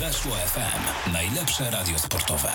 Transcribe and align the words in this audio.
Weszło 0.00 0.32
FM. 0.32 1.12
Najlepsze 1.12 1.70
radio 1.70 1.98
sportowe. 1.98 2.48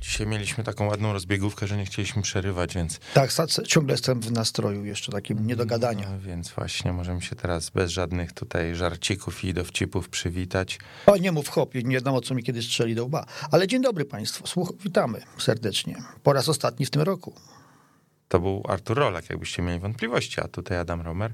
Dzisiaj 0.00 0.26
mieliśmy 0.26 0.64
taką 0.64 0.86
ładną 0.86 1.12
rozbiegówkę, 1.12 1.66
że 1.66 1.76
nie 1.76 1.84
chcieliśmy 1.84 2.22
przerywać, 2.22 2.74
więc. 2.74 2.98
Tak, 3.14 3.30
ciągle 3.66 3.94
jestem 3.94 4.20
w 4.20 4.32
nastroju 4.32 4.84
jeszcze 4.84 5.12
takim 5.12 5.46
niedogadania. 5.46 6.10
No, 6.10 6.20
więc 6.20 6.50
właśnie 6.50 6.92
możemy 6.92 7.22
się 7.22 7.36
teraz 7.36 7.70
bez 7.70 7.90
żadnych 7.90 8.32
tutaj 8.32 8.74
żarcików 8.74 9.44
i 9.44 9.54
dowcipów 9.54 10.08
przywitać. 10.08 10.78
O, 11.06 11.16
nie 11.16 11.32
mów 11.32 11.48
hop, 11.48 11.74
nie 11.74 11.94
wiadomo, 11.96 12.20
co 12.20 12.34
mi 12.34 12.42
kiedy 12.42 12.62
strzeli 12.62 12.94
do 12.94 13.04
łba. 13.04 13.26
Ale 13.50 13.68
dzień 13.68 13.82
dobry 13.82 14.04
Państwu, 14.04 14.46
Słuch 14.46 14.72
witamy 14.80 15.22
serdecznie. 15.38 15.96
Po 16.22 16.32
raz 16.32 16.48
ostatni 16.48 16.86
w 16.86 16.90
tym 16.90 17.02
roku. 17.02 17.34
To 18.28 18.40
był 18.40 18.62
Artur 18.68 18.98
Rolak, 18.98 19.30
jakbyście 19.30 19.62
mieli 19.62 19.78
wątpliwości, 19.78 20.40
a 20.40 20.48
tutaj 20.48 20.78
Adam 20.78 21.00
Romer. 21.00 21.32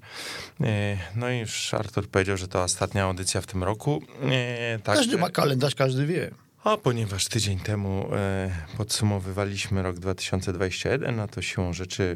E, 0.60 0.98
no 1.16 1.30
i 1.30 1.38
już 1.38 1.74
Artur 1.74 2.08
powiedział, 2.08 2.36
że 2.36 2.48
to 2.48 2.62
ostatnia 2.62 3.04
audycja 3.04 3.40
w 3.40 3.46
tym 3.46 3.64
roku. 3.64 4.02
E, 4.30 4.78
tak, 4.78 4.96
każdy 4.96 5.18
ma 5.18 5.30
kalendarz, 5.30 5.74
każdy 5.74 6.06
wie. 6.06 6.30
A 6.64 6.76
ponieważ 6.76 7.28
tydzień 7.28 7.58
temu 7.58 8.14
e, 8.14 8.50
podsumowywaliśmy 8.76 9.82
rok 9.82 9.98
2021, 9.98 11.16
no 11.16 11.28
to 11.28 11.42
siłą 11.42 11.72
rzeczy 11.72 12.14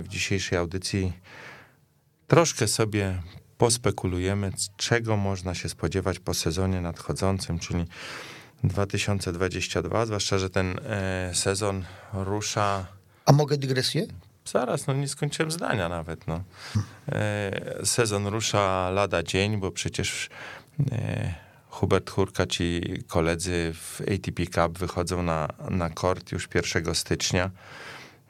w 0.00 0.08
dzisiejszej 0.08 0.58
audycji 0.58 1.12
troszkę 2.26 2.68
sobie 2.68 3.22
pospekulujemy, 3.58 4.52
czego 4.76 5.16
można 5.16 5.54
się 5.54 5.68
spodziewać 5.68 6.18
po 6.18 6.34
sezonie 6.34 6.80
nadchodzącym, 6.80 7.58
czyli 7.58 7.84
2022, 8.64 10.06
zwłaszcza, 10.06 10.38
że 10.38 10.50
ten 10.50 10.80
sezon 11.32 11.84
rusza 12.12 12.86
a 13.26 13.32
mogę 13.32 13.56
dygresję? 13.56 14.06
Zaraz, 14.44 14.86
no 14.86 14.94
nie 14.94 15.08
skończyłem 15.08 15.50
zdania 15.50 15.88
nawet. 15.88 16.26
No. 16.26 16.42
E, 17.12 17.52
sezon 17.84 18.26
rusza 18.26 18.90
lada 18.90 19.22
dzień, 19.22 19.56
bo 19.56 19.70
przecież 19.70 20.28
e, 20.92 21.34
Hubert 21.68 22.10
Hurkacz 22.10 22.60
i 22.60 23.02
koledzy 23.08 23.72
w 23.74 24.00
ATP 24.00 24.46
Cup 24.46 24.78
wychodzą 24.78 25.22
na, 25.22 25.48
na 25.70 25.90
kort 25.90 26.32
już 26.32 26.48
1 26.54 26.94
stycznia. 26.94 27.50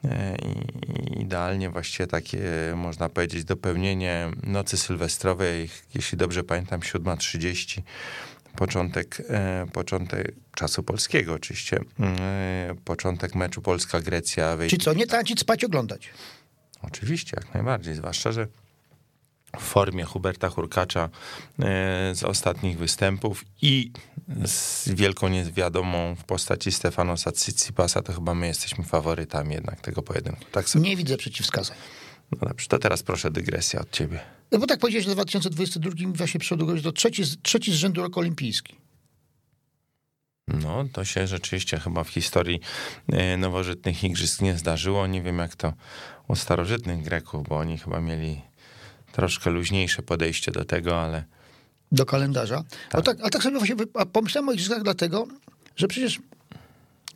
E, 0.05 0.35
I 0.35 1.21
idealnie 1.21 1.69
właściwie 1.69 2.07
takie, 2.07 2.41
można 2.75 3.09
powiedzieć, 3.09 3.43
dopełnienie 3.43 4.31
nocy 4.43 4.77
sylwestrowej, 4.77 5.69
jeśli 5.95 6.17
dobrze 6.17 6.43
pamiętam, 6.43 6.79
7.30 6.79 7.81
początek, 8.55 9.21
e, 9.29 9.65
początek 9.73 10.31
czasu 10.55 10.83
polskiego 10.83 11.33
oczywiście, 11.33 11.79
e, 11.99 12.75
początek 12.85 13.35
meczu 13.35 13.61
Polska-Grecja. 13.61 14.57
Czy 14.69 14.77
co, 14.77 14.93
nie 14.93 15.07
tańczyć, 15.07 15.39
spać, 15.39 15.63
oglądać? 15.63 16.09
Oczywiście, 16.81 17.37
jak 17.37 17.53
najbardziej, 17.53 17.95
zwłaszcza, 17.95 18.31
że 18.31 18.47
w 19.59 19.63
formie 19.63 20.03
Huberta 20.03 20.49
Hurkacza 20.49 21.09
e, 21.59 22.15
z 22.15 22.23
ostatnich 22.23 22.77
występów 22.77 23.45
i 23.61 23.91
z 24.45 24.89
wielką 24.89 25.27
niewiadomą 25.27 26.15
w 26.15 26.23
postaci 26.23 26.71
Stefanosa 26.71 27.31
Tsitsipasa, 27.31 28.01
to 28.01 28.13
chyba 28.13 28.33
my 28.33 28.47
jesteśmy 28.47 28.83
faworytami 28.83 29.53
jednak 29.53 29.81
tego 29.81 30.01
pojedynku. 30.01 30.45
Tak 30.51 30.69
sobie... 30.69 30.89
Nie 30.89 30.97
widzę 30.97 31.17
przeciwwskazań. 31.17 31.77
No 32.41 32.47
dobrze, 32.47 32.67
to 32.67 32.79
teraz 32.79 33.03
proszę 33.03 33.31
dygresja 33.31 33.79
od 33.79 33.91
ciebie. 33.91 34.19
No 34.51 34.59
bo 34.59 34.67
tak 34.67 34.79
powiedziałeś, 34.79 35.05
że 35.05 35.11
w 35.11 35.15
2022 35.15 35.95
właśnie 36.13 36.39
przodu 36.39 36.81
to 36.81 36.91
trzeci, 36.91 37.23
trzeci 37.41 37.71
z 37.71 37.75
rzędu 37.75 38.01
rok 38.01 38.17
olimpijski. 38.17 38.75
No, 40.47 40.85
to 40.93 41.05
się 41.05 41.27
rzeczywiście 41.27 41.79
chyba 41.79 42.03
w 42.03 42.09
historii 42.09 42.59
e, 43.07 43.37
nowożytnych 43.37 44.03
igrzysk 44.03 44.41
nie 44.41 44.57
zdarzyło. 44.57 45.07
Nie 45.07 45.21
wiem 45.21 45.37
jak 45.37 45.55
to 45.55 45.73
u 46.27 46.35
starożytnych 46.35 47.03
Greków, 47.03 47.47
bo 47.47 47.57
oni 47.57 47.77
chyba 47.77 48.01
mieli 48.01 48.41
troszkę 49.11 49.49
luźniejsze 49.49 50.01
podejście 50.01 50.51
do 50.51 50.65
tego, 50.65 51.01
ale... 51.01 51.23
Do 51.91 52.05
kalendarza. 52.05 52.57
Tak. 52.57 52.93
No 52.93 53.01
tak, 53.01 53.21
ale 53.21 53.29
tak 53.29 53.43
sobie 53.43 53.57
właśnie 53.57 53.75
pomyślałem 54.13 54.49
o 54.49 54.53
igrzyskach 54.53 54.83
dlatego, 54.83 55.27
że 55.75 55.87
przecież 55.87 56.19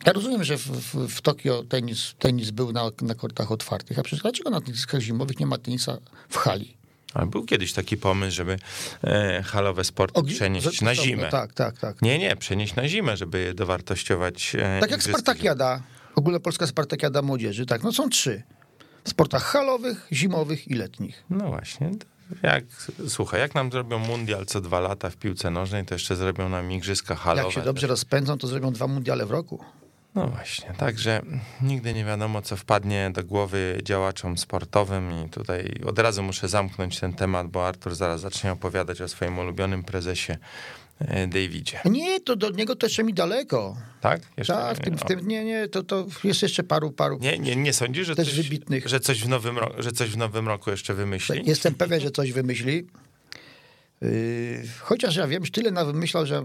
ja 0.06 0.12
rozumiem, 0.12 0.44
że 0.44 0.58
w, 0.58 0.66
w, 0.66 1.08
w 1.08 1.20
Tokio 1.20 1.64
tenis, 1.68 2.14
tenis 2.18 2.50
był 2.50 2.72
na, 2.72 2.90
na 3.02 3.14
kortach 3.14 3.52
otwartych, 3.52 3.98
a 3.98 4.02
przecież 4.02 4.22
dlaczego 4.22 4.50
na 4.50 4.60
teniskach 4.60 5.00
zimowych 5.00 5.40
nie 5.40 5.46
ma 5.46 5.58
tenisa 5.58 5.98
w 6.28 6.36
hali? 6.36 6.78
Ale 7.14 7.26
był 7.26 7.44
kiedyś 7.44 7.72
taki 7.72 7.96
pomysł, 7.96 8.36
żeby 8.36 8.56
e, 9.04 9.42
halowe 9.42 9.84
sporty 9.84 10.22
przenieść 10.22 10.80
na 10.80 10.94
zimę. 10.94 11.28
Tak, 11.30 11.52
tak, 11.52 11.78
tak. 11.78 12.02
Nie, 12.02 12.18
nie, 12.18 12.36
przenieść 12.36 12.74
na 12.74 12.88
zimę, 12.88 13.16
żeby 13.16 13.40
je 13.40 13.54
dowartościować. 13.54 14.54
E, 14.54 14.80
tak 14.80 14.90
jak 14.90 15.02
Spartakiada, 15.02 15.82
ogólnopolska 16.14 16.66
Spartakiada 16.66 17.22
Młodzieży, 17.22 17.66
tak, 17.66 17.82
no 17.82 17.92
są 17.92 18.08
trzy. 18.08 18.42
W 19.04 19.10
sportach 19.10 19.42
halowych, 19.42 20.06
zimowych 20.12 20.68
i 20.68 20.74
letnich. 20.74 21.24
No 21.30 21.48
właśnie, 21.48 21.90
jak, 22.42 22.64
słuchaj, 23.08 23.40
jak 23.40 23.54
nam 23.54 23.72
zrobią 23.72 23.98
mundial 23.98 24.46
co 24.46 24.60
dwa 24.60 24.80
lata 24.80 25.10
w 25.10 25.16
piłce 25.16 25.50
nożnej, 25.50 25.84
to 25.84 25.94
jeszcze 25.94 26.16
zrobią 26.16 26.48
nam 26.48 26.72
igrzyska 26.72 27.14
halowe. 27.14 27.42
Jak 27.42 27.52
się 27.52 27.62
dobrze 27.62 27.86
rozpędzą, 27.86 28.38
to 28.38 28.46
zrobią 28.46 28.72
dwa 28.72 28.86
mundiale 28.86 29.26
w 29.26 29.30
roku. 29.30 29.64
No 30.18 30.28
właśnie, 30.28 30.72
także 30.78 31.22
nigdy 31.62 31.94
nie 31.94 32.04
wiadomo, 32.04 32.42
co 32.42 32.56
wpadnie 32.56 33.10
do 33.14 33.24
głowy 33.24 33.80
działaczom 33.82 34.38
sportowym 34.38 35.26
i 35.26 35.28
tutaj 35.28 35.74
od 35.86 35.98
razu 35.98 36.22
muszę 36.22 36.48
zamknąć 36.48 37.00
ten 37.00 37.12
temat, 37.12 37.48
bo 37.48 37.66
Artur 37.68 37.94
zaraz 37.94 38.20
zacznie 38.20 38.52
opowiadać 38.52 39.00
o 39.00 39.08
swoim 39.08 39.38
ulubionym 39.38 39.84
prezesie 39.84 40.36
e, 40.98 41.26
Davidzie. 41.26 41.80
Nie, 41.84 42.20
to 42.20 42.36
do 42.36 42.50
niego 42.50 42.76
to 42.76 42.86
jeszcze 42.86 43.04
mi 43.04 43.14
daleko. 43.14 43.76
Tak? 44.00 44.20
Jeszcze 44.36 44.52
tak, 44.52 44.78
tym, 44.78 44.98
w 44.98 45.04
tym, 45.04 45.28
nie, 45.28 45.44
nie, 45.44 45.68
to, 45.68 45.82
to 45.82 46.06
jest 46.24 46.42
jeszcze 46.42 46.62
paru, 46.62 46.92
paru. 46.92 47.18
Nie, 47.20 47.38
nie, 47.38 47.56
nie 47.56 47.72
sądzisz, 47.72 48.06
że, 48.06 48.16
coś, 48.16 48.34
wybitnych. 48.34 48.88
Że, 48.88 49.00
coś 49.00 49.22
w 49.22 49.28
nowym 49.28 49.58
że 49.78 49.92
coś 49.92 50.10
w 50.10 50.16
nowym 50.16 50.48
roku 50.48 50.70
jeszcze 50.70 50.94
wymyśli? 50.94 51.42
Jestem 51.46 51.74
pewien, 51.74 52.00
że 52.00 52.10
coś 52.10 52.32
wymyśli. 52.32 52.86
Yy, 54.02 54.62
chociaż 54.80 55.16
ja 55.16 55.26
wiem, 55.26 55.44
że 55.44 55.50
tyle 55.50 55.70
na 55.70 55.84
wymyślał, 55.84 56.26
że 56.26 56.44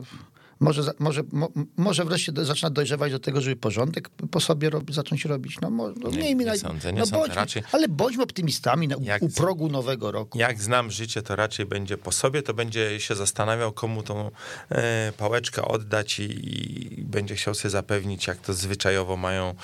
może, 0.64 0.92
może, 1.00 1.24
mo, 1.32 1.50
może 1.78 2.06
wreszcie 2.06 2.32
do, 2.32 2.46
zaczyna 2.46 2.70
dojrzewać 2.70 3.12
do 3.12 3.20
tego, 3.20 3.42
żeby 3.42 3.56
porządek 3.56 4.10
po 4.10 4.40
sobie 4.40 4.70
rob, 4.70 4.92
zacząć 4.92 5.26
robić. 5.26 5.62
No, 5.62 5.70
no 5.70 6.10
nie, 6.10 6.18
miejmy 6.18 6.44
nie 6.44 6.52
na, 6.52 6.58
sądzę, 6.58 6.94
nie 6.94 7.00
no, 7.00 7.06
sądzę. 7.06 7.20
Bądźmy, 7.20 7.36
raczej, 7.36 7.64
ale 7.72 7.88
bądźmy 7.88 8.24
optymistami 8.24 8.88
na, 8.88 8.96
jak, 9.02 9.22
u 9.22 9.30
progu 9.30 9.70
nowego 9.70 10.12
roku. 10.12 10.38
Jak 10.38 10.62
znam 10.62 10.92
życie, 10.92 11.22
to 11.22 11.36
raczej 11.36 11.66
będzie 11.66 11.98
po 11.98 12.12
sobie, 12.12 12.42
to 12.42 12.54
będzie 12.54 13.00
się 13.00 13.16
zastanawiał, 13.16 13.72
komu 13.72 14.04
tą 14.04 14.32
e, 14.70 15.14
pałeczkę 15.18 15.62
oddać 15.66 16.20
i, 16.20 17.00
i, 17.00 17.04
będzie 17.04 17.36
chciał 17.36 17.54
sobie 17.54 17.70
zapewnić, 17.70 18.28
jak 18.28 18.38
to 18.38 18.54
zwyczajowo 18.54 19.18
mają 19.18 19.56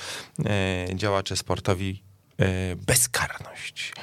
e, 0.45 0.85
działacze 0.95 1.35
sportowi 1.35 2.08
bezkarność. 2.75 3.93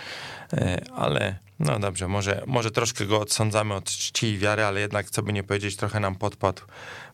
E, 0.53 0.81
ale 0.97 1.39
no 1.59 1.79
dobrze, 1.79 2.09
może, 2.09 2.43
może 2.47 2.71
troszkę 2.71 3.07
go 3.07 3.21
odsądzamy 3.21 3.75
od 3.75 3.85
czci 3.85 4.27
i 4.27 4.39
wiary, 4.39 4.65
ale 4.65 4.81
jednak, 4.81 5.11
co 5.11 5.23
by 5.23 5.33
nie 5.33 5.43
powiedzieć, 5.43 5.77
trochę 5.77 6.01
nam 6.01 6.15
podpadł 6.15 6.63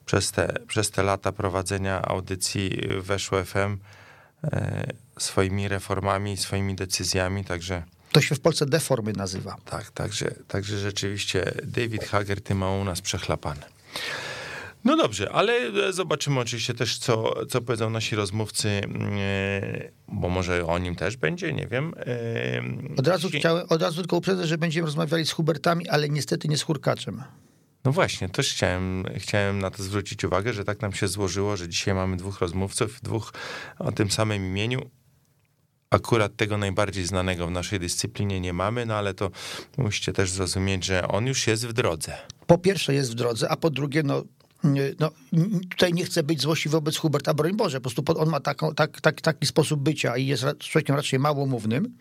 przez 0.06 0.32
te, 0.32 0.58
przez 0.68 0.90
te 0.90 1.02
lata 1.02 1.32
prowadzenia 1.32 2.02
audycji 2.02 2.80
Weszło 3.00 3.44
FM 3.44 3.76
e, 4.44 4.86
swoimi 5.18 5.68
reformami, 5.68 6.36
swoimi 6.36 6.74
decyzjami, 6.74 7.44
także... 7.44 7.82
To 8.12 8.20
się 8.20 8.34
w 8.34 8.40
Polsce 8.40 8.66
deformy 8.66 9.12
nazywa. 9.12 9.56
Tak, 9.64 9.90
także, 9.90 10.34
także 10.48 10.78
rzeczywiście 10.78 11.52
David 11.64 12.04
Hagerty 12.04 12.54
ma 12.54 12.70
u 12.70 12.84
nas 12.84 13.00
przechlapane. 13.00 13.66
No 14.84 14.96
dobrze, 14.96 15.32
ale 15.32 15.52
e, 15.52 15.92
zobaczymy 15.92 16.40
oczywiście 16.40 16.74
też, 16.74 16.98
co, 16.98 17.46
co 17.46 17.60
powiedzą 17.60 17.90
nasi 17.90 18.16
rozmówcy, 18.16 18.68
mm, 18.68 19.12
e, 19.18 19.90
bo 20.08 20.28
może 20.28 20.66
o 20.66 20.78
nim 20.78 20.94
też 20.94 21.16
będzie, 21.16 21.52
nie 21.52 21.66
wiem. 21.66 21.94
E, 21.96 22.62
od 22.98 23.08
razu, 23.08 23.28
chciałem, 23.28 23.66
od 23.68 23.82
razu 23.82 24.00
tylko 24.00 24.16
uprzedzę, 24.16 24.46
że 24.46 24.58
będziemy 24.58 24.86
rozmawiali 24.86 25.26
z 25.26 25.32
Hubertami, 25.32 25.88
ale 25.88 26.08
niestety 26.08 26.48
nie 26.48 26.58
z 26.58 26.62
Hurkaczem. 26.62 27.22
No 27.84 27.92
właśnie, 27.92 28.28
też 28.28 28.52
chciałem, 28.52 29.04
chciałem 29.16 29.58
na 29.58 29.70
to 29.70 29.82
zwrócić 29.82 30.24
uwagę, 30.24 30.52
że 30.52 30.64
tak 30.64 30.80
nam 30.80 30.92
się 30.92 31.08
złożyło, 31.08 31.56
że 31.56 31.68
dzisiaj 31.68 31.94
mamy 31.94 32.16
dwóch 32.16 32.40
rozmówców, 32.40 33.00
dwóch 33.02 33.32
o 33.78 33.92
tym 33.92 34.10
samym 34.10 34.46
imieniu. 34.46 34.90
Akurat 35.90 36.36
tego 36.36 36.58
najbardziej 36.58 37.04
znanego 37.04 37.46
w 37.46 37.50
naszej 37.50 37.80
dyscyplinie 37.80 38.40
nie 38.40 38.52
mamy, 38.52 38.86
no 38.86 38.94
ale 38.94 39.14
to 39.14 39.30
musicie 39.78 40.12
też 40.12 40.30
zrozumieć, 40.30 40.84
że 40.84 41.08
on 41.08 41.26
już 41.26 41.46
jest 41.46 41.66
w 41.66 41.72
drodze. 41.72 42.14
Po 42.46 42.58
pierwsze 42.58 42.94
jest 42.94 43.12
w 43.12 43.14
drodze, 43.14 43.48
a 43.48 43.56
po 43.56 43.70
drugie, 43.70 44.02
no 44.02 44.22
no, 45.00 45.10
tutaj 45.70 45.92
nie 45.92 46.04
chcę 46.04 46.22
być 46.22 46.40
złośliwy 46.40 46.76
wobec 46.76 46.96
Huberta, 46.96 47.34
broń 47.34 47.56
Boże, 47.56 47.80
po 47.80 47.90
prostu 47.90 48.20
on 48.20 48.28
ma 48.28 48.40
taką, 48.40 48.74
tak, 48.74 49.00
tak, 49.00 49.20
taki 49.20 49.46
sposób 49.46 49.80
bycia 49.80 50.16
i 50.16 50.26
jest 50.26 50.44
człowiekiem 50.58 50.96
raczej 50.96 51.18
małomównym, 51.18 51.96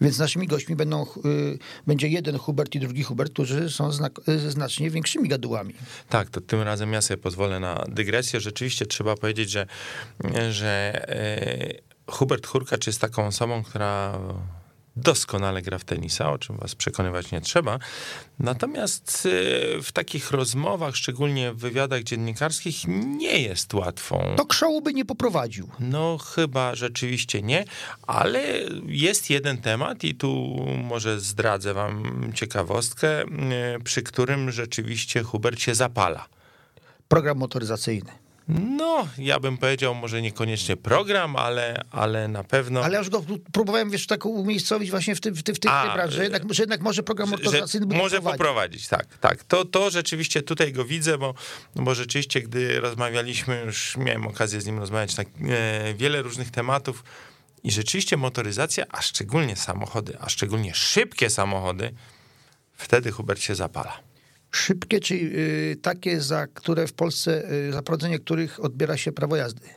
więc 0.00 0.18
naszymi 0.18 0.46
gośćmi 0.46 0.76
będą, 0.76 1.02
y, 1.02 1.58
będzie 1.86 2.08
jeden 2.08 2.38
Hubert 2.38 2.74
i 2.74 2.80
drugi 2.80 3.02
Hubert, 3.02 3.32
którzy 3.32 3.70
są 3.70 3.92
znak, 3.92 4.28
y, 4.28 4.50
znacznie 4.50 4.90
większymi 4.90 5.28
gadułami. 5.28 5.74
Tak, 6.08 6.30
to 6.30 6.40
tym 6.40 6.62
razem 6.62 6.92
ja 6.92 7.02
sobie 7.02 7.18
pozwolę 7.18 7.60
na 7.60 7.84
dygresję. 7.88 8.40
Rzeczywiście 8.40 8.86
trzeba 8.86 9.16
powiedzieć, 9.16 9.50
że, 9.50 9.66
że 10.50 11.02
y, 11.10 11.82
Hubert 12.06 12.46
Hurkacz 12.46 12.86
jest 12.86 13.00
taką 13.00 13.26
osobą, 13.26 13.62
która 13.62 14.18
doskonale 14.96 15.62
gra 15.62 15.78
w 15.78 15.84
tenisa, 15.84 16.32
o 16.32 16.38
czym 16.38 16.56
was 16.56 16.74
przekonywać 16.74 17.32
nie 17.32 17.40
trzeba. 17.40 17.78
Natomiast 18.38 19.26
y, 19.26 19.82
w 19.82 19.92
takich 19.92 20.30
rozmowach, 20.30 20.96
szczególnie 20.96 21.52
w 21.52 21.56
wywiadach 21.56 22.02
dziennikarskich, 22.02 22.76
nie 23.18 23.38
jest 23.40 23.74
łatwą. 23.74 24.34
To 24.36 24.46
krzołu 24.46 24.82
by 24.82 24.94
nie 24.94 25.04
poprowadził. 25.04 25.68
No, 25.80 26.18
chyba 26.18 26.74
rzeczywiście 26.74 27.42
nie, 27.42 27.64
ale 28.06 28.42
jest 28.86 29.30
jeden 29.30 29.58
temat, 29.58 30.04
i 30.04 30.14
tu 30.14 30.56
może 30.84 31.20
zdradzę 31.20 31.74
wam 31.74 32.30
ciekawostkę, 32.34 33.22
y, 33.22 33.26
przy 33.84 34.02
którym 34.02 34.50
rzeczywiście 34.50 35.22
Hubert 35.22 35.60
się 35.60 35.74
zapala. 35.74 36.26
Program 37.08 37.38
motoryzacyjny. 37.38 38.25
No, 38.48 39.08
ja 39.18 39.40
bym 39.40 39.58
powiedział, 39.58 39.94
może 39.94 40.22
niekoniecznie 40.22 40.76
program, 40.76 41.36
ale, 41.36 41.82
ale 41.90 42.28
na 42.28 42.44
pewno. 42.44 42.84
Ale 42.84 42.92
ja 42.92 42.98
już 42.98 43.10
go 43.10 43.22
próbowałem, 43.52 43.90
wiesz, 43.90 44.06
tak 44.06 44.26
umiejscowić 44.26 44.90
właśnie 44.90 45.14
w, 45.14 45.20
tym, 45.20 45.34
w, 45.34 45.42
tym, 45.42 45.54
w 45.54 45.58
tej 45.58 45.70
A, 45.70 46.08
że 46.08 46.22
jednak, 46.22 46.54
że 46.54 46.62
jednak 46.62 46.80
może 46.80 47.02
program 47.02 47.28
motoryzacyjny 47.28 47.86
Może 47.86 48.16
poprowadzić. 48.16 48.38
poprowadzić, 48.38 48.88
tak, 48.88 49.18
tak. 49.18 49.44
To, 49.44 49.64
to 49.64 49.90
rzeczywiście 49.90 50.42
tutaj 50.42 50.72
go 50.72 50.84
widzę, 50.84 51.18
bo, 51.18 51.34
bo 51.74 51.94
rzeczywiście, 51.94 52.40
gdy 52.40 52.80
rozmawialiśmy, 52.80 53.62
już 53.66 53.96
miałem 53.96 54.26
okazję 54.26 54.60
z 54.60 54.66
nim 54.66 54.78
rozmawiać 54.78 55.16
na 55.16 55.24
e, 55.24 55.94
wiele 55.94 56.22
różnych 56.22 56.50
tematów 56.50 57.04
i 57.64 57.70
rzeczywiście 57.70 58.16
motoryzacja, 58.16 58.84
a 58.88 59.02
szczególnie 59.02 59.56
samochody, 59.56 60.18
a 60.20 60.28
szczególnie 60.28 60.74
szybkie 60.74 61.30
samochody, 61.30 61.94
wtedy 62.72 63.12
Hubert 63.12 63.40
się 63.40 63.54
zapala. 63.54 63.98
Szybkie, 64.50 65.00
czy 65.00 65.14
y, 65.14 65.76
takie, 65.82 66.20
za 66.20 66.46
które 66.46 66.86
w 66.86 66.92
Polsce, 66.92 67.52
y, 67.52 67.72
za 67.72 67.82
prowadzenie 67.82 68.18
których 68.18 68.64
odbiera 68.64 68.96
się 68.96 69.12
prawo 69.12 69.36
jazdy? 69.36 69.68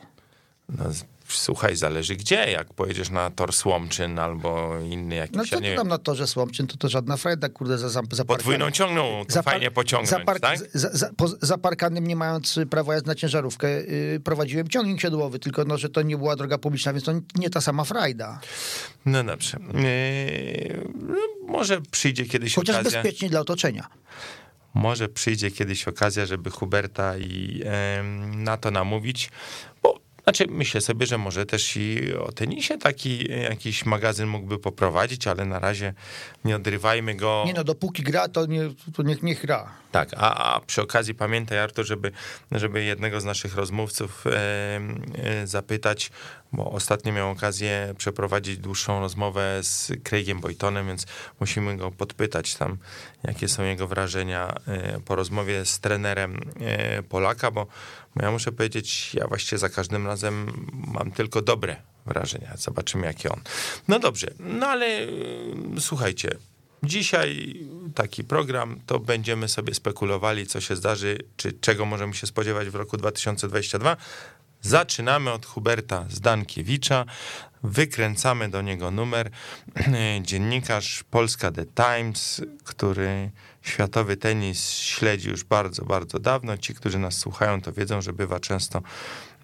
No, 0.68 0.84
słuchaj, 1.28 1.76
zależy 1.76 2.16
gdzie, 2.16 2.34
jak 2.50 2.74
pojedziesz 2.74 3.10
na 3.10 3.30
tor 3.30 3.52
Słomczyn 3.52 4.18
albo 4.18 4.78
inny 4.90 5.14
jakiś, 5.14 5.36
No 5.36 5.42
ja 5.42 5.48
to 5.50 5.60
nie 5.60 5.76
tam 5.76 5.88
na 5.88 5.98
torze 5.98 6.26
Słomczyn, 6.26 6.66
to 6.66 6.76
to 6.76 6.88
żadna 6.88 7.16
frajda, 7.16 7.48
kurde, 7.48 7.78
za, 7.78 7.88
za, 7.88 8.00
za 8.12 8.24
podwójną 8.24 8.70
ciągną, 8.70 9.24
to 9.28 9.32
Za 9.34 9.42
par- 9.42 9.54
fajnie 9.54 9.70
pociągnąć, 9.70 10.10
za, 10.10 10.18
park- 10.32 10.40
tak? 10.40 10.58
za, 10.74 10.90
za, 10.92 11.10
po, 11.16 11.28
za 11.42 11.58
parkanem, 11.58 12.06
nie 12.06 12.16
mając 12.16 12.58
prawa 12.70 12.94
jazdy 12.94 13.06
na 13.08 13.14
ciężarówkę, 13.14 13.68
y, 13.68 14.20
prowadziłem 14.24 14.68
ciągnik 14.68 15.00
siodłowy, 15.00 15.38
tylko 15.38 15.64
no, 15.64 15.78
że 15.78 15.88
to 15.88 16.02
nie 16.02 16.16
była 16.16 16.36
droga 16.36 16.58
publiczna, 16.58 16.92
więc 16.92 17.04
to 17.04 17.12
nie 17.34 17.50
ta 17.50 17.60
sama 17.60 17.84
frajda. 17.84 18.40
No 19.06 19.24
dobrze. 19.24 19.58
Yy, 19.74 20.84
może 21.46 21.80
przyjdzie 21.90 22.26
kiedyś 22.26 22.54
Chociaż 22.54 22.76
okazja. 22.76 23.02
bezpiecznie 23.02 23.30
dla 23.30 23.40
otoczenia. 23.40 23.86
Może 24.74 25.08
przyjdzie 25.08 25.50
kiedyś 25.50 25.88
okazja, 25.88 26.26
żeby 26.26 26.50
Huberta 26.50 27.18
i 27.18 27.62
na 28.36 28.56
to 28.56 28.70
namówić, 28.70 29.30
bo 29.82 30.00
znaczy 30.30 30.46
myślę 30.50 30.80
sobie, 30.80 31.06
że 31.06 31.18
może 31.18 31.46
też 31.46 31.76
i 31.76 32.14
o 32.14 32.32
tenisie 32.32 32.78
taki 32.78 33.32
jakiś 33.42 33.86
magazyn 33.86 34.28
mógłby 34.28 34.58
poprowadzić, 34.58 35.26
ale 35.26 35.44
na 35.44 35.58
razie 35.58 35.94
nie 36.44 36.56
odrywajmy 36.56 37.14
go. 37.14 37.42
Nie 37.46 37.54
no, 37.54 37.64
dopóki 37.64 38.02
gra, 38.02 38.28
to, 38.28 38.46
nie, 38.46 38.62
to 38.94 39.02
niech, 39.02 39.22
niech 39.22 39.40
gra. 39.40 39.72
Tak, 39.92 40.10
a, 40.16 40.54
a 40.54 40.60
przy 40.60 40.82
okazji 40.82 41.14
pamiętaj, 41.14 41.58
Artur, 41.58 41.86
żeby, 41.86 42.12
żeby 42.52 42.84
jednego 42.84 43.20
z 43.20 43.24
naszych 43.24 43.54
rozmówców 43.54 44.26
e, 44.26 44.30
e, 44.32 45.46
zapytać, 45.46 46.10
bo 46.52 46.70
ostatnio 46.70 47.12
miał 47.12 47.30
okazję 47.30 47.94
przeprowadzić 47.98 48.58
dłuższą 48.58 49.00
rozmowę 49.00 49.58
z 49.62 49.92
Craigiem 50.04 50.40
Boytonem, 50.40 50.86
więc 50.86 51.06
musimy 51.40 51.76
go 51.76 51.90
podpytać 51.90 52.54
tam, 52.54 52.78
jakie 53.24 53.48
są 53.48 53.62
jego 53.62 53.86
wrażenia 53.86 54.54
e, 54.66 55.00
po 55.00 55.16
rozmowie 55.16 55.64
z 55.64 55.80
trenerem 55.80 56.40
e, 56.60 57.02
Polaka, 57.02 57.50
bo, 57.50 57.66
bo 58.16 58.24
ja 58.24 58.30
muszę 58.30 58.52
powiedzieć, 58.52 59.14
ja 59.14 59.26
właściwie 59.26 59.58
za 59.58 59.68
każdym 59.68 60.06
razem 60.06 60.66
mam 60.72 61.12
tylko 61.12 61.42
dobre 61.42 61.76
wrażenia. 62.06 62.56
Zobaczymy, 62.56 63.06
jakie 63.06 63.32
on. 63.32 63.40
No 63.88 63.98
dobrze, 63.98 64.34
no 64.38 64.66
ale 64.66 64.86
e, 64.86 65.08
słuchajcie, 65.78 66.36
Dzisiaj 66.82 67.60
taki 67.94 68.24
program, 68.24 68.80
to 68.86 68.98
będziemy 68.98 69.48
sobie 69.48 69.74
spekulowali, 69.74 70.46
co 70.46 70.60
się 70.60 70.76
zdarzy, 70.76 71.18
czy 71.36 71.52
czego 71.52 71.86
możemy 71.86 72.14
się 72.14 72.26
spodziewać 72.26 72.68
w 72.68 72.74
roku 72.74 72.96
2022. 72.96 73.96
Zaczynamy 74.62 75.32
od 75.32 75.46
Huberta 75.46 76.04
Zdankiewicza, 76.10 77.04
wykręcamy 77.62 78.48
do 78.48 78.62
niego 78.62 78.90
numer. 78.90 79.30
Dziennikarz 80.22 81.04
Polska 81.10 81.52
The 81.52 81.64
Times, 81.66 82.42
który 82.64 83.30
światowy 83.62 84.16
tenis 84.16 84.70
śledzi 84.70 85.28
już 85.30 85.44
bardzo, 85.44 85.84
bardzo 85.84 86.18
dawno. 86.18 86.58
Ci, 86.58 86.74
którzy 86.74 86.98
nas 86.98 87.16
słuchają, 87.16 87.60
to 87.62 87.72
wiedzą, 87.72 88.02
że 88.02 88.12
bywa 88.12 88.40
często. 88.40 88.82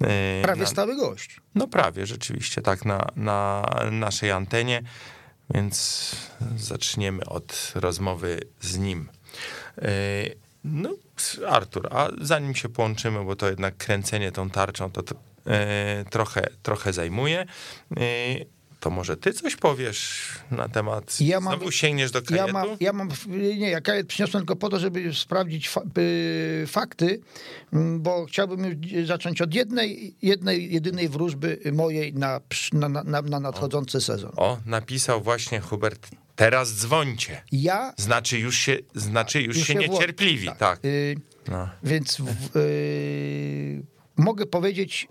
e, 0.00 0.42
Prawie 0.42 0.60
na- 0.60 0.66
stały 0.66 0.96
gość. 0.96 1.40
no 1.54 1.68
prawie, 1.68 2.06
rzeczywiście, 2.06 2.62
tak 2.62 2.84
na, 2.84 3.06
na 3.16 3.62
naszej 3.90 4.30
antenie, 4.30 4.82
więc 5.54 6.10
zaczniemy 6.56 7.24
od 7.26 7.72
rozmowy 7.74 8.40
z 8.60 8.78
nim. 8.78 9.08
No, 10.66 10.90
Artur, 11.48 11.88
a 11.90 12.08
zanim 12.20 12.54
się 12.54 12.68
połączymy, 12.68 13.24
bo 13.24 13.36
to 13.36 13.48
jednak 13.48 13.76
kręcenie 13.76 14.32
tą 14.32 14.50
tarczą 14.50 14.90
to 14.90 15.02
yy, 15.46 15.52
trochę, 16.10 16.46
trochę 16.62 16.92
zajmuje, 16.92 17.46
yy, 17.90 18.46
to 18.80 18.90
może 18.90 19.16
ty 19.16 19.32
coś 19.32 19.56
powiesz 19.56 20.28
na 20.50 20.68
temat, 20.68 21.20
Ja 21.20 21.40
mam- 21.40 21.54
znowu 21.56 21.70
sięgniesz 21.72 22.10
do 22.10 22.18
Ja 22.18 22.24
kajetu? 22.24 22.52
mam, 22.52 22.68
ja 22.80 22.92
mam, 22.92 23.08
nie, 23.28 23.70
ja 23.70 23.80
kajet 23.80 24.06
przyniosłem 24.06 24.40
tylko 24.42 24.56
po 24.56 24.68
to, 24.68 24.78
żeby 24.78 25.14
sprawdzić 25.14 25.68
fa 25.68 25.80
y, 25.98 26.64
fakty, 26.66 27.20
mm, 27.72 28.02
bo 28.02 28.24
chciałbym 28.26 28.64
już 28.82 29.06
zacząć 29.08 29.42
od 29.42 29.54
jednej, 29.54 30.16
jednej, 30.22 30.72
jedynej 30.74 31.08
wróżby 31.08 31.58
mojej 31.72 32.14
na, 32.14 32.40
na, 32.72 32.88
na, 32.88 33.02
na- 33.02 33.22
na 33.22 33.40
nadchodzący 33.40 34.00
sezon. 34.00 34.32
O, 34.36 34.58
napisał 34.66 35.22
właśnie 35.22 35.60
Hubert, 35.60 36.08
teraz 36.36 36.74
dzwońcie. 36.74 37.42
Ja 37.52 37.94
Znaczy 37.96 38.38
już 38.38 38.58
się, 38.58 38.76
znaczy 38.94 39.42
już 39.42 39.56
Już 39.56 39.66
się 39.66 39.74
niecierpliwi, 39.74 40.46
tak. 40.46 40.58
tak. 40.58 40.84
Y, 40.84 41.16
No. 41.48 41.68
Więc 41.82 42.16
w, 42.20 42.56
y, 42.56 43.82
mogę 44.16 44.46
powiedzieć 44.46 45.08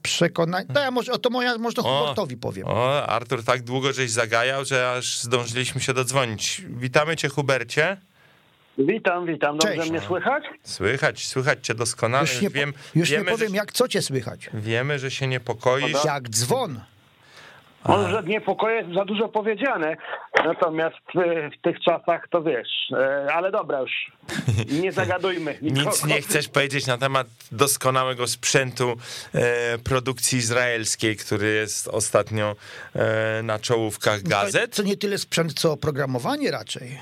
z 0.00 0.02
przekonania. 0.02 0.74
To 0.74 0.80
ja 0.80 0.90
może, 0.90 1.12
o 1.12 1.18
to 1.18 1.30
moja, 1.30 1.58
może 1.58 1.74
to. 1.76 1.82
Hubertowi 1.82 2.36
powiem. 2.36 2.66
O, 2.68 3.06
Artur, 3.06 3.44
tak 3.44 3.62
długo 3.62 3.92
żeś 3.92 4.10
zagajał, 4.10 4.64
że 4.64 4.92
aż 4.92 5.20
zdążyliśmy 5.20 5.80
się 5.80 5.94
dodzwonić. 5.94 6.62
Witamy 6.68 7.16
cię, 7.16 7.28
Hubercie. 7.28 7.96
Witam, 8.78 9.26
witam. 9.26 9.58
Dobrze 9.58 9.76
Cześć. 9.76 9.90
mnie 9.90 10.00
słychać? 10.00 10.44
Słychać, 10.64 11.26
słychać 11.26 11.58
cię 11.66 11.74
doskonale. 11.74 12.28
Już, 12.32 12.42
nie, 12.42 12.50
Wiem, 12.50 12.72
po, 12.72 12.78
już 12.94 13.10
nie 13.10 13.16
wiemy, 13.16 13.30
powiem, 13.30 13.50
że, 13.50 13.56
jak 13.56 13.72
co 13.72 13.88
cię 13.88 14.02
słychać. 14.02 14.50
wiemy, 14.54 14.98
że 14.98 15.10
się 15.10 15.26
niepokoisz. 15.26 16.04
Jak 16.04 16.28
dzwon. 16.28 16.80
Może 17.88 18.22
niepokoje 18.26 18.76
jest 18.76 18.94
za 18.94 19.04
dużo 19.04 19.28
powiedziane, 19.28 19.96
natomiast 20.44 20.96
e, 21.14 21.50
w 21.50 21.62
tych 21.62 21.80
czasach 21.80 22.28
to 22.30 22.42
wiesz, 22.42 22.68
e, 22.92 23.28
ale 23.34 23.50
dobra 23.50 23.80
już, 23.80 24.12
nie 24.70 24.92
zagadujmy. 25.02 25.58
nikogo. 25.62 25.90
Nic 25.90 26.04
nie 26.04 26.22
chcesz 26.22 26.48
powiedzieć 26.48 26.86
na 26.86 26.98
temat 26.98 27.26
doskonałego 27.52 28.26
sprzętu 28.26 28.96
e, 29.34 29.78
produkcji 29.78 30.38
izraelskiej, 30.38 31.16
który 31.16 31.46
jest 31.48 31.88
ostatnio 31.88 32.56
e, 32.94 33.42
na 33.42 33.58
czołówkach 33.58 34.22
gazet. 34.22 34.76
To 34.76 34.82
nie 34.82 34.96
tyle 34.96 35.18
sprzęt, 35.18 35.54
co 35.54 35.72
oprogramowanie 35.72 36.50
raczej. 36.50 36.98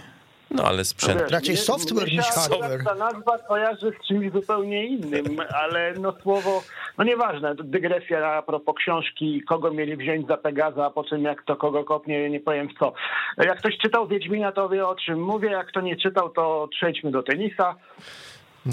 No 0.50 0.64
ale 0.64 0.84
sprzęt. 0.84 1.20
Wiesz, 1.20 1.30
raczej 1.30 1.56
software 1.56 2.12
niż 2.12 2.26
hardware. 2.26 2.84
Ta 2.84 2.94
nazwa 2.94 3.38
kojarzy 3.38 3.92
z 4.02 4.06
czymś 4.08 4.32
zupełnie 4.32 4.86
innym, 4.86 5.40
ale 5.62 5.94
no 6.00 6.14
słowo, 6.22 6.62
no 6.98 7.04
nieważne, 7.04 7.56
to 7.56 7.64
dygresja 7.64 8.26
a 8.26 8.42
propos 8.42 8.74
książki, 8.76 9.42
kogo 9.48 9.70
mieli 9.70 9.96
wziąć 9.96 10.26
za 10.26 10.36
Pegaza, 10.36 10.86
a 10.86 10.90
po 10.90 11.04
czym 11.04 11.22
jak 11.22 11.42
to 11.42 11.56
kogo 11.56 11.84
kopnie, 11.84 12.30
nie 12.30 12.40
powiem 12.40 12.68
w 12.68 12.78
co. 12.78 12.92
Jak 13.38 13.58
ktoś 13.58 13.78
czytał 13.78 14.08
Wiedźmina, 14.08 14.52
to 14.52 14.68
wie 14.68 14.86
o 14.86 14.94
czym 14.94 15.22
mówię, 15.22 15.50
jak 15.50 15.66
kto 15.66 15.80
nie 15.80 15.96
czytał, 15.96 16.30
to 16.30 16.68
przejdźmy 16.70 17.10
do 17.10 17.22
tenisa. 17.22 17.74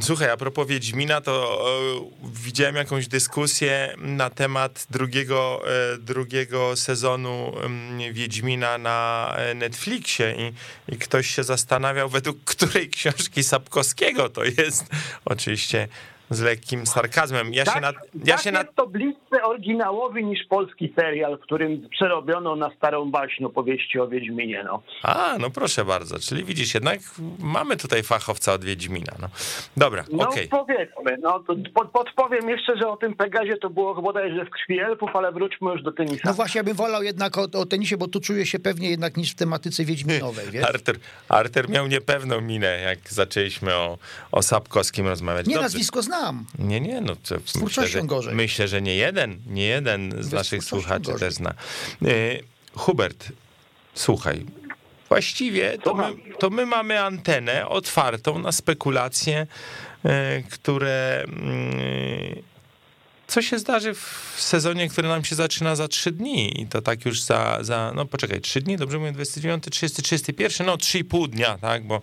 Słuchaj, 0.01 0.30
a 0.30 0.38
propos 0.38 0.68
Wiedźmina, 0.68 1.22
to 1.22 1.65
e, 2.24 2.30
widziałem 2.44 2.75
jakąś 2.75 3.08
dyskusję 3.08 3.96
na 3.98 4.30
temat 4.30 4.88
drugiego, 4.89 5.62
e, 5.94 5.98
drugiego 5.98 6.75
sezonu 6.75 7.54
mm, 7.60 8.13
Wiedźmina 8.13 8.77
na 8.77 9.34
e, 9.38 9.54
Netflixie 9.54 10.36
i, 10.38 10.54
i 10.96 10.98
ktoś 10.98 11.27
się 11.27 11.44
zastanawiał, 11.44 12.10
według 12.10 12.44
której 12.44 12.89
książki 12.89 13.44
Sapkowskiego 13.44 14.30
to 14.30 14.44
jest. 14.44 14.86
Oczywiście 15.25 15.88
z 16.29 16.41
lekkim 16.41 16.86
sarkazmem. 16.86 17.53
Ja 17.53 17.65
się 17.65 17.79
na, 17.79 17.94
ja 18.25 18.36
tak 18.36 18.44
się 18.44 18.51
to 18.75 18.88
bliscy 18.88 19.44
oryginałowi 19.44 20.25
niż 20.25 20.39
polski 20.50 20.94
serial, 21.00 21.38
w 21.38 21.41
którym 21.41 21.89
przerobiono 21.89 22.55
na 22.55 22.70
starą 22.77 23.12
baśń 23.12 23.44
opowieści 23.44 24.00
o 24.00 24.08
Wiedźminie. 24.08 24.63
No. 24.65 24.82
A, 25.03 25.36
no 25.39 25.50
proszę 25.50 25.86
bardzo, 25.86 26.20
czyli 26.20 26.44
widzisz, 26.44 26.74
jednak 26.74 27.00
mamy 27.39 27.77
tutaj 27.77 28.03
fachowca 28.03 28.53
od 28.53 28.63
Wiedźmina. 28.65 29.13
No. 29.22 29.27
Dobra, 29.77 30.03
No 30.12 30.29
okej. 30.29 30.48
powiedzmy, 30.48 31.17
no 31.22 31.39
to 31.39 31.55
pod, 31.74 31.91
podpowiem 31.91 32.50
jeszcze, 32.50 32.77
że 32.77 32.88
o 32.89 32.98
tym 32.98 33.15
Pegazie 33.15 33.58
to 33.58 33.70
było 33.70 34.01
bodajże 34.01 34.46
w 34.46 34.50
krwi 34.50 34.79
elfów, 34.79 35.10
ale 35.13 35.32
wróćmy 35.32 35.72
już 35.72 35.84
do 35.84 35.91
tenisa. 35.91 36.22
No 36.25 36.34
właśnie, 36.34 36.60
ja 36.60 36.63
bym 36.63 36.75
wolał 36.75 37.03
jednak 37.03 37.38
o, 37.38 37.41
o 37.53 37.65
tenisie, 37.65 37.98
bo 37.98 38.08
tu 38.08 38.20
czuję 38.20 38.46
się 38.46 38.60
pewnie 38.60 38.89
jednak 38.89 39.17
niż 39.17 39.32
w 39.32 39.36
tematyce 39.36 39.86
wiedźminowej, 39.86 40.46
wiesz? 40.51 40.65
Artur 41.29 41.70
miał 41.70 41.88
niepewną 41.88 42.41
minę, 42.41 42.67
jak 42.82 43.00
zaczęliśmy 43.10 43.74
o, 43.75 43.98
o 44.32 44.41
Sapkowskim 44.41 45.08
rozmawiać. 45.08 45.46
Nie, 45.48 45.53
Dobrze. 45.53 45.63
nazwisko 45.65 46.01
znam. 46.01 46.15
Nie, 46.60 46.82
nie, 46.82 47.02
no 47.02 47.16
to 47.16 47.36
myślę, 47.62 47.88
że, 47.88 48.04
gorzej. 48.04 48.36
myślę, 48.36 48.68
że 48.68 48.82
nie 48.82 48.96
jeden, 48.96 49.42
nie 49.48 49.66
jeden 49.66 50.12
z 50.12 50.16
Bez 50.16 50.32
naszych 50.32 50.64
słuchaczy 50.64 51.12
gorzej. 51.12 51.20
też 51.20 51.34
zna. 51.34 51.54
E, 52.02 52.06
Hubert, 52.76 53.32
Słuchaj, 53.96 54.46
właściwie 55.10 55.78
to 55.78 55.94
my, 55.94 56.04
to 56.40 56.50
my 56.50 56.66
mamy 56.66 57.02
antenę 57.02 57.68
otwartą 57.68 58.40
na 58.40 58.52
spekulacje, 58.52 59.48
e, 60.06 60.44
które 60.44 61.24
mm, 61.28 62.44
co 63.28 63.42
się 63.42 63.60
zdarzy 63.60 63.94
w 63.94 64.34
sezonie, 64.38 64.90
który 64.90 65.08
nam 65.08 65.24
się 65.24 65.36
zaczyna 65.36 65.76
za 65.76 65.88
trzy 65.88 66.12
dni 66.12 66.62
i 66.62 66.68
to 66.68 66.82
tak 66.82 67.06
już 67.06 67.22
za, 67.22 67.58
za 67.62 67.92
no 67.96 68.06
poczekaj, 68.06 68.42
trzy 68.42 68.62
dni, 68.62 68.78
dobrze 68.78 68.98
mówię, 69.00 69.12
29, 69.12 69.64
30, 69.72 70.02
31, 70.02 70.68
no 70.68 70.76
3,5 70.76 71.30
dnia, 71.30 71.58
tak, 71.58 71.88
bo, 71.88 72.02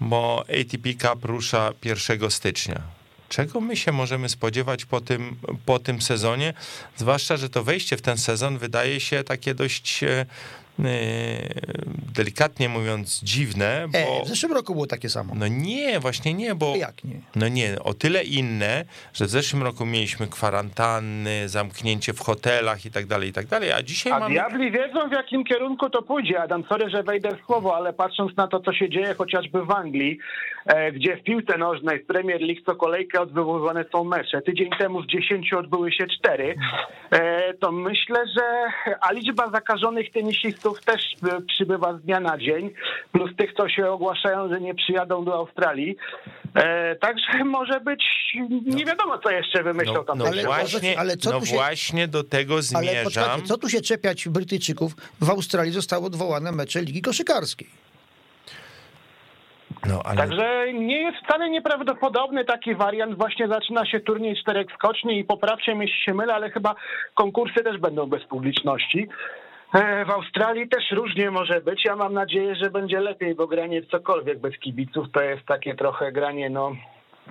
bo 0.00 0.44
ATP 0.60 0.94
Cup 0.94 1.24
rusza 1.24 1.72
1 1.84 2.30
stycznia. 2.30 2.82
Czego 3.28 3.60
my 3.60 3.76
się 3.76 3.92
możemy 3.92 4.28
spodziewać 4.28 4.84
po 4.84 5.00
tym, 5.00 5.36
po 5.66 5.78
tym 5.78 6.02
sezonie? 6.02 6.54
Zwłaszcza, 6.96 7.36
że 7.36 7.50
to 7.50 7.64
wejście 7.64 7.96
w 7.96 8.02
ten 8.02 8.18
sezon 8.18 8.58
wydaje 8.58 9.00
się 9.00 9.24
takie 9.24 9.54
dość 9.54 10.02
e, 10.02 10.26
delikatnie 12.14 12.68
mówiąc 12.68 13.20
dziwne, 13.22 13.88
E, 13.92 14.06
bo... 14.06 14.24
w 14.24 14.28
zeszłym 14.28 14.52
roku 14.52 14.72
było 14.74 14.86
takie 14.86 15.08
samo. 15.08 15.34
No 15.36 15.48
nie, 15.48 16.00
właśnie 16.00 16.34
nie, 16.34 16.54
bo... 16.54 16.76
Jak 16.76 17.04
nie? 17.04 17.20
No 17.36 17.48
nie, 17.48 17.76
o 17.84 17.94
tyle 17.94 18.24
inne, 18.24 18.84
że 19.14 19.24
w 19.24 19.28
zeszłym 19.28 19.62
roku 19.62 19.86
mieliśmy 19.86 20.26
kwarantanny, 20.26 21.48
zamknięcie 21.48 22.12
w 22.12 22.20
hotelach 22.20 22.86
i 22.86 22.90
tak 22.90 23.06
dalej, 23.06 23.28
i 23.28 23.32
tak 23.32 23.46
dalej, 23.46 23.72
a 23.72 23.82
dzisiaj 23.82 24.12
A 24.12 24.18
mamy... 24.18 24.34
diabli 24.34 24.70
wiedzą, 24.70 25.08
w 25.08 25.12
jakim 25.12 25.44
kierunku 25.44 25.90
to 25.90 26.02
pójdzie. 26.02 26.42
Adam, 26.42 26.64
sorry, 26.68 26.90
że 26.90 27.02
wejdę 27.02 27.36
w 27.36 27.46
słowo, 27.46 27.76
ale 27.76 27.92
patrząc 27.92 28.36
na 28.36 28.48
to, 28.48 28.60
co 28.60 28.72
się 28.72 28.88
dzieje 28.90 29.14
chociażby 29.14 29.64
w 29.64 29.70
Anglii, 29.70 30.18
e, 30.66 30.92
gdzie 30.92 31.16
w 31.16 31.22
piłce 31.22 31.58
nożnej 31.58 31.98
w 31.98 32.06
Premier 32.06 32.40
League 32.40 32.60
co 32.66 32.76
kolejkę 32.76 33.20
odbywane 33.20 33.84
są 33.92 34.04
mecze. 34.04 34.42
Tydzień 34.42 34.70
temu 34.78 35.02
z 35.02 35.06
10 35.06 35.52
odbyły 35.52 35.92
się 35.92 36.06
4. 36.06 36.54
E, 37.10 37.54
to 37.54 37.72
myślę, 37.72 38.24
że 38.36 38.42
a 39.00 39.12
liczba 39.12 39.50
zakażonych 39.50 40.10
tenisistów 40.10 40.63
też 40.72 41.02
e, 41.32 41.40
przybywa 41.40 41.98
z 41.98 42.02
dnia 42.02 42.20
na 42.20 42.38
dzień, 42.38 42.70
plus 43.12 43.30
tych, 43.36 43.52
co 43.54 43.68
się 43.68 43.90
ogłaszają, 43.90 44.48
że 44.48 44.60
nie 44.60 44.74
przyjadą 44.74 45.24
do 45.24 45.34
Australii. 45.34 45.96
E, 46.54 46.96
także 46.96 47.44
może 47.44 47.80
być, 47.80 48.04
nie 48.66 48.84
wiadomo, 48.84 49.18
co 49.18 49.30
jeszcze 49.30 49.62
wymyślą 49.62 49.94
No, 49.94 50.04
tam. 50.04 50.18
no 50.18 50.24
Ale- 50.26 50.42
właśnie, 50.44 50.98
ale 50.98 51.16
co 51.16 51.30
no 51.30 51.40
tu 51.40 51.46
się- 51.46 51.54
właśnie 51.54 52.08
do 52.08 52.24
tego 52.24 52.54
Ale 52.54 52.62
zmierzam. 52.62 53.04
poczekajcie, 53.04 53.42
co 53.46 53.58
tu 53.58 53.68
się 53.68 53.80
czepiać 53.80 54.28
Brytyjczyków? 54.28 54.92
W 55.20 55.30
Australii 55.30 55.72
zostały 55.72 56.06
odwołane 56.06 56.52
mecze 56.52 56.80
Ligi 56.82 57.02
Koszykarskiej. 57.02 57.68
No, 59.88 60.02
ale 60.04 60.16
Także 60.16 60.72
nie 60.72 61.00
jest 61.02 61.16
wcale 61.24 61.50
nieprawdopodobny 61.50 62.44
taki 62.44 62.74
wariant. 62.74 63.16
Właśnie 63.18 63.48
zaczyna 63.48 63.86
się 63.86 64.00
turniej 64.00 64.36
czterech 64.36 64.66
skoczni 64.74 65.18
i 65.18 65.24
poprawcie 65.24 65.74
mnie, 65.74 65.84
jeśli 65.86 66.02
się 66.02 66.14
mylę, 66.14 66.34
ale 66.34 66.50
chyba 66.50 66.74
konkursy 67.14 67.64
też 67.64 67.78
będą 67.78 68.06
bez 68.06 68.24
publiczności. 68.24 69.08
E, 69.74 70.04
W 70.04 70.10
Australii 70.10 70.68
też 70.68 70.90
różnie 70.90 71.30
może 71.30 71.60
być. 71.60 71.84
Ja 71.84 71.96
mam 71.96 72.12
nadzieję, 72.14 72.54
że 72.56 72.70
będzie 72.70 73.00
lepiej, 73.00 73.34
bo 73.34 73.46
granie 73.46 73.82
cokolwiek 73.82 74.38
bez 74.38 74.58
kibiców 74.58 75.06
to 75.12 75.22
jest 75.22 75.46
takie 75.46 75.74
trochę 75.74 76.12
granie, 76.12 76.50
no 76.50 76.72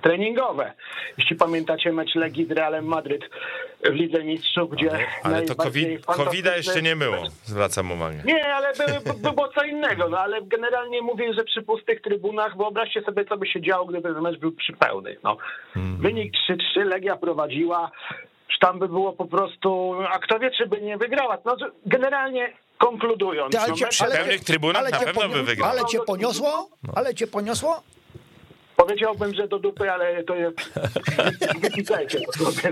treningowe. 0.02 0.72
Jeśli 1.18 1.36
pamiętacie 1.36 1.92
mecz 1.92 2.14
Legii 2.14 2.46
z 2.46 2.50
Realem 2.50 2.84
Madryt 2.84 3.22
w 3.84 3.92
Lidze 3.92 4.24
Mistrzów, 4.24 4.70
gdzie 4.70 4.90
ale 5.22 5.42
to 5.42 5.54
najbardziej 5.54 5.98
COVID, 5.98 6.06
COVID 6.06 6.46
jeszcze 6.56 6.82
nie 6.82 6.96
było, 6.96 7.16
zwracam 7.44 7.92
uwagę. 7.92 8.18
nie, 8.24 8.54
ale 8.54 8.72
były, 8.72 9.18
było 9.32 9.48
co 9.48 9.64
innego, 9.64 10.08
no 10.08 10.18
ale 10.18 10.42
generalnie 10.42 11.02
mówię, 11.02 11.34
że 11.34 11.44
przy 11.44 11.62
pustych 11.62 12.00
trybunach 12.00 12.56
wyobraźcie 12.56 13.02
sobie, 13.02 13.24
co 13.24 13.36
by 13.36 13.46
się 13.46 13.60
działo, 13.60 13.84
gdyby 13.86 14.14
ten 14.14 14.22
mecz 14.22 14.38
był 14.38 14.52
przy 14.52 14.72
pełnych. 14.72 15.18
No. 15.22 15.36
Wynik 15.76 16.32
3-3, 16.76 16.84
Legia 16.84 17.16
prowadziła, 17.16 17.90
czy 18.54 18.58
tam 18.60 18.78
by 18.78 18.88
było 18.88 19.12
po 19.12 19.26
prostu, 19.26 19.94
a 20.12 20.18
kto 20.18 20.38
wie, 20.38 20.50
czy 20.50 20.66
by 20.66 20.80
nie 20.80 20.96
wygrała. 20.96 21.38
No, 21.44 21.56
generalnie 21.86 22.52
konkludując, 22.78 23.52
Ty, 23.52 23.58
ale 23.58 23.68
no, 23.68 23.76
cię- 23.76 24.04
ale- 24.04 24.38
trybunach 24.38 24.82
ale 24.82 24.90
na 24.90 24.98
pewno 24.98 25.28
by 25.28 25.42
wygrał. 25.42 25.70
Ale 25.70 25.84
cię 25.84 25.98
poniosło? 26.06 26.68
Ale 26.94 27.14
cię 27.14 27.26
poniosło? 27.26 27.82
powiedziałbym, 28.76 29.34
że 29.34 29.48
do 29.48 29.58
dupy, 29.58 29.92
ale 29.92 30.24
to 30.24 30.34
jest... 30.34 30.56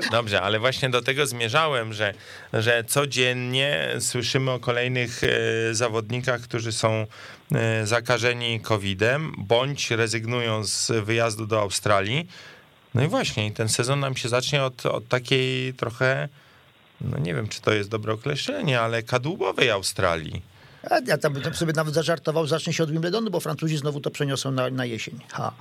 Dobrze, 0.11 0.43
ale 0.43 0.59
właśnie 0.59 0.91
do 0.91 1.03
tego 1.03 1.27
zmierzałem, 1.27 1.93
że, 1.93 2.15
że 2.53 2.85
codziennie 2.85 3.89
słyszymy 4.01 4.51
o 4.51 4.59
kolejnych 4.59 5.25
e, 5.25 5.29
zawodnikach, 5.75 6.41
którzy 6.41 6.73
są 6.73 7.07
e, 7.55 7.87
zakażeni 7.87 8.61
COVID-em, 8.61 9.33
bądź 9.39 9.91
rezygnują 9.91 10.65
z 10.65 10.91
wyjazdu 11.05 11.47
do 11.47 11.61
Australii. 11.61 12.29
No 12.95 13.03
i 13.03 13.09
właśnie, 13.09 13.53
ten 13.53 13.69
sezon 13.69 14.01
nam 14.01 14.17
się 14.17 14.29
zacznie 14.29 14.65
od, 14.65 14.87
od 14.87 15.09
takiej 15.09 15.75
trochę, 15.75 16.29
no 17.01 17.19
nie 17.19 17.35
wiem, 17.35 17.49
czy 17.49 17.61
to 17.61 17.73
jest 17.73 17.89
dobre 17.89 18.13
określenie, 18.13 18.81
ale 18.81 19.03
kadłubowej 19.03 19.71
Australii. 19.71 20.43
Ja 21.07 21.19
tam 21.19 21.55
sobie 21.55 21.73
nawet 21.73 21.95
zażartował, 21.95 22.47
zacznie 22.47 22.73
się 22.73 22.83
od 22.83 22.91
Wimbledonu, 22.91 23.31
bo 23.31 23.41
Francuzi 23.41 23.77
znowu 23.77 24.01
to 24.01 24.11
przeniosą 24.11 24.51
na, 24.51 24.71
na 24.71 24.85
jesień. 24.85 25.21
Ha. 25.33 25.53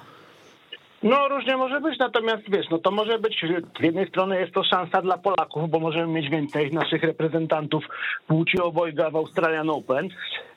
No 1.04 1.28
różnie 1.28 1.58
może 1.58 1.82
być, 1.82 2.00
natomiast 2.00 2.44
wiesz, 2.50 2.70
no 2.70 2.78
to 2.78 2.92
może 2.92 3.20
być, 3.20 3.46
z 3.80 3.84
jednej 3.84 4.08
strony 4.08 4.40
jest 4.40 4.54
to 4.54 4.64
szansa 4.64 5.02
dla 5.02 5.18
Polaków, 5.18 5.70
bo 5.70 5.80
możemy 5.80 6.14
mieć 6.14 6.30
więcej 6.30 6.72
naszych 6.72 7.04
reprezentantów 7.04 7.84
płci 8.28 8.60
obojga 8.60 9.10
w 9.10 9.16
Australian 9.16 9.70
Open. 9.70 10.10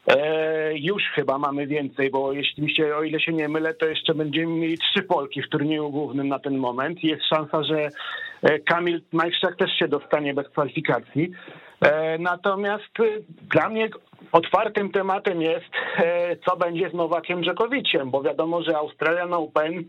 E, 0.07 0.79
już 0.79 1.03
chyba 1.15 1.39
mamy 1.39 1.67
więcej, 1.67 2.11
bo 2.11 2.33
jeśli 2.33 2.75
się, 2.75 2.97
o 2.97 3.03
ile 3.03 3.21
się 3.21 3.33
nie 3.33 3.49
mylę, 3.49 3.75
to 3.75 3.87
jeszcze 3.87 4.15
będziemy 4.15 4.53
mieli 4.53 4.79
trzy 4.79 5.03
Polki 5.03 5.43
w 5.43 5.49
turnieju 5.49 5.91
głównym 5.91 6.29
na 6.29 6.39
ten 6.39 6.57
moment. 6.57 7.05
Jest 7.05 7.23
szansa, 7.25 7.63
że 7.63 7.89
e, 8.43 8.59
Kamil 8.59 9.01
Majszczak 9.13 9.57
też 9.57 9.71
się 9.79 9.89
dostanie 9.89 10.35
bez 10.35 10.49
kwalifikacji. 10.49 11.31
E, 11.85 12.19
Natomiast 12.19 13.01
y, 13.01 13.23
dla 13.53 13.69
mnie 13.69 13.89
otwartym 14.33 14.91
tematem 14.91 15.43
jest, 15.43 15.71
e, 15.97 16.37
co 16.37 16.57
będzie 16.57 16.91
z 16.91 16.95
Nowakiem 16.95 17.45
Dżokowiciem, 17.45 18.11
bo 18.11 18.23
wiadomo, 18.23 18.63
że 18.63 18.77
Australian 18.77 19.33
Open, 19.35 19.85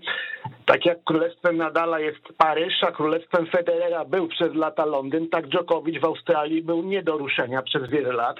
tak 0.66 0.86
jak 0.86 1.04
królestwem 1.04 1.58
Nadala 1.58 2.00
jest 2.00 2.20
Paryż, 2.38 2.84
a 2.84 2.92
królestwem 2.92 3.48
Federera 3.48 4.06
był 4.06 4.28
przez 4.28 4.56
lata 4.56 4.86
Londyn, 4.86 5.30
tak 5.30 5.48
Dżokowicz 5.48 6.02
w 6.02 6.06
Australii 6.06 6.62
był 6.62 6.84
nie 6.84 7.04
do 7.04 7.18
ruszenia 7.18 7.62
przez 7.62 7.90
wiele 7.90 8.14
lat. 8.14 8.38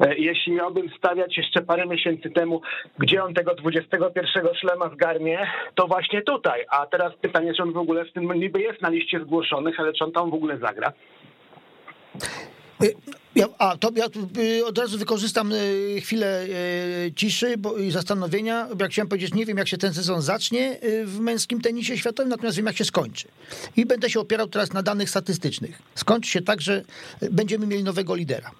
E, 0.00 0.14
Jeśli 0.14 0.52
miałbym 0.52 0.90
stawiać 0.98 1.36
jeszcze 1.36 1.62
parę 1.62 1.86
miesięcy 1.86 2.30
temu, 2.30 2.60
gdzie 2.98 3.24
on 3.24 3.34
tego 3.34 3.54
21 3.54 4.54
szlema 4.54 4.88
zgarnie, 4.88 5.50
to 5.74 5.86
właśnie 5.86 6.22
tutaj. 6.22 6.64
A 6.70 6.86
teraz 6.86 7.16
pytanie, 7.16 7.54
czy 7.54 7.62
on 7.62 7.72
w 7.72 7.78
ogóle 7.78 8.04
w 8.04 8.12
tym 8.12 8.32
niby 8.32 8.60
jest 8.60 8.82
na 8.82 8.88
liście 8.88 9.20
zgłoszonych, 9.20 9.80
ale 9.80 9.92
czy 9.92 10.04
on 10.04 10.12
tam 10.12 10.30
w 10.30 10.34
ogóle 10.34 10.58
zagra? 10.58 10.92
Y, 12.82 12.94
Ja, 13.34 13.46
a 13.58 13.76
to 13.76 13.90
ja 13.96 14.06
y, 14.38 14.66
od 14.66 14.78
razu 14.78 14.98
wykorzystam 14.98 15.52
y, 15.52 16.00
chwilę 16.00 16.44
y, 16.44 17.12
ciszy 17.16 17.56
bo, 17.58 17.76
i 17.76 17.90
zastanowienia, 17.90 18.68
bo 18.76 18.84
jak 18.84 18.92
chciałem 18.92 19.08
powiedzieć, 19.08 19.34
nie 19.34 19.46
wiem 19.46 19.58
jak 19.58 19.68
się 19.68 19.78
ten 19.78 19.94
sezon 19.94 20.22
zacznie 20.22 20.78
w 21.04 21.20
męskim 21.20 21.60
tenisie 21.60 21.98
światowym, 21.98 22.30
natomiast 22.30 22.56
wiem 22.56 22.66
jak 22.66 22.76
się 22.76 22.84
skończy. 22.84 23.28
I 23.76 23.86
będę 23.86 24.10
się 24.10 24.20
opierał 24.20 24.48
teraz 24.48 24.72
na 24.72 24.82
danych 24.82 25.10
statystycznych. 25.10 25.82
Skończy 25.94 26.30
się 26.30 26.40
tak, 26.40 26.60
że 26.60 26.84
będziemy 27.30 27.66
mieli 27.66 27.84
nowego 27.84 28.14
lidera. 28.14 28.50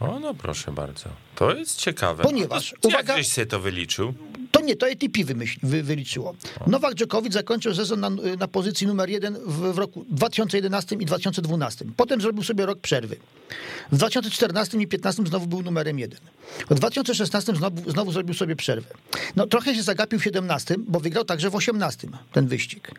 O, 0.00 0.20
no 0.20 0.34
proszę 0.34 0.72
bardzo. 0.72 1.04
To 1.34 1.54
jest 1.54 1.76
ciekawe. 1.78 2.22
Ponieważ, 2.22 2.74
No, 2.84 2.90
uwaga- 2.90 3.08
Jak 3.08 3.16
żeś 3.18 3.28
sobie 3.28 3.46
to 3.46 3.60
wyliczył? 3.60 4.14
To 4.50 4.60
nie, 4.60 4.76
to 4.76 4.86
ATP 4.86 5.24
wymyśl, 5.24 5.58
wy, 5.62 5.82
wyliczyło. 5.82 6.34
Nowak 6.66 6.94
Dżokowicz 6.94 7.32
zakończył 7.32 7.74
sezon 7.74 8.00
na, 8.00 8.10
na 8.38 8.48
pozycji 8.48 8.86
numer 8.86 9.10
jeden 9.10 9.38
w, 9.46 9.72
w 9.74 9.78
roku 9.78 10.04
2011 10.08 10.96
i 10.96 11.06
2012. 11.06 11.84
Potem 11.96 12.20
zrobił 12.20 12.42
sobie 12.44 12.66
rok 12.66 12.78
przerwy. 12.80 13.16
W 13.92 13.96
2014 13.96 14.76
i 14.76 14.86
2015 14.86 15.22
znowu 15.26 15.46
był 15.46 15.62
numerem 15.62 15.98
jeden. 15.98 16.20
W 16.70 16.74
2016 16.74 17.56
znowu, 17.56 17.90
znowu 17.90 18.12
zrobił 18.12 18.34
sobie 18.34 18.56
przerwę. 18.56 18.94
No 19.36 19.46
trochę 19.46 19.74
się 19.74 19.82
zagapił 19.82 20.18
w 20.18 20.24
17, 20.24 20.74
bo 20.78 21.00
wygrał 21.00 21.24
także 21.24 21.50
w 21.50 21.54
18 21.54 22.08
ten 22.32 22.46
wyścig. 22.46 22.90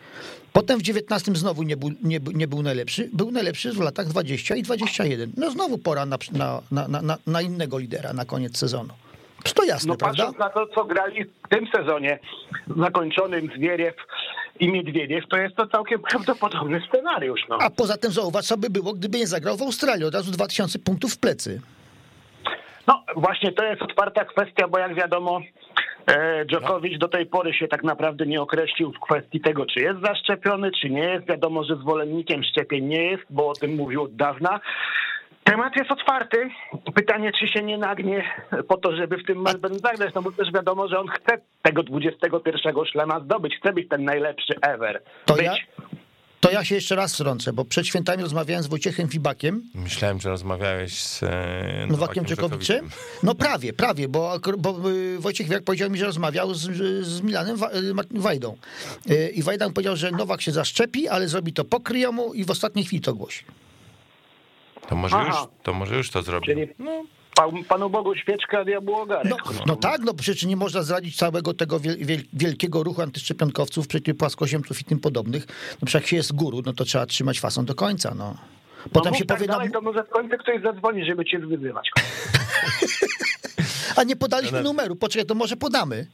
Potem 0.52 0.78
w 0.78 0.82
19 0.82 1.32
znowu 1.34 1.62
nie 1.62 1.76
był, 1.76 1.90
nie, 2.02 2.20
nie 2.34 2.48
był 2.48 2.62
najlepszy. 2.62 3.10
Był 3.12 3.30
najlepszy 3.30 3.72
w 3.72 3.78
latach 3.80 4.08
20 4.08 4.56
i 4.56 4.62
21. 4.62 5.32
No 5.36 5.50
znowu 5.50 5.78
pora 5.78 6.06
na, 6.06 6.18
na, 6.32 6.62
na, 6.70 6.88
na, 7.02 7.16
na 7.26 7.42
innego 7.42 7.78
lidera 7.78 8.12
na 8.12 8.24
koniec 8.24 8.56
sezonu. 8.58 8.94
To 9.54 9.64
jasne, 9.64 9.88
No 9.88 9.96
prawda? 9.96 10.24
patrząc 10.24 10.38
na 10.38 10.50
to, 10.50 10.66
co 10.74 10.84
grali 10.84 11.24
w 11.24 11.48
tym 11.48 11.66
sezonie 11.76 12.18
zakończonym 12.76 13.48
Zwieriew 13.56 13.94
i 14.60 14.68
Miedwiediew, 14.72 15.24
to 15.28 15.36
jest 15.36 15.56
to 15.56 15.66
całkiem 15.66 16.00
prawdopodobny 16.10 16.82
scenariusz. 16.88 17.40
No. 17.48 17.58
A 17.60 17.70
poza 17.70 17.96
tym 17.96 18.12
zauważ, 18.12 18.44
co 18.46 18.56
by 18.56 18.70
było, 18.70 18.92
gdyby 18.92 19.18
nie 19.18 19.26
zagrał 19.26 19.56
w 19.56 19.62
Australii. 19.62 20.04
Od 20.04 20.14
razu 20.14 20.30
2000 20.32 20.78
punktów 20.78 21.12
w 21.14 21.18
plecy. 21.18 21.60
no 22.86 23.02
właśnie, 23.16 23.52
to 23.52 23.64
jest 23.64 23.82
otwarta 23.82 24.24
kwestia, 24.24 24.68
bo 24.68 24.78
jak 24.78 24.94
wiadomo, 24.94 25.40
e, 26.06 26.44
Djokovic 26.44 26.98
do 26.98 27.08
tej 27.08 27.26
pory 27.26 27.54
się 27.54 27.68
tak 27.68 27.84
naprawdę 27.84 28.26
nie 28.26 28.42
określił 28.42 28.92
w 28.92 29.00
kwestii 29.00 29.40
tego, 29.40 29.66
czy 29.66 29.80
jest 29.80 30.00
zaszczepiony, 30.00 30.70
czy 30.80 30.90
nie 30.90 31.04
jest. 31.04 31.26
Wiadomo, 31.26 31.64
że 31.64 31.76
zwolennikiem 31.76 32.44
szczepień 32.44 32.84
nie 32.84 33.04
jest, 33.04 33.24
bo 33.30 33.48
o 33.48 33.52
tym 33.54 33.74
mówił 33.76 34.02
od 34.02 34.16
dawna. 34.16 34.60
Temat 35.44 35.76
jest 35.76 35.90
otwarty. 35.90 36.50
Pytanie, 36.94 37.32
czy 37.40 37.48
się 37.48 37.62
nie 37.62 37.78
nagnie 37.78 38.24
po 38.68 38.76
to, 38.76 38.96
żeby 38.96 39.16
w 39.18 39.26
tym 39.26 39.42
Melbourne 39.42 39.78
zagrać, 39.78 40.14
no 40.14 40.22
bo 40.22 40.32
też 40.32 40.52
wiadomo, 40.52 40.88
że 40.88 40.98
on 41.00 41.08
chce 41.08 41.38
tego 41.62 41.82
21 41.82 42.74
szlema 42.92 43.20
zdobyć, 43.20 43.56
chce 43.56 43.72
być 43.72 43.88
ten 43.88 44.04
najlepszy 44.04 44.54
ever. 44.62 45.02
To 45.24 45.34
być. 45.34 45.44
ja, 45.44 45.54
To 46.40 46.50
ja 46.50 46.64
się 46.64 46.74
jeszcze 46.74 46.96
raz 46.96 47.14
wtrącę, 47.14 47.52
bo 47.52 47.64
przed 47.64 47.86
świętami 47.86 48.22
rozmawiałem 48.22 48.62
z 48.62 48.66
Wojciechem 48.66 49.08
Fibakiem, 49.08 49.62
Myślałem, 49.74 50.20
że 50.20 50.28
rozmawiałeś 50.28 51.02
z 51.02 51.22
e, 51.22 51.86
Nowakiem 51.88 52.24
Czekowiczem. 52.24 52.88
No 53.22 53.34
prawie, 53.34 53.72
prawie, 53.72 54.08
bo, 54.08 54.38
bo 54.58 54.90
y, 54.90 55.18
Wojciech 55.18 55.46
Fibak 55.46 55.62
powiedział 55.64 55.90
mi, 55.90 55.98
że 55.98 56.06
rozmawiał 56.06 56.54
z, 56.54 56.70
z 57.06 57.22
Milanem 57.22 57.56
y, 57.56 58.20
Wajdą. 58.20 58.56
Y, 59.10 59.28
I 59.34 59.42
Wajda 59.42 59.68
mu 59.68 59.74
powiedział, 59.74 59.96
że 59.96 60.10
Nowak 60.10 60.42
się 60.42 60.52
zaszczepi, 60.52 61.08
ale 61.08 61.28
zrobi 61.28 61.52
to 61.52 61.64
po 61.64 61.80
kryjomu 61.80 62.34
i 62.34 62.44
w 62.44 62.50
ostatniej 62.50 62.84
chwili 62.84 63.02
to 63.02 63.14
głosi. 63.14 63.44
To 64.88 64.96
może, 64.96 65.16
Aha. 65.16 65.40
już, 65.40 65.48
to 65.62 65.74
może 65.74 65.96
już 65.96 66.10
to. 66.10 66.22
Czyli 66.44 66.68
No, 66.78 67.02
Pan, 67.34 67.64
Panu 67.64 67.90
Bogu 67.90 68.14
świeczka, 68.14 68.64
diabłu 68.64 68.94
ogarek. 68.94 69.30
No, 69.30 69.36
no 69.66 69.76
tak, 69.76 70.00
no 70.00 70.14
przecież 70.14 70.44
nie 70.44 70.56
można 70.56 70.82
zdradzić 70.82 71.16
całego 71.16 71.54
tego 71.54 71.80
wiel, 71.80 71.96
wiel, 71.98 72.20
wielkiego 72.32 72.82
ruchu 72.82 73.02
antyszczepionkowców, 73.02 73.88
przecież 73.88 74.16
płaskoziemców 74.16 74.80
i 74.80 74.84
tym 74.84 75.00
podobnych. 75.00 75.46
No 75.48 75.76
przecież 75.86 75.94
jak 75.94 76.06
się 76.06 76.16
jest 76.16 76.32
guru, 76.32 76.62
no 76.66 76.72
to 76.72 76.84
trzeba 76.84 77.06
trzymać 77.06 77.40
fason 77.40 77.64
do 77.64 77.74
końca, 77.74 78.14
no. 78.14 78.34
Potem 78.92 79.12
no, 79.12 79.18
się 79.18 79.24
tak 79.24 79.36
powie, 79.38 79.46
no, 79.46 79.52
dalej, 79.54 79.70
to 79.70 79.80
może 79.80 80.04
w 80.04 80.08
końcu 80.08 80.36
ktoś 80.38 80.62
zadzwoni, 80.62 81.04
żeby 81.04 81.24
cię 81.24 81.38
wyzywać. 81.38 81.90
a 83.96 84.04
nie 84.04 84.16
podaliśmy 84.16 84.58
No, 84.58 84.62
no. 84.62 84.70
numeru, 84.70 84.96
poczekaj, 84.96 85.26
to 85.26 85.34
może 85.34 85.56
podamy. 85.56 86.06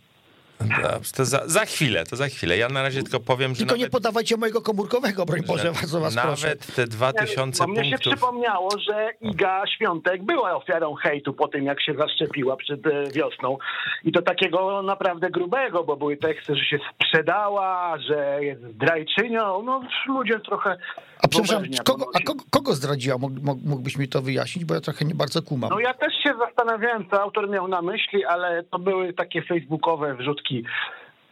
Dobrze, 0.61 1.13
to 1.17 1.25
za, 1.25 1.43
za 1.49 1.65
chwilę, 1.65 2.05
to 2.05 2.17
za 2.17 2.29
chwilę. 2.29 2.57
Ja 2.57 2.69
na 2.69 2.83
razie 2.83 3.03
tylko 3.03 3.21
powiem, 3.21 3.55
że 3.55 3.59
Tylko 3.59 3.75
nie 3.77 3.81
nawet, 3.83 3.93
podawajcie 3.93 4.37
mojego 4.37 4.63
komórkowego, 4.63 5.27
broń 5.27 5.41
Boże, 5.47 5.73
bardzo 5.73 6.01
was 6.01 6.15
proszę. 6.17 6.47
nawet 6.47 6.75
te 6.75 6.87
2000 6.87 7.65
Bo 7.65 7.71
mnie 7.71 7.85
się 7.85 7.91
punktów... 7.91 8.13
przypomniało, 8.13 8.69
że 8.79 9.11
Iga 9.21 9.63
Świątek 9.77 10.23
była 10.25 10.57
ofiarą 10.57 10.95
hejtu 10.95 11.33
po 11.33 11.49
tym, 11.49 11.65
jak 11.65 11.83
się 11.83 11.95
zaszczepiła 11.95 12.57
przed 12.57 12.87
e, 12.87 13.11
wiosną. 13.15 13.59
I 14.05 14.13
to 14.13 14.23
takiego 14.23 14.83
naprawdę 14.83 15.31
grubego, 15.31 15.85
bo 15.85 15.97
były 15.97 16.17
teksty, 16.17 16.57
że 16.57 16.65
się 16.65 16.79
sprzedała, 16.95 17.99
że 17.99 18.39
jest 18.45 18.63
zdrajczynią. 18.63 19.63
No 19.63 19.81
ludzie 20.09 20.41
trochę... 20.41 20.77
A 21.23 21.29
przepraszam, 21.29 21.65
kogo, 21.85 22.07
a 22.15 22.21
kogo, 22.21 22.45
kogo 22.51 22.75
zdradziła? 22.75 23.19
Mógł, 23.19 23.35
mógł- 23.43 23.69
mógłbyś 23.69 23.97
mi 23.97 24.09
to 24.09 24.23
wyjaśnić, 24.23 24.65
bo 24.65 24.75
ja 24.75 24.81
trochę 24.81 25.05
nie 25.05 25.15
bardzo 25.15 25.43
kumam. 25.43 25.71
No 25.71 25.81
ja 25.81 25.95
też 25.95 26.13
się 26.29 26.39
zastanawiałem, 26.39 27.11
co 27.11 27.23
autor 27.23 27.51
miał 27.51 27.69
na 27.69 27.83
myśli, 27.83 28.25
ale 28.25 28.63
to 28.63 28.79
były 28.79 29.13
takie 29.13 29.43
facebookowe 29.43 30.15
wrzutki, 30.15 30.65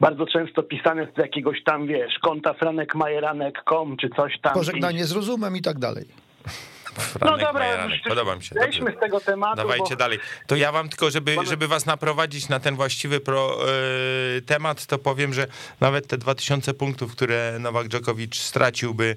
bardzo 0.01 0.27
często 0.27 0.63
pisane 0.63 1.07
z 1.17 1.19
jakiegoś 1.19 1.63
tam, 1.65 1.87
wiesz, 1.87 2.19
konta 2.23 2.55
franekmajeranek.com 2.55 3.97
czy 3.97 4.09
coś 4.17 4.41
tam. 4.43 4.55
Pożegnanie 4.55 5.05
z 5.05 5.13
rozumem 5.13 5.57
i 5.57 5.63
tak 5.63 5.79
dalej. 5.79 6.07
Franek 6.97 7.41
no 7.41 7.47
dobra, 7.47 7.65
Majeranek. 7.65 8.01
Podoba 8.09 8.37
mi 8.37 8.43
się. 8.43 8.55
Zejdźmy 8.55 8.95
z 8.97 9.01
tego 9.01 9.21
tematu. 9.21 9.57
Dawajcie 9.57 9.91
bo... 9.91 9.97
dalej. 9.97 10.19
To 10.47 10.57
ja 10.57 10.73
wam 10.73 10.89
tylko, 10.89 11.11
żeby, 11.11 11.37
żeby 11.45 11.69
was 11.69 11.87
naprowadzić 11.87 12.49
na 12.49 12.61
ten 12.61 12.77
właściwy 12.77 13.21
pro, 13.21 13.59
e, 14.37 14.41
temat, 14.41 14.87
to 14.87 14.99
powiem, 14.99 15.33
że 15.33 15.47
nawet 15.81 16.07
te 16.07 16.19
2000 16.19 16.75
punktów, 16.75 17.13
które 17.13 17.59
Nowak 17.61 17.89
Dżokowicz 17.89 18.39
straciłby 18.39 19.05
e, 19.07 19.17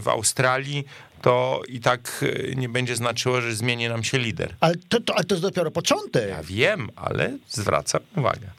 w 0.00 0.08
Australii, 0.08 0.84
to 1.26 1.62
i 1.68 1.80
tak 1.80 2.24
e, 2.50 2.54
nie 2.54 2.68
będzie 2.68 2.96
znaczyło, 2.96 3.40
że 3.40 3.54
zmieni 3.54 3.88
nam 3.88 4.04
się 4.04 4.18
lider. 4.18 4.54
Ale 4.60 4.74
to, 4.88 5.00
to, 5.00 5.14
ale 5.14 5.24
to 5.24 5.34
jest 5.34 5.42
dopiero 5.42 5.70
początek. 5.70 6.28
Ja 6.28 6.42
wiem, 6.42 6.90
ale 6.96 7.38
zwracam 7.48 8.00
uwagę, 8.16 8.50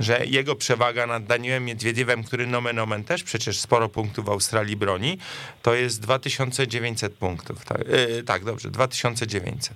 że 0.00 0.26
jego 0.26 0.56
przewaga 0.56 1.06
nad 1.06 1.24
Danielem 1.24 1.64
Miedwiediewem, 1.64 2.24
który 2.24 2.46
nomen 2.46 2.78
omen 2.78 3.04
też 3.04 3.22
przecież 3.22 3.58
sporo 3.60 3.88
punktów 3.88 4.24
w 4.24 4.28
Australii 4.28 4.76
broni, 4.76 5.18
to 5.62 5.74
jest 5.74 6.00
2900 6.00 7.12
punktów. 7.12 7.64
Tak, 7.64 7.80
e, 7.80 8.22
tak 8.22 8.44
dobrze, 8.44 8.70
2900. 8.70 9.74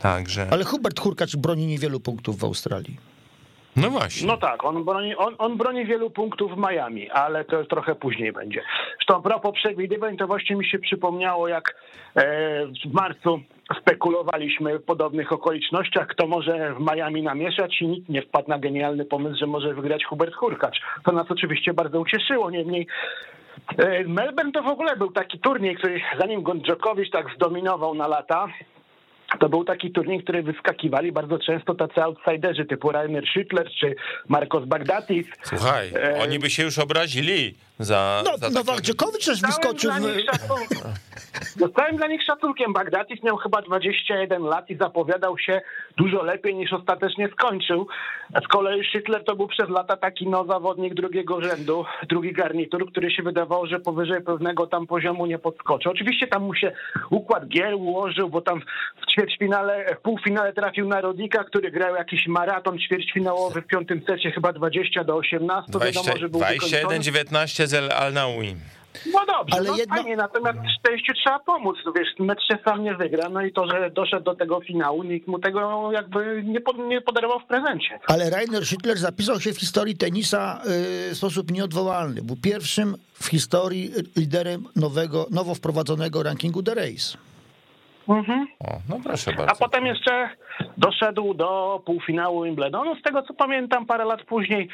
Także, 0.00 0.48
Ale 0.50 0.64
Hubert 0.64 1.00
Hurkacz 1.00 1.36
broni 1.36 1.66
niewielu 1.66 2.00
punktów 2.00 2.38
w 2.38 2.44
Australii. 2.44 3.13
No 3.76 3.90
właśnie. 3.90 4.26
No 4.26 4.36
tak, 4.36 4.64
on 4.64 4.84
broni, 4.84 5.16
on, 5.16 5.34
on 5.38 5.56
broni 5.56 5.86
wielu 5.86 6.10
punktów 6.10 6.52
w 6.54 6.56
Miami, 6.56 7.10
ale 7.10 7.44
to 7.44 7.64
trochę 7.64 7.94
później 7.94 8.32
będzie. 8.32 8.62
Zresztą 8.96 9.22
propos 9.22 9.54
przewidywań, 9.54 10.16
to 10.16 10.26
właśnie 10.26 10.56
mi 10.56 10.66
się 10.66 10.78
przypomniało, 10.78 11.48
jak 11.48 11.76
e, 12.16 12.66
w 12.66 12.92
marcu 12.92 13.40
spekulowaliśmy 13.80 14.78
w 14.78 14.84
podobnych 14.84 15.32
okolicznościach, 15.32 16.06
kto 16.06 16.26
może 16.26 16.74
w 16.74 16.92
Miami 16.92 17.22
namieszać 17.22 17.82
i 17.82 17.86
nikt 17.86 18.08
nie 18.08 18.22
wpadł 18.22 18.48
na 18.48 18.58
genialny 18.58 19.04
pomysł, 19.04 19.36
że 19.38 19.46
może 19.46 19.74
wygrać 19.74 20.04
Hubert 20.04 20.34
Hurkacz. 20.34 20.80
To 21.04 21.12
nas 21.12 21.30
oczywiście 21.30 21.74
bardzo 21.74 22.00
ucieszyło, 22.00 22.50
niemniej 22.50 22.86
e, 23.78 24.04
Melbourne 24.04 24.52
to 24.52 24.62
w 24.62 24.68
ogóle 24.68 24.96
był 24.96 25.12
taki 25.12 25.38
turniej, 25.38 25.76
który 25.76 26.00
zanim 26.18 26.42
go 26.42 26.54
Djokovic 26.54 27.10
tak 27.10 27.26
zdominował 27.36 27.94
na 27.94 28.08
lata, 28.08 28.46
to 29.40 29.48
był 29.48 29.64
taki 29.64 29.90
turniej, 29.90 30.22
który 30.22 30.42
wyskakiwali 30.42 31.12
bardzo 31.12 31.38
często 31.38 31.74
tacy 31.74 32.02
outsiderzy 32.02 32.64
typu 32.64 32.92
Rainer 32.92 33.24
Schüttler 33.24 33.70
czy 33.80 33.94
Marcos 34.28 34.64
Bagdatis. 34.64 35.26
Słuchaj, 35.42 35.90
E, 35.94 36.18
oni 36.22 36.38
by 36.38 36.50
się 36.50 36.62
już 36.62 36.78
obrazili 36.78 37.54
za... 37.78 38.22
No, 38.24 38.38
za 38.38 38.50
Nowak 38.50 38.66
takie- 38.66 38.82
Dżokowicz 38.82 39.24
też 39.24 39.40
wyskoczył 39.40 39.90
dla 39.90 40.00
w... 40.00 40.16
nich 40.16 40.24
szacunkiem. 40.24 40.78
Dostałem 41.56 41.96
dla 41.96 42.06
nich 42.06 42.24
szacunkiem. 42.24 42.72
Bagdatis 42.72 43.22
miał 43.22 43.36
chyba 43.36 43.62
21 43.62 44.42
lat 44.42 44.70
i 44.70 44.76
zapowiadał 44.76 45.38
się 45.38 45.60
dużo 45.96 46.22
lepiej 46.22 46.54
niż 46.54 46.72
ostatecznie 46.72 47.28
skończył. 47.28 47.86
A 48.34 48.40
z 48.40 48.48
kolei 48.48 48.84
Schittler 48.84 49.24
to 49.24 49.36
był 49.36 49.48
przez 49.48 49.68
lata 49.68 49.96
taki 49.96 50.28
no 50.28 50.44
zawodnik 50.44 50.94
drugiego 50.94 51.40
rzędu, 51.40 51.84
drugi 52.08 52.32
garnitur, 52.32 52.90
który 52.90 53.10
się 53.10 53.22
wydawało, 53.22 53.66
że 53.66 53.80
powyżej 53.80 54.22
pewnego 54.22 54.66
tam 54.66 54.86
poziomu 54.86 55.26
nie 55.26 55.38
podskoczy. 55.38 55.90
Oczywiście 55.90 56.26
tam 56.26 56.42
mu 56.42 56.54
się 56.54 56.72
układ 57.10 57.48
gier 57.48 57.74
ułożył, 57.74 58.28
bo 58.28 58.40
tam 58.40 58.60
w 59.02 59.12
ćwierćfinale, 59.12 59.94
w 59.98 60.00
półfinale 60.00 60.52
trafił 60.52 60.88
na 60.88 61.00
Rodika, 61.00 61.44
który 61.44 61.70
grał 61.70 61.94
jakiś 61.94 62.26
maraton 62.26 62.78
ćwierćfinałowy 62.78 63.62
w 63.62 63.66
piątym 63.66 64.02
secie, 64.06 64.30
chyba 64.30 64.52
20 64.52 65.04
do 65.04 65.16
18. 65.16 65.72
20, 65.72 66.00
Wiadomo, 66.00 66.18
że 66.20 66.28
był 66.28 66.40
wykończony. 66.40 67.00
21-19 67.00 67.63
z 67.66 67.74
El 67.74 67.92
Al-Naui. 67.92 68.56
No 69.12 69.20
dobrze, 69.26 69.56
Ale 69.58 69.68
no 69.70 69.76
jedno- 69.76 69.94
fajnie, 69.96 70.16
natomiast 70.16 70.58
szczęściu 70.78 71.12
trzeba 71.14 71.38
pomóc. 71.38 71.76
No 71.86 71.92
wiesz, 71.92 72.08
mecz 72.18 72.38
się 72.52 72.58
sam 72.64 72.84
nie 72.84 72.94
wygra, 72.94 73.28
no 73.28 73.42
i 73.42 73.52
to, 73.52 73.66
że 73.66 73.90
doszedł 73.90 74.24
do 74.24 74.34
tego 74.34 74.60
finału, 74.60 75.02
nikt 75.02 75.28
mu 75.28 75.38
tego 75.38 75.92
jakby 75.92 76.42
nie, 76.46 76.60
pod, 76.60 76.78
nie 76.78 77.00
podarował 77.00 77.40
w 77.40 77.44
prezencie. 77.46 77.98
Ale 78.06 78.30
Rainer 78.30 78.62
Schüttler 78.62 78.96
zapisał 78.96 79.40
się 79.40 79.52
w 79.52 79.58
historii 79.60 79.96
tenisa 79.96 80.60
y, 81.10 81.14
w 81.14 81.16
sposób 81.16 81.50
nieodwołalny. 81.50 82.22
Był 82.22 82.36
pierwszym 82.42 82.96
w 83.14 83.26
historii 83.26 83.90
liderem 84.16 84.64
nowego, 84.76 85.26
nowo 85.30 85.54
wprowadzonego 85.54 86.22
rankingu 86.22 86.62
The 86.62 86.74
Race. 86.74 87.18
O, 88.06 88.22
no 88.88 89.00
proszę 89.04 89.30
A 89.34 89.36
bardzo. 89.36 89.54
potem 89.64 89.86
jeszcze 89.86 90.28
doszedł 90.76 91.34
do 91.34 91.82
półfinału 91.86 92.44
Wimbledonu. 92.44 92.96
Z 92.96 93.02
tego 93.02 93.22
co 93.22 93.34
pamiętam, 93.34 93.86
parę 93.86 94.04
lat 94.04 94.22
później 94.22 94.68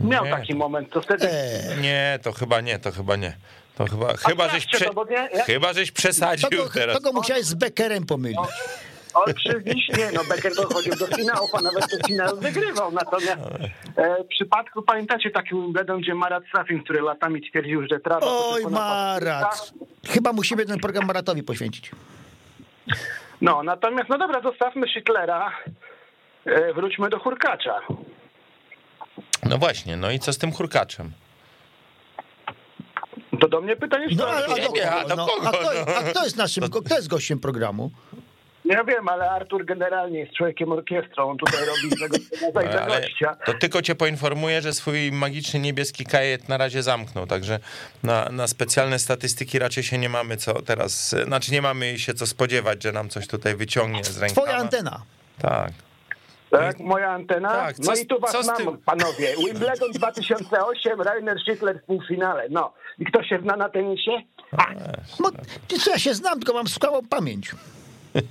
miał 0.00 0.24
Nie. 0.24 0.30
taki 0.30 0.54
moment, 0.54 0.90
to 0.90 1.02
wtedy... 1.02 1.28
Eee, 1.30 1.80
Nie, 1.80 2.18
to 2.22 2.32
chyba 2.32 2.60
nie, 2.60 2.78
to 2.78 2.92
chyba 2.92 3.16
nie. 3.16 3.36
To 3.74 3.86
chyba, 3.86 4.16
chyba, 4.16 4.48
żeś, 4.48 4.66
prze, 4.66 4.84
to, 4.84 5.06
ja- 5.10 5.44
chyba 5.44 5.72
żeś 5.72 5.92
przesadził 5.92 6.50
go, 6.50 6.68
teraz. 6.74 6.96
to 6.96 7.02
go 7.02 7.12
musiałeś 7.12 7.44
z 7.44 7.54
Beckerem 7.54 8.06
pomylić. 8.06 8.38
On 9.14 9.34
przy 9.34 9.60
Wiśnie, 9.60 10.10
no 10.14 10.20
Becker 10.28 10.54
dochodził 10.54 10.96
do 10.96 11.06
finałów, 11.06 11.50
a 11.54 11.60
nawet 11.60 11.90
ten 11.90 12.00
finał 12.06 12.36
wygrywał. 12.36 12.92
Natomiast 12.92 13.40
e, 13.96 14.24
w 14.24 14.26
przypadku, 14.26 14.82
pamiętacie 14.82 15.30
taki 15.30 15.50
Wimbledon, 15.54 16.00
gdzie 16.00 16.14
Marat 16.14 16.42
Safin, 16.56 16.82
który 16.84 17.00
latami 17.00 17.50
twierdził, 17.50 17.82
że 17.92 18.00
trawa... 18.00 18.26
Oj, 18.30 18.62
Marat. 18.70 19.72
Chyba 20.08 20.32
musimy 20.32 20.66
ten 20.66 20.78
program 20.78 21.06
Maratowi 21.06 21.42
poświęcić. 21.42 21.90
No, 23.40 23.62
natomiast, 23.62 24.08
no 24.08 24.18
dobra, 24.18 24.40
zostawmy 24.40 24.86
Schittlera, 24.88 25.52
e, 26.46 26.72
wróćmy 26.74 27.08
do 27.08 27.18
Hurkacza. 27.18 27.80
No 29.44 29.58
właśnie, 29.58 29.96
no 29.96 30.10
i 30.10 30.18
co 30.18 30.32
z 30.32 30.38
tym 30.38 30.52
hurkaczem? 30.52 31.12
To 33.40 33.48
do 33.48 33.60
mnie 33.60 33.76
pytanie 33.76 34.06
No, 34.16 34.26
ale, 34.28 34.46
a, 34.46 34.66
do 34.66 34.72
Nie, 34.74 34.90
a 34.90 35.04
do 35.04 35.16
No, 35.16 35.26
kogo, 35.26 35.48
a, 35.48 35.52
kto, 35.52 35.70
no? 35.86 35.96
a 35.96 36.02
kto 36.02 36.24
jest 36.24 36.36
naszym, 36.36 36.64
kto 36.70 36.96
jest 36.96 37.08
gościem 37.08 37.38
programu? 37.38 37.90
Ja 38.64 38.84
wiem, 38.84 39.08
ale 39.08 39.30
Artur 39.30 39.64
generalnie 39.64 40.18
jest 40.18 40.32
człowiekiem 40.32 40.72
orkiestrą, 40.72 41.30
on 41.30 41.36
tutaj 41.38 41.60
robi 41.66 41.96
z 41.96 42.00
tego 42.00 42.16
Ale 42.80 43.00
gościa. 43.00 43.36
to 43.46 43.54
tylko 43.54 43.82
cię 43.82 43.94
poinformuję, 43.94 44.62
że 44.62 44.72
swój 44.72 45.12
magiczny 45.12 45.60
niebieski 45.60 46.04
kajet 46.04 46.48
na 46.48 46.56
razie 46.56 46.82
zamknął, 46.82 47.26
także 47.26 47.58
na, 48.02 48.28
na 48.30 48.46
specjalne 48.46 48.98
statystyki 48.98 49.58
raczej 49.58 49.84
się 49.84 49.98
nie 49.98 50.08
mamy 50.08 50.36
co 50.36 50.62
teraz, 50.62 51.14
znaczy 51.24 51.52
nie 51.52 51.62
mamy 51.62 51.98
się 51.98 52.14
co 52.14 52.26
spodziewać, 52.26 52.82
że 52.82 52.92
nam 52.92 53.08
coś 53.08 53.26
tutaj 53.26 53.56
wyciągnie 53.56 54.04
z 54.04 54.18
rękawa. 54.18 54.42
Twoja 54.42 54.56
antena. 54.56 55.02
Tak. 55.38 55.72
Tak, 56.58 56.78
moja 56.80 57.10
antena. 57.10 57.48
Tak, 57.48 57.78
no 57.78 57.84
co 57.84 57.96
z- 57.96 58.00
i 58.02 58.06
tu 58.06 58.20
was 58.20 58.32
co 58.32 58.42
mam, 58.42 58.56
tym? 58.56 58.78
panowie. 58.78 59.28
Wimbledon 59.46 59.90
2008, 59.92 61.00
Rainer 61.00 61.40
Schittler 61.40 61.80
w 61.82 61.84
półfinale. 61.84 62.46
No. 62.50 62.72
I 62.98 63.04
kto 63.04 63.22
się 63.22 63.38
zna 63.42 63.56
na 63.56 63.68
tenisie? 63.68 64.10
No, 65.20 65.30
ty 65.68 65.78
co, 65.78 65.90
ja 65.90 65.98
się 65.98 66.14
znam, 66.14 66.34
tylko 66.40 66.54
mam 66.54 66.68
skałą 66.68 67.00
pamięć. 67.10 67.50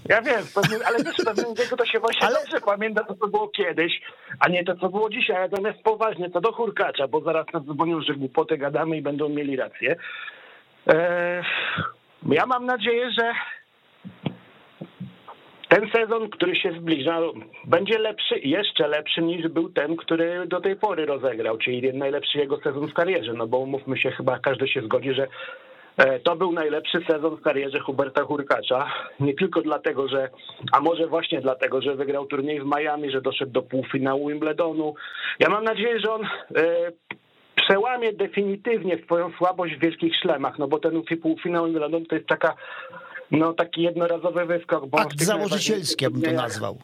Ja 0.10 0.22
wiem, 0.22 0.46
pewnym, 0.56 0.82
ale 0.88 1.04
wiesz, 1.04 1.16
w 1.16 1.26
pewnym 1.26 1.54
wieku 1.56 1.78
to 1.78 1.86
się 1.86 2.00
właśnie 2.00 2.28
Ale- 2.28 2.36
dobrze 2.40 2.62
pamięta 2.62 3.04
to, 3.04 3.16
co 3.16 3.28
było 3.28 3.48
kiedyś, 3.50 4.02
a 4.40 4.50
nie 4.50 4.64
to, 4.64 4.76
co 4.76 4.90
było 4.90 5.10
dzisiaj. 5.10 5.50
Natomiast 5.50 5.80
poważnie, 5.84 6.30
to 6.30 6.42
do 6.42 6.52
Hurkacza, 6.54 7.08
bo 7.08 7.22
zaraz 7.22 7.46
nas 7.54 7.64
dzwonią, 7.64 8.02
że 8.02 8.14
głupoty 8.14 8.58
gadamy 8.58 8.98
i 8.98 9.02
będą 9.02 9.30
mieli 9.30 9.56
rację. 9.56 9.96
Eee, 10.88 11.44
ja 12.32 12.46
mam 12.46 12.66
nadzieję, 12.66 13.12
że 13.12 13.34
ten 15.70 15.90
sezon, 15.96 16.30
który 16.30 16.56
się 16.56 16.72
zbliża, 16.72 17.20
będzie 17.66 18.00
lepszy, 18.00 18.40
jeszcze 18.40 18.88
lepszy 18.88 19.22
niż 19.22 19.48
był 19.48 19.70
ten, 19.70 19.96
który 19.96 20.48
do 20.48 20.62
tej 20.62 20.76
pory 20.76 21.06
rozegrał, 21.06 21.58
czyli 21.58 21.94
najlepszy 21.94 22.38
jego 22.38 22.58
sezon 22.58 22.88
w 22.88 22.94
karierze. 22.94 23.34
No 23.34 23.48
bo 23.48 23.58
umówmy 23.58 23.98
się, 23.98 24.12
chyba 24.12 24.40
każdy 24.40 24.68
się 24.68 24.82
zgodzi, 24.82 25.14
że 25.14 25.28
e, 25.98 26.20
to 26.20 26.36
był 26.36 26.52
najlepszy 26.52 26.98
sezon 27.10 27.36
w 27.36 27.42
karierze 27.42 27.80
Huberta 27.80 28.24
Hurkacza. 28.24 28.88
Nie 29.20 29.34
tylko 29.34 29.62
dlatego, 29.62 30.08
że, 30.08 30.30
a 30.72 30.80
może 30.80 31.08
właśnie 31.08 31.42
dlatego, 31.42 31.82
że 31.82 31.96
wygrał 31.96 32.26
turniej 32.26 32.62
w 32.62 32.66
Miami, 32.78 33.12
że 33.12 33.22
doszedł 33.22 33.52
do 33.52 33.62
półfinału 33.62 34.30
Wimbledonu. 34.30 34.96
Ja 35.40 35.50
mam 35.50 35.64
nadzieję, 35.64 36.00
że 36.00 36.14
on 36.14 36.24
e, 36.24 36.28
przełamie 37.56 38.14
definitywnie 38.14 38.98
swoją 39.04 39.32
słabość 39.38 39.76
w 39.76 39.80
wielkich 39.80 40.16
szlemach, 40.16 40.60
no 40.60 40.68
bo 40.68 40.80
ten 40.80 41.02
półfinał 41.22 41.66
Wimbledonu 41.66 42.06
to 42.06 42.16
jest 42.16 42.28
taka 42.28 42.56
no 43.32 43.54
taki 43.54 43.82
jednorazowy 43.82 44.46
wyskok. 44.46 44.86
Bo 44.88 45.00
Akt 45.00 45.22
założycielski, 45.22 46.04
ja 46.04 46.10
bym 46.10 46.22
to 46.22 46.32
nazwał. 46.32 46.78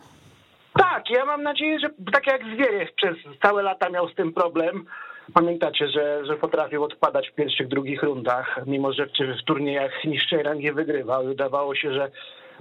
Tak, 0.73 1.09
ja 1.09 1.25
mam 1.25 1.43
nadzieję, 1.43 1.79
że 1.79 1.89
tak 2.13 2.27
jak 2.27 2.41
Zwieriew 2.53 2.93
przez 2.93 3.17
całe 3.41 3.63
lata 3.63 3.89
miał 3.89 4.09
z 4.09 4.15
tym 4.15 4.33
problem. 4.33 4.85
Pamiętacie, 5.33 5.87
że, 5.87 6.25
że 6.25 6.35
potrafił 6.35 6.83
odpadać 6.83 7.29
w 7.29 7.35
pierwszych, 7.35 7.67
drugich 7.67 8.03
rundach, 8.03 8.59
mimo 8.65 8.93
że 8.93 9.05
w, 9.05 9.09
w 9.41 9.45
turniejach 9.45 9.91
niższej 10.05 10.43
rangi 10.43 10.71
wygrywał. 10.71 11.25
Wydawało 11.25 11.75
się, 11.75 11.93
że 11.93 12.11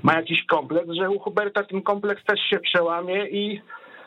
ma 0.02 0.14
jakiś 0.14 0.46
kompleks, 0.46 0.90
że 0.90 1.10
u 1.10 1.18
Huberta 1.18 1.64
ten 1.64 1.82
kompleks 1.82 2.24
też 2.24 2.40
się 2.40 2.58
przełamie 2.58 3.26
i 3.26 3.60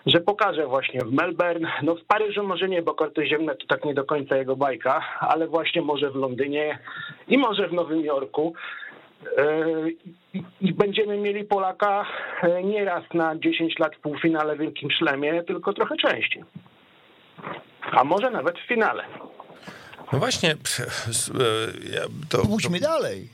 że 0.05 0.19
pokaże 0.19 0.67
właśnie 0.67 1.01
w 1.01 1.12
Melbourne, 1.12 1.71
no 1.83 1.95
w 1.95 2.03
Paryżu 2.03 2.43
może 2.43 2.69
nie, 2.69 2.81
bo 2.81 2.93
korty 2.93 3.27
ziemne 3.27 3.55
to 3.55 3.67
tak 3.67 3.86
nie 3.86 3.93
do 3.93 4.03
końca 4.03 4.38
jego 4.38 4.55
bajka, 4.55 5.01
ale 5.19 5.47
właśnie 5.47 5.81
może 5.81 6.12
w 6.12 6.15
Londynie 6.15 6.79
i 7.27 7.38
może 7.38 7.67
w 7.67 7.73
Nowym 7.73 8.05
Jorku. 8.05 8.53
I 10.62 10.73
będziemy 10.73 11.17
mieli 11.17 11.43
Polaka 11.43 12.05
e, 12.41 12.63
nie 12.63 12.86
raz 12.86 13.03
na 13.13 13.36
10 13.36 13.79
lat 13.79 13.95
w 13.95 13.99
półfinale 13.99 14.55
w 14.55 14.59
Wielkim 14.59 14.91
Szlemie, 14.91 15.43
tylko 15.43 15.73
trochę 15.73 15.95
częściej. 15.97 16.43
A 17.91 18.03
może 18.03 18.31
nawet 18.31 18.59
w 18.59 18.67
finale. 18.67 19.03
No 20.13 20.19
właśnie, 20.19 20.51
e, 20.51 20.55
to... 22.29 22.45
Pójdźmy 22.45 22.79
dalej. 22.79 23.29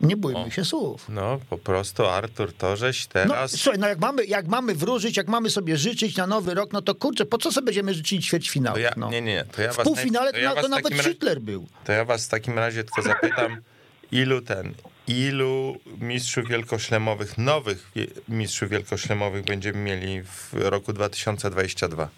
Nie 0.00 0.16
bójmy 0.16 0.40
o, 0.40 0.50
się 0.50 0.64
słów. 0.64 1.08
No, 1.08 1.40
po 1.50 1.58
prostu 1.58 2.06
Artur, 2.06 2.52
to 2.52 2.76
żeś 2.76 3.06
teraz... 3.06 3.52
No, 3.52 3.58
słuchaj, 3.58 3.80
no 3.80 3.88
jak 3.88 3.98
mamy, 3.98 4.24
jak 4.24 4.46
mamy 4.46 4.74
wróżyć, 4.74 5.16
jak 5.16 5.28
mamy 5.28 5.50
sobie 5.50 5.76
życzyć 5.76 6.16
na 6.16 6.26
nowy 6.26 6.54
rok, 6.54 6.72
no 6.72 6.82
to 6.82 6.94
kurczę, 6.94 7.26
po 7.26 7.38
co 7.38 7.52
sobie 7.52 7.64
będziemy 7.64 7.94
życzyć 7.94 8.26
ćwierćfinału? 8.26 8.78
Ja, 8.78 8.90
no. 8.96 9.10
Nie, 9.10 9.22
nie, 9.22 9.44
to 9.56 9.62
ja 9.62 9.72
w 9.72 9.76
półfinale 9.76 10.32
to, 10.32 10.38
ja 10.38 10.54
to, 10.54 10.62
to 10.62 10.68
nawet 10.68 10.94
Hitler 10.94 11.40
był. 11.40 11.66
To 11.84 11.92
ja 11.92 12.04
was 12.04 12.26
w 12.26 12.28
takim 12.28 12.58
razie 12.58 12.84
tylko 12.84 13.02
zapytam, 13.02 13.56
ilu 14.12 14.40
ten, 14.40 14.74
ilu 15.08 15.76
mistrzów 16.00 16.48
wielkoszlemowych, 16.48 17.38
nowych 17.38 17.92
mistrzów 18.28 18.70
wielkoszlemowych 18.70 19.44
będziemy 19.44 19.78
mieli 19.78 20.22
w 20.22 20.52
roku 20.52 20.92
2022? 20.92 22.08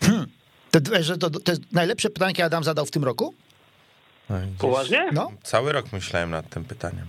Hmm. 0.00 0.26
To, 0.70 0.80
to, 1.18 1.30
to 1.30 1.52
jest 1.52 1.72
najlepsze 1.72 2.10
pytanie, 2.10 2.30
jakie 2.30 2.44
Adam 2.44 2.64
zadał 2.64 2.86
w 2.86 2.90
tym 2.90 3.04
roku? 3.04 3.34
No, 4.30 4.36
Poważnie? 4.58 5.10
No. 5.12 5.30
Cały 5.42 5.72
rok 5.72 5.92
myślałem 5.92 6.30
nad 6.30 6.48
tym 6.48 6.64
pytaniem. 6.64 7.06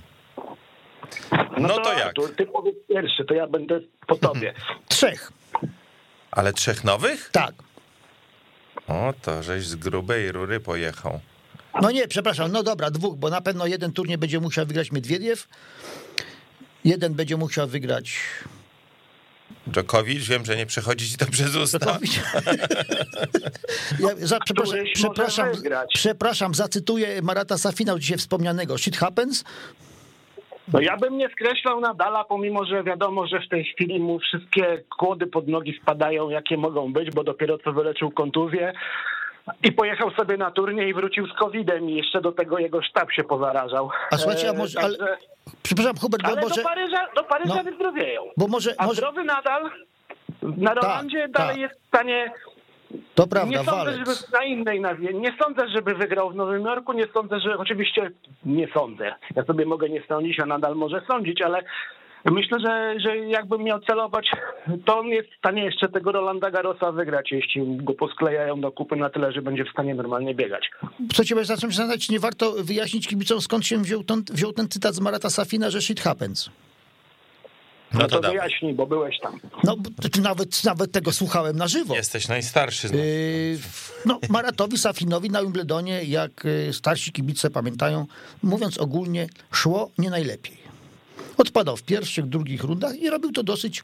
No, 1.31 1.67
no 1.67 1.67
to, 1.67 1.81
to, 1.81 1.93
jak? 1.93 2.07
Artur, 2.07 2.35
ty 2.35 2.45
powiedz 2.45 2.75
pierwszy, 2.89 3.25
to 3.25 3.33
ja 3.33 3.47
będę 3.47 3.79
po 4.07 4.15
tobie. 4.15 4.53
Trzech. 4.89 5.31
Ale 6.31 6.53
trzech 6.53 6.83
nowych? 6.83 7.29
Tak. 7.31 7.53
O, 8.87 9.13
to 9.21 9.43
żeś 9.43 9.65
z 9.65 9.75
grubej 9.75 10.31
rury 10.31 10.59
pojechał. 10.59 11.19
No 11.81 11.91
nie, 11.91 12.07
przepraszam, 12.07 12.51
no 12.51 12.63
dobra, 12.63 12.91
dwóch, 12.91 13.15
bo 13.15 13.29
na 13.29 13.41
pewno 13.41 13.67
jeden 13.67 13.93
turniej 13.93 14.17
będzie 14.17 14.39
musiał 14.39 14.65
wygrać 14.65 14.91
Miedwiediew, 14.91 15.47
jeden 16.85 17.13
będzie 17.13 17.37
musiał 17.37 17.67
wygrać 17.67 18.19
Dżokowicz, 19.71 20.29
wiem, 20.29 20.45
że 20.45 20.57
nie 20.57 20.65
przechodzi 20.65 21.09
ci 21.09 21.17
to 21.17 21.25
przez 21.25 21.55
usta. 21.55 21.79
ja, 23.99 24.09
za, 24.17 24.39
przepraszam, 24.39 24.79
przepraszam, 24.93 25.47
przepraszam, 25.93 26.53
zacytuję 26.53 27.21
Marata 27.21 27.57
Safina, 27.57 27.99
dzisiaj 27.99 28.17
wspomnianego. 28.17 28.77
Shit 28.77 28.97
happens. 28.97 29.43
No 30.73 30.79
ja 30.81 30.97
bym 30.97 31.17
nie 31.17 31.29
skreślał 31.29 31.79
Nadala, 31.79 32.23
pomimo, 32.23 32.65
że 32.65 32.83
wiadomo, 32.83 33.27
że 33.27 33.39
w 33.39 33.49
tej 33.49 33.65
chwili 33.65 33.99
mu 33.99 34.19
wszystkie 34.19 34.83
kłody 34.97 35.27
pod 35.27 35.47
nogi 35.47 35.79
spadają, 35.81 36.29
jakie 36.29 36.57
mogą 36.57 36.93
być, 36.93 37.11
bo 37.11 37.23
dopiero 37.23 37.57
co 37.57 37.73
wyleczył 37.73 38.11
kontuzję. 38.11 38.73
I 39.63 39.71
pojechał 39.71 40.11
sobie 40.11 40.37
na 40.37 40.51
turniej 40.51 40.89
i 40.89 40.93
wrócił 40.93 41.27
z 41.27 41.33
COVID-em 41.33 41.89
i 41.89 41.95
jeszcze 41.95 42.21
do 42.21 42.31
tego 42.31 42.59
jego 42.59 42.81
sztab 42.81 43.11
się 43.11 43.23
pozarażał. 43.23 43.89
A 44.11 44.17
słuchajcie, 44.17 44.49
a 44.49 44.53
może... 44.53 44.79
Ale, 44.79 44.97
przepraszam, 45.63 45.97
Hubert, 45.97 46.25
ale 46.25 46.35
bo 46.35 46.41
może... 46.41 46.61
do 46.61 46.69
Paryża, 46.69 47.07
do 47.15 47.23
Paryża 47.23 47.55
no, 47.55 47.63
wyzdrowieją. 47.63 48.21
Bo 48.37 48.47
może, 48.47 48.75
a 48.77 48.85
może... 48.85 48.95
zdrowy 48.95 49.23
nadal 49.23 49.71
na 50.41 50.73
Rolandzie 50.73 51.29
ta, 51.33 51.39
dalej 51.39 51.55
ta. 51.55 51.61
jest 51.61 51.81
w 51.81 51.87
stanie... 51.87 52.31
To 53.15 53.27
prawda, 53.27 53.57
Nie 53.57 53.65
sądzę, 53.65 53.93
żeby 53.93 54.11
na 54.33 54.43
innej 54.43 54.81
nawie. 54.81 55.13
Nie 55.13 55.35
sądzę, 55.43 55.69
żeby 55.69 55.95
wygrał 55.95 56.29
w 56.29 56.35
Nowym 56.35 56.65
Jorku. 56.65 56.93
Nie 56.93 57.07
sądzę, 57.13 57.39
że... 57.39 57.57
Oczywiście 57.57 58.11
nie 58.45 58.67
sądzę. 58.67 59.15
Ja 59.35 59.43
sobie 59.43 59.65
mogę 59.65 59.89
nie 59.89 60.03
sądzić, 60.07 60.39
a 60.39 60.45
nadal 60.45 60.75
może 60.75 61.01
sądzić, 61.07 61.41
ale 61.41 61.63
Myślę, 62.25 62.59
że, 62.59 62.95
że 62.99 63.17
jakbym 63.17 63.63
miał 63.63 63.79
celować, 63.79 64.31
to 64.85 64.99
on 64.99 65.07
jest 65.07 65.29
w 65.29 65.37
stanie 65.37 65.63
jeszcze 65.63 65.89
tego 65.89 66.11
Rolanda 66.11 66.51
Garosa 66.51 66.91
wygrać, 66.91 67.31
jeśli 67.31 67.77
go 67.77 67.93
posklejają 67.93 68.61
do 68.61 68.71
kupy 68.71 68.95
na 68.95 69.09
tyle, 69.09 69.31
że 69.31 69.41
będzie 69.41 69.65
w 69.65 69.69
stanie 69.69 69.95
normalnie 69.95 70.35
biegać. 70.35 70.69
Co 71.13 71.25
ciebie 71.25 71.45
zacząć 71.45 71.75
zadać, 71.75 72.09
nie 72.09 72.19
warto 72.19 72.51
wyjaśnić 72.51 73.07
kibicom, 73.07 73.41
skąd 73.41 73.65
się 73.65 73.77
wziął 73.77 74.03
ten, 74.03 74.23
wziął 74.31 74.53
ten 74.53 74.69
cytat 74.69 74.95
z 74.95 74.99
Marata 74.99 75.29
Safina, 75.29 75.69
że 75.69 75.81
shit 75.81 76.01
happens. 76.01 76.49
No, 77.93 77.99
no 77.99 78.07
to, 78.07 78.19
to 78.19 78.29
wyjaśnij, 78.29 78.73
bo 78.73 78.87
byłeś 78.87 79.19
tam. 79.19 79.39
No, 79.63 79.75
nawet, 80.21 80.63
nawet 80.63 80.91
tego 80.91 81.11
słuchałem 81.11 81.57
na 81.57 81.67
żywo. 81.67 81.95
Jesteś 81.95 82.27
najstarszy. 82.27 82.87
Yy, 82.87 83.57
no, 84.05 84.19
Maratowi 84.29 84.77
Safinowi 84.77 85.29
na 85.29 85.41
Wimbledonie, 85.41 86.03
jak 86.03 86.45
y, 86.45 86.73
starsi 86.73 87.11
kibice 87.11 87.49
pamiętają, 87.49 88.05
mówiąc 88.43 88.77
ogólnie, 88.77 89.27
szło 89.51 89.89
nie 89.97 90.09
najlepiej. 90.09 90.62
Odpadał 91.37 91.77
w 91.77 91.83
pierwszych, 91.83 92.25
drugich 92.25 92.63
rundach 92.63 92.99
i 92.99 93.09
robił 93.09 93.31
to 93.31 93.43
dosyć 93.43 93.83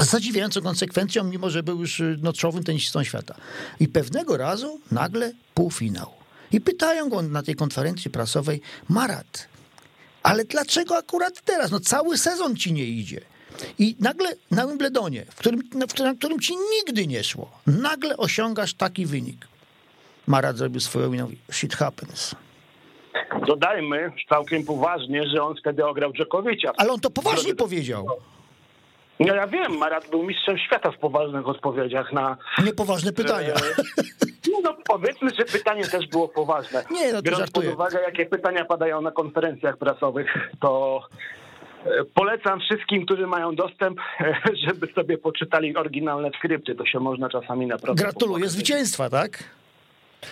zadziwiającą 0.00 0.62
konsekwencją, 0.62 1.24
mimo 1.24 1.50
że 1.50 1.62
był 1.62 1.80
już 1.80 2.00
y, 2.00 2.18
nocowym 2.22 2.64
tenisistą 2.64 3.04
świata. 3.04 3.34
I 3.80 3.88
pewnego 3.88 4.36
razu 4.36 4.80
nagle 4.90 5.32
półfinał. 5.54 6.12
I 6.52 6.60
pytają 6.60 7.08
go 7.08 7.22
na 7.22 7.42
tej 7.42 7.54
konferencji 7.54 8.10
prasowej, 8.10 8.60
Marat, 8.88 9.48
ale 10.22 10.44
dlaczego 10.44 10.96
akurat 10.96 11.42
teraz? 11.44 11.70
No 11.70 11.80
cały 11.80 12.18
sezon 12.18 12.56
ci 12.56 12.72
nie 12.72 12.84
idzie. 12.84 13.20
I 13.78 13.96
nagle 14.00 14.32
na 14.50 14.66
Wimbledonie, 14.66 15.26
w 15.30 15.34
którym, 15.34 15.62
na, 15.74 16.14
którym 16.14 16.40
ci 16.40 16.54
nigdy 16.56 17.06
nie 17.06 17.24
szło, 17.24 17.60
nagle 17.66 18.16
osiągasz 18.16 18.74
taki 18.74 19.06
wynik. 19.06 19.48
Marat 20.26 20.56
zrobił 20.56 20.80
swoją 20.80 21.10
minę, 21.10 21.26
shit 21.52 21.74
happens. 21.74 22.34
Dodajmy 23.46 24.12
całkiem 24.28 24.64
poważnie, 24.64 25.26
że 25.26 25.42
on 25.42 25.54
wtedy 25.60 25.86
ograł 25.86 26.12
Dżokowicza. 26.12 26.72
Ale 26.76 26.92
on 26.92 27.00
to 27.00 27.10
poważnie 27.10 27.54
powiedział. 27.54 28.06
No 29.20 29.34
ja 29.34 29.46
wiem, 29.46 29.76
Marat 29.76 30.10
był 30.10 30.22
mistrzem 30.22 30.58
świata 30.58 30.90
w 30.90 30.98
poważnych 30.98 31.48
odpowiedziach 31.48 32.12
na... 32.12 32.36
Niepoważne 32.64 33.12
pytania. 33.12 33.54
E, 33.54 33.60
no, 34.52 34.60
no 34.64 34.76
powiedzmy, 34.84 35.30
że 35.38 35.44
pytanie 35.44 35.84
też 35.84 36.06
było 36.06 36.28
poważne. 36.28 36.84
Nie, 36.90 37.12
no 37.12 37.18
to 37.18 37.22
Biorąc 37.22 37.40
żartuję. 37.40 37.66
pod 37.66 37.74
uwagę, 37.74 38.00
jakie 38.02 38.26
pytania 38.26 38.64
padają 38.64 39.00
na 39.00 39.10
konferencjach 39.10 39.76
prasowych, 39.76 40.26
to 40.60 41.00
e, 41.84 41.88
polecam 42.14 42.60
wszystkim, 42.60 43.06
którzy 43.06 43.26
mają 43.26 43.54
dostęp, 43.54 43.98
żeby 44.66 44.86
sobie 44.92 45.18
poczytali 45.18 45.76
oryginalne 45.76 46.30
skrypty. 46.38 46.74
To 46.74 46.86
się 46.86 47.00
można 47.00 47.28
czasami 47.28 47.66
naprawdę... 47.66 48.02
Gratuluję 48.02 48.48
zwycięstwa, 48.48 49.10
tak? 49.10 49.44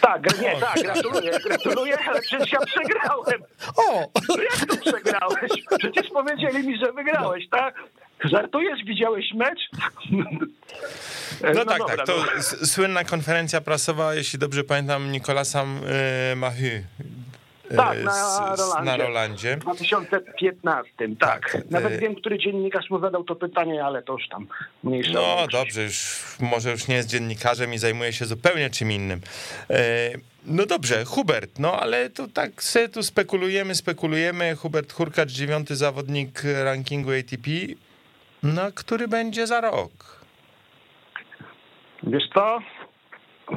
Tak, 0.01 0.41
nie, 0.41 0.57
tak, 0.61 0.83
gratuluję, 0.83 1.39
gratuluję, 1.45 1.99
ale 2.09 2.21
przecież 2.21 2.53
ja 2.53 2.59
przegrałem. 2.67 3.43
O! 3.77 4.11
No 4.29 4.43
jak 4.43 4.67
to 4.67 4.77
przegrałeś? 4.77 5.51
Przecież 5.79 6.11
powiedzieli 6.13 6.69
mi, 6.69 6.79
że 6.79 6.93
wygrałeś, 6.93 7.49
tak? 7.51 7.75
Żartujesz? 8.25 8.85
Widziałeś 8.85 9.35
mecz? 9.35 9.61
No, 11.43 11.51
no 11.55 11.65
tak, 11.65 11.79
dobra, 11.79 11.97
tak. 11.97 12.07
To 12.07 12.17
no. 12.17 12.43
słynna 12.67 13.05
konferencja 13.05 13.61
prasowa, 13.61 14.15
jeśli 14.15 14.39
dobrze 14.39 14.65
pamiętam, 14.65 15.13
Nikolasa 15.13 15.65
y, 16.33 16.37
Mahy 16.37 16.85
tak, 17.77 18.05
na 18.05 18.57
Rolandzie. 18.57 18.85
Na 18.85 18.97
Rolandzie. 18.97 19.57
W 19.57 19.61
2015, 19.61 20.93
tak. 21.19 21.51
tak. 21.53 21.71
Nawet 21.71 21.93
e... 21.93 21.99
wiem, 21.99 22.15
który 22.15 22.39
dziennikarz 22.39 22.91
mu 22.91 23.01
zadał 23.01 23.25
to 23.25 23.35
pytanie, 23.37 23.85
ale 23.85 24.03
to 24.03 24.13
już 24.13 24.29
tam 24.29 24.47
mniejsza. 24.85 25.13
No 25.13 25.47
dobrze, 25.53 25.83
już, 25.83 26.25
może 26.41 26.71
już 26.71 26.89
nie 26.89 26.95
jest 26.95 27.09
dziennikarzem 27.09 27.75
i 27.75 27.79
zajmuje 27.79 28.13
się 28.13 28.25
zupełnie 28.25 28.71
czym 28.71 28.93
innym. 28.93 29.21
E... 29.71 30.11
No 30.47 30.67
dobrze, 30.67 31.05
Hubert, 31.05 31.59
no 31.59 31.81
ale 31.81 32.11
to 32.11 32.29
tak 32.29 32.63
sobie 32.63 32.89
tu 32.89 33.03
spekulujemy, 33.03 33.75
spekulujemy. 33.75 34.57
Hubert 34.57 34.93
Hurkacz, 34.93 35.31
dziewiąty 35.31 35.77
zawodnik 35.77 36.43
rankingu 36.65 37.11
ATP. 37.11 37.51
No, 38.43 38.63
który 38.75 39.09
będzie 39.09 39.47
za 39.47 39.61
rok? 39.61 40.25
Wiesz 42.03 42.25
co? 42.35 42.59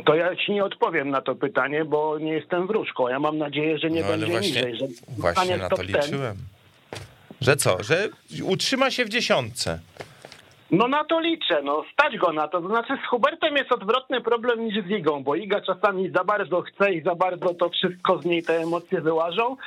To 0.06 0.16
ja 0.16 0.36
ci 0.36 0.52
nie 0.52 0.64
odpowiem 0.64 1.10
na 1.10 1.22
to 1.22 1.36
pytanie, 1.36 1.86
bo 1.86 2.20
nie 2.20 2.34
jestem 2.34 2.68
wróżką. 2.68 3.08
Ja 3.08 3.20
mam 3.20 3.38
nadzieję, 3.38 3.78
że 3.78 3.90
nie 3.90 4.02
no, 4.02 4.08
będzie 4.08 4.26
właśnie, 4.26 4.50
niżej. 4.50 4.78
Że 4.78 4.86
właśnie 5.18 5.58
na 5.58 5.70
to 5.70 5.84
liczyłem. 5.84 6.38
Że 7.42 7.56
co? 7.56 7.84
Że 7.84 8.10
utrzyma 8.44 8.92
się 8.92 9.06
w 9.06 9.10
dziesiątce. 9.10 9.80
No 10.72 10.88
na 10.88 11.04
to 11.04 11.20
liczę, 11.20 11.62
no 11.64 11.84
stać 11.94 12.18
go 12.18 12.34
na 12.34 12.48
to. 12.48 12.62
To 12.62 12.68
znaczy 12.68 12.94
z 13.06 13.10
Hubertem 13.10 13.56
jest 13.58 13.72
odwrotny 13.72 14.22
problem 14.22 14.66
niż 14.66 14.86
z 14.86 14.90
Igą, 14.90 15.24
bo 15.24 15.36
Iga 15.36 15.62
czasami 15.62 16.10
za 16.10 16.24
bardzo 16.24 16.62
chce 16.62 16.94
i 16.94 17.02
za 17.02 17.16
bardzo 17.16 17.54
to 17.54 17.70
wszystko 17.70 18.22
z 18.22 18.26
niej 18.26 18.44
te 18.44 18.58
emocje 18.62 19.02
wyłażą, 19.02 19.58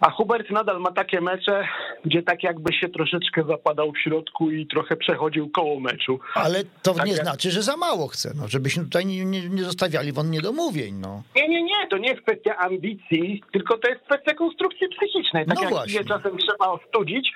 a 0.00 0.10
Hubert 0.10 0.50
nadal 0.50 0.80
ma 0.80 0.92
takie 0.92 1.20
mecze, 1.20 1.68
gdzie 2.04 2.22
tak 2.22 2.42
jakby 2.42 2.72
się 2.72 2.88
troszeczkę 2.88 3.44
zapadał 3.44 3.92
w 3.92 3.98
środku 3.98 4.50
i 4.50 4.66
trochę 4.66 4.96
przechodził 4.96 5.50
koło 5.50 5.80
meczu. 5.80 6.20
Ale 6.34 6.64
to 6.82 6.94
Tak 6.94 7.06
nie 7.06 7.12
jak- 7.12 7.22
znaczy, 7.22 7.50
że 7.50 7.62
za 7.62 7.76
mało 7.76 8.08
chce, 8.08 8.32
no, 8.36 8.48
żebyśmy 8.48 8.84
tutaj 8.84 9.06
nie, 9.06 9.24
nie, 9.24 9.48
nie 9.48 9.62
zostawiali 9.64 10.12
won 10.12 10.30
niedomówień, 10.30 10.94
no. 10.94 11.22
Nie, 11.36 11.48
nie, 11.48 11.62
nie, 11.62 11.86
to 11.90 11.98
nie 11.98 12.08
jest 12.08 12.22
kwestia 12.22 12.56
ambicji, 12.56 13.42
tylko 13.52 13.78
to 13.78 13.88
jest 13.88 14.00
kwestia 14.04 14.34
konstrukcji 14.34 14.88
psychicznej. 14.88 15.46
Tak 15.46 15.54
No 15.56 15.62
jak 15.62 15.70
właśnie. 15.70 16.04
czasem 16.04 16.38
trzeba 16.38 16.66
ostudzić, 16.68 17.32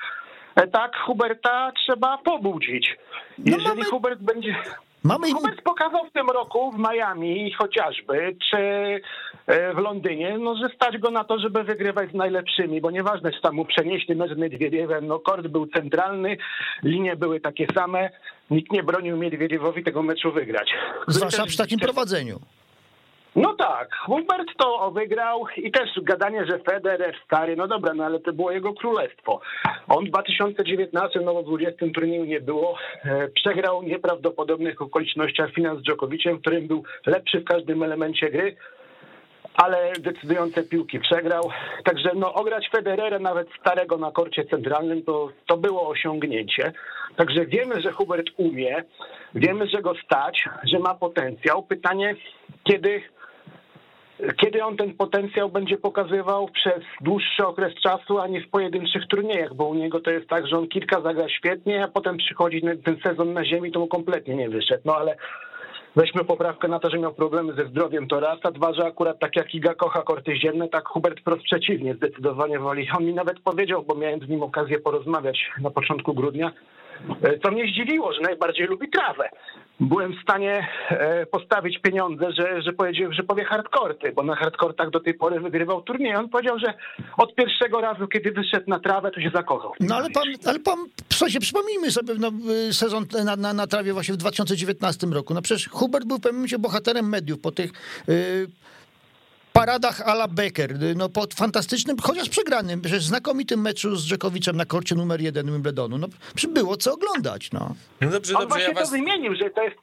e, 0.55 0.67
tak 0.69 0.97
Huberta 1.07 1.73
trzeba 1.87 2.19
pobudzić. 2.19 2.97
No 3.39 3.45
Jeżeli 3.57 3.65
mamy- 3.69 3.85
Hubert 3.85 4.21
będzie... 4.21 4.55
Mamy 5.05 5.33
Hubert 5.33 5.63
pokazał 5.63 6.07
w 6.07 6.13
tym 6.13 6.31
roku 6.31 6.73
w 6.73 6.79
Miami 6.79 7.53
chociażby, 7.53 8.37
czy 8.51 8.57
e, 9.47 9.75
w 9.75 9.79
Londynie, 9.79 10.39
no, 10.39 10.57
że 10.57 10.75
stać 10.75 10.99
go 10.99 11.11
na 11.11 11.25
to, 11.25 11.39
żeby 11.39 11.65
wygrywać 11.65 12.11
z 12.11 12.15
najlepszymi, 12.15 12.81
bo 12.81 12.91
nieważne, 12.91 13.33
czy 13.33 13.41
tam 13.41 13.55
mu 13.55 13.65
przenieśli 13.65 14.17
mecz 14.17 14.35
z 14.35 14.39
Miedwiediewem, 14.39 15.07
no 15.07 15.19
kord 15.19 15.47
był 15.47 15.67
centralny, 15.67 16.37
linie 16.83 17.17
były 17.17 17.41
takie 17.41 17.67
same, 17.75 18.11
nikt 18.51 18.73
nie 18.73 18.83
bronił 18.83 19.17
Miedwiediewowi 19.17 19.85
tego 19.85 20.03
meczu 20.03 20.33
wygrać. 20.33 20.71
zwłaszcza 21.09 21.47
przy 21.47 21.59
takim 21.59 21.79
prowadzeniu. 21.79 22.41
No 23.37 23.55
tak, 23.55 23.95
Hubert 23.95 24.49
to 24.59 24.91
wygrał 24.91 25.45
i 25.57 25.71
też 25.71 25.91
gadanie, 26.03 26.47
że 26.47 26.59
Federer 26.59 27.15
stary, 27.25 27.57
no 27.57 27.69
dobra, 27.69 27.95
no 27.95 28.05
ale 28.05 28.21
to 28.21 28.33
było 28.33 28.51
jego 28.51 28.75
królestwo. 28.75 29.41
On 29.89 30.05
w 30.07 30.09
2019, 30.09 31.21
no 31.21 31.43
w 31.43 31.47
20 31.47 31.87
turnieju 31.95 32.25
nie 32.25 32.41
było, 32.41 32.79
e, 33.05 33.29
przegrał 33.29 33.81
w 33.81 33.87
nieprawdopodobnych 33.87 34.83
okolicznościach 34.83 35.53
finał 35.53 35.79
z 35.79 35.83
Dżokowiciem, 35.83 36.37
w 36.37 36.41
którym 36.41 36.67
był 36.67 36.83
lepszy 37.07 37.41
w 37.41 37.45
każdym 37.45 37.83
elemencie 37.83 38.31
gry, 38.31 38.57
ale 39.55 39.93
decydujące 40.01 40.63
piłki 40.63 41.01
przegrał. 41.01 41.51
Także 41.85 42.11
no 42.15 42.35
ograć 42.35 42.69
Federera 42.73 43.19
nawet 43.19 43.49
starego 43.61 43.97
na 43.97 44.11
korcie 44.11 44.45
centralnym 44.45 45.03
to, 45.03 45.29
to 45.47 45.57
było 45.57 45.89
osiągnięcie. 45.89 46.73
Także 47.17 47.47
wiemy, 47.47 47.81
że 47.81 47.93
Hubert 47.93 48.27
umie, 48.37 48.85
wiemy, 49.35 49.67
że 49.67 49.83
go 49.83 49.95
stać, 50.05 50.45
że 50.65 50.79
ma 50.79 50.95
potencjał. 50.95 51.63
Pytanie, 51.63 52.17
kiedy 52.65 53.03
kiedy 54.37 54.65
on 54.65 54.77
ten 54.77 54.95
potencjał 54.95 55.49
będzie 55.49 55.79
pokazywał 55.79 56.49
przez 56.49 56.83
dłuższy 57.01 57.47
okres 57.47 57.75
czasu, 57.75 58.19
a 58.19 58.27
nie 58.27 58.41
w 58.41 58.51
pojedynczych 58.51 59.07
turniejach, 59.09 59.55
bo 59.55 59.65
u 59.67 59.75
niego 59.75 60.01
to 60.01 60.11
jest 60.11 60.29
tak, 60.29 60.47
że 60.47 60.59
on 60.59 60.69
kilka 60.69 61.01
zagra 61.01 61.29
świetnie, 61.29 61.85
a 61.85 61.89
potem 61.89 62.17
przychodzi 62.17 62.61
ten- 62.85 63.01
sezon 63.03 63.33
na 63.33 63.45
ziemi, 63.45 63.73
to 63.73 63.81
mu 63.81 63.87
kompletnie 63.87 64.35
nie 64.35 64.49
wyszedł. 64.49 64.83
No 64.85 64.97
ale 64.97 65.17
weźmy 65.97 66.25
poprawkę 66.25 66.69
na 66.69 66.79
to, 66.79 66.91
że 66.91 66.99
miał 66.99 67.15
problemy 67.15 67.53
ze 67.53 67.65
zdrowiem, 67.67 68.09
to 68.09 68.21
raz, 68.21 68.39
a 68.43 68.51
dwa, 68.51 68.75
że 68.75 68.85
akurat 68.87 69.19
tak 69.19 69.37
jak 69.37 69.55
Iga 69.55 69.75
kocha 69.75 70.03
korty 70.03 70.37
ziemne, 70.37 70.69
tak 70.69 70.89
Hubert 70.89 71.21
wprost 71.21 71.43
przeciwnie, 71.43 71.95
zdecydowanie 71.95 72.59
woli. 72.59 72.89
On 72.99 73.05
mi 73.05 73.15
nawet 73.15 73.41
powiedział, 73.41 73.83
bo 73.83 73.95
miałem 73.95 74.21
z 74.21 74.29
nim 74.29 74.43
okazję 74.43 74.79
porozmawiać 74.79 75.51
na 75.61 75.71
początku 75.71 76.15
grudnia, 76.15 76.53
e, 77.23 77.39
co 77.39 77.51
mnie 77.51 77.67
zdziwiło, 77.67 78.13
że 78.13 78.21
najbardziej 78.21 78.67
lubi 78.67 78.89
trawę. 78.91 79.29
Byłem 79.81 80.13
w 80.13 80.23
stanie 80.23 80.69
e, 80.91 81.27
postawić 81.27 81.79
pieniądze, 81.79 82.33
że, 82.33 82.63
że, 82.63 82.73
powiedział, 82.73 83.13
że 83.13 83.23
powie 83.23 83.45
hardkorty, 83.45 84.13
bo 84.13 84.23
na 84.23 84.37
hardkortach 84.37 84.91
do 84.91 85.01
tej 85.01 85.15
pory 85.15 85.41
wygrywał 85.41 85.83
turniej. 85.83 86.17
On 86.17 86.29
powiedział, 86.29 86.59
że 86.59 86.75
od 87.17 87.35
pierwszego 87.35 87.81
razu, 87.81 88.09
kiedy 88.09 88.33
wyszedł 88.33 88.71
na 88.71 88.81
trawę, 88.81 89.11
to 89.11 89.21
się 89.21 89.31
zakochał. 89.35 89.73
No 89.81 89.97
ale 89.97 90.11
pan, 90.11 90.25
ale 90.47 90.59
pan, 90.59 90.79
słuchajcie, 91.13 91.41
przypomnijmy 91.41 91.91
sobie 91.91 92.15
no, 92.19 92.33
y, 92.69 92.75
sezon 92.75 93.07
na, 93.25 93.37
na, 93.37 93.53
na 93.53 93.67
trawie 93.67 93.93
właśnie 93.93 94.15
w 94.15 94.17
2019 94.17 95.07
roku. 95.07 95.35
No 95.35 95.43
przecież 95.43 95.69
Hubert 95.69 96.07
był 96.07 96.17
w 96.17 96.21
pewnym 96.21 96.37
momencie 96.37 96.59
bohaterem 96.59 97.09
mediów 97.09 97.41
po 97.41 97.51
tych 97.51 97.73
y, 98.09 98.47
paradach 99.53 100.01
a 100.01 100.13
la 100.13 100.29
Becker, 100.29 100.79
no 100.97 101.09
po 101.09 101.27
fantastycznym, 101.35 101.97
chociaż 102.03 102.29
przegranym, 102.29 102.81
przecież 102.81 103.05
znakomitym 103.05 103.61
meczu 103.61 103.97
z 103.97 104.09
Dżekowiczem 104.09 104.57
na 104.57 104.65
korcie 104.65 104.95
numer 104.95 105.21
jeden 105.21 105.47
Wimbledonu. 105.47 105.99
No 105.99 106.09
było 106.49 106.77
co 106.77 106.93
oglądać, 106.93 107.53
no. 107.53 107.75
No 108.01 108.11
dobrze, 108.11 108.35
On 108.35 108.41
dobrze, 108.41 108.49
właśnie 108.49 108.69
ja 108.69 108.75
was... 108.75 108.85
to 108.85 108.91
wymienił, 108.91 109.35
że 109.35 109.51
to 109.51 109.63
jest 109.63 109.77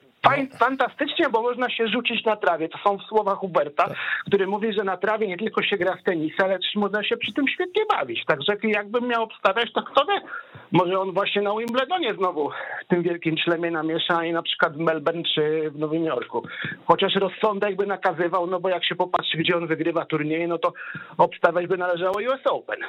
fantastycznie, 0.59 1.29
bo 1.29 1.41
można 1.41 1.69
się 1.69 1.87
rzucić 1.87 2.25
na 2.25 2.35
trawie. 2.35 2.69
To 2.69 2.77
są 2.77 2.99
słowa 2.99 3.35
Huberta, 3.35 3.95
który 4.27 4.47
mówi, 4.47 4.73
że 4.73 4.83
na 4.83 4.97
trawie 4.97 5.27
nie 5.27 5.37
tylko 5.37 5.63
się 5.63 5.77
gra 5.77 5.95
w 5.95 6.03
tenis, 6.03 6.33
ale 6.43 6.59
też 6.59 6.75
można 6.75 7.03
się 7.03 7.17
przy 7.17 7.33
tym 7.33 7.47
świetnie 7.47 7.81
bawić. 7.89 8.25
Także 8.25 8.57
jakbym 8.63 9.07
miał 9.07 9.23
obstawiać, 9.23 9.73
to 9.73 9.83
kto 9.83 10.05
wie, 10.05 10.21
może 10.71 10.99
on 10.99 11.11
właśnie 11.11 11.41
na 11.41 11.55
Wimbledonie 11.57 12.13
znowu 12.13 12.49
w 12.85 12.87
tym 12.87 13.03
wielkim 13.03 13.37
szlemie 13.37 13.71
namiesza 13.71 14.25
i 14.25 14.33
na 14.33 14.41
przykład 14.41 14.73
w 14.73 14.79
Melbourne 14.79 15.23
czy 15.35 15.71
w 15.71 15.79
Nowym 15.79 16.03
Jorku. 16.05 16.43
Chociaż 16.85 17.15
rozsądek 17.15 17.75
by 17.75 17.85
nakazywał, 17.85 18.47
no 18.47 18.59
bo 18.59 18.69
jak 18.69 18.85
się 18.85 18.95
popatrzy, 18.95 19.37
gdzie 19.37 19.57
on 19.57 19.67
wygrywa 19.67 20.05
turnieje, 20.05 20.47
no 20.47 20.57
to 20.57 20.73
obstawiać 21.17 21.67
by 21.67 21.77
należało 21.77 22.15
US 22.17 22.41
Open. 22.45 22.79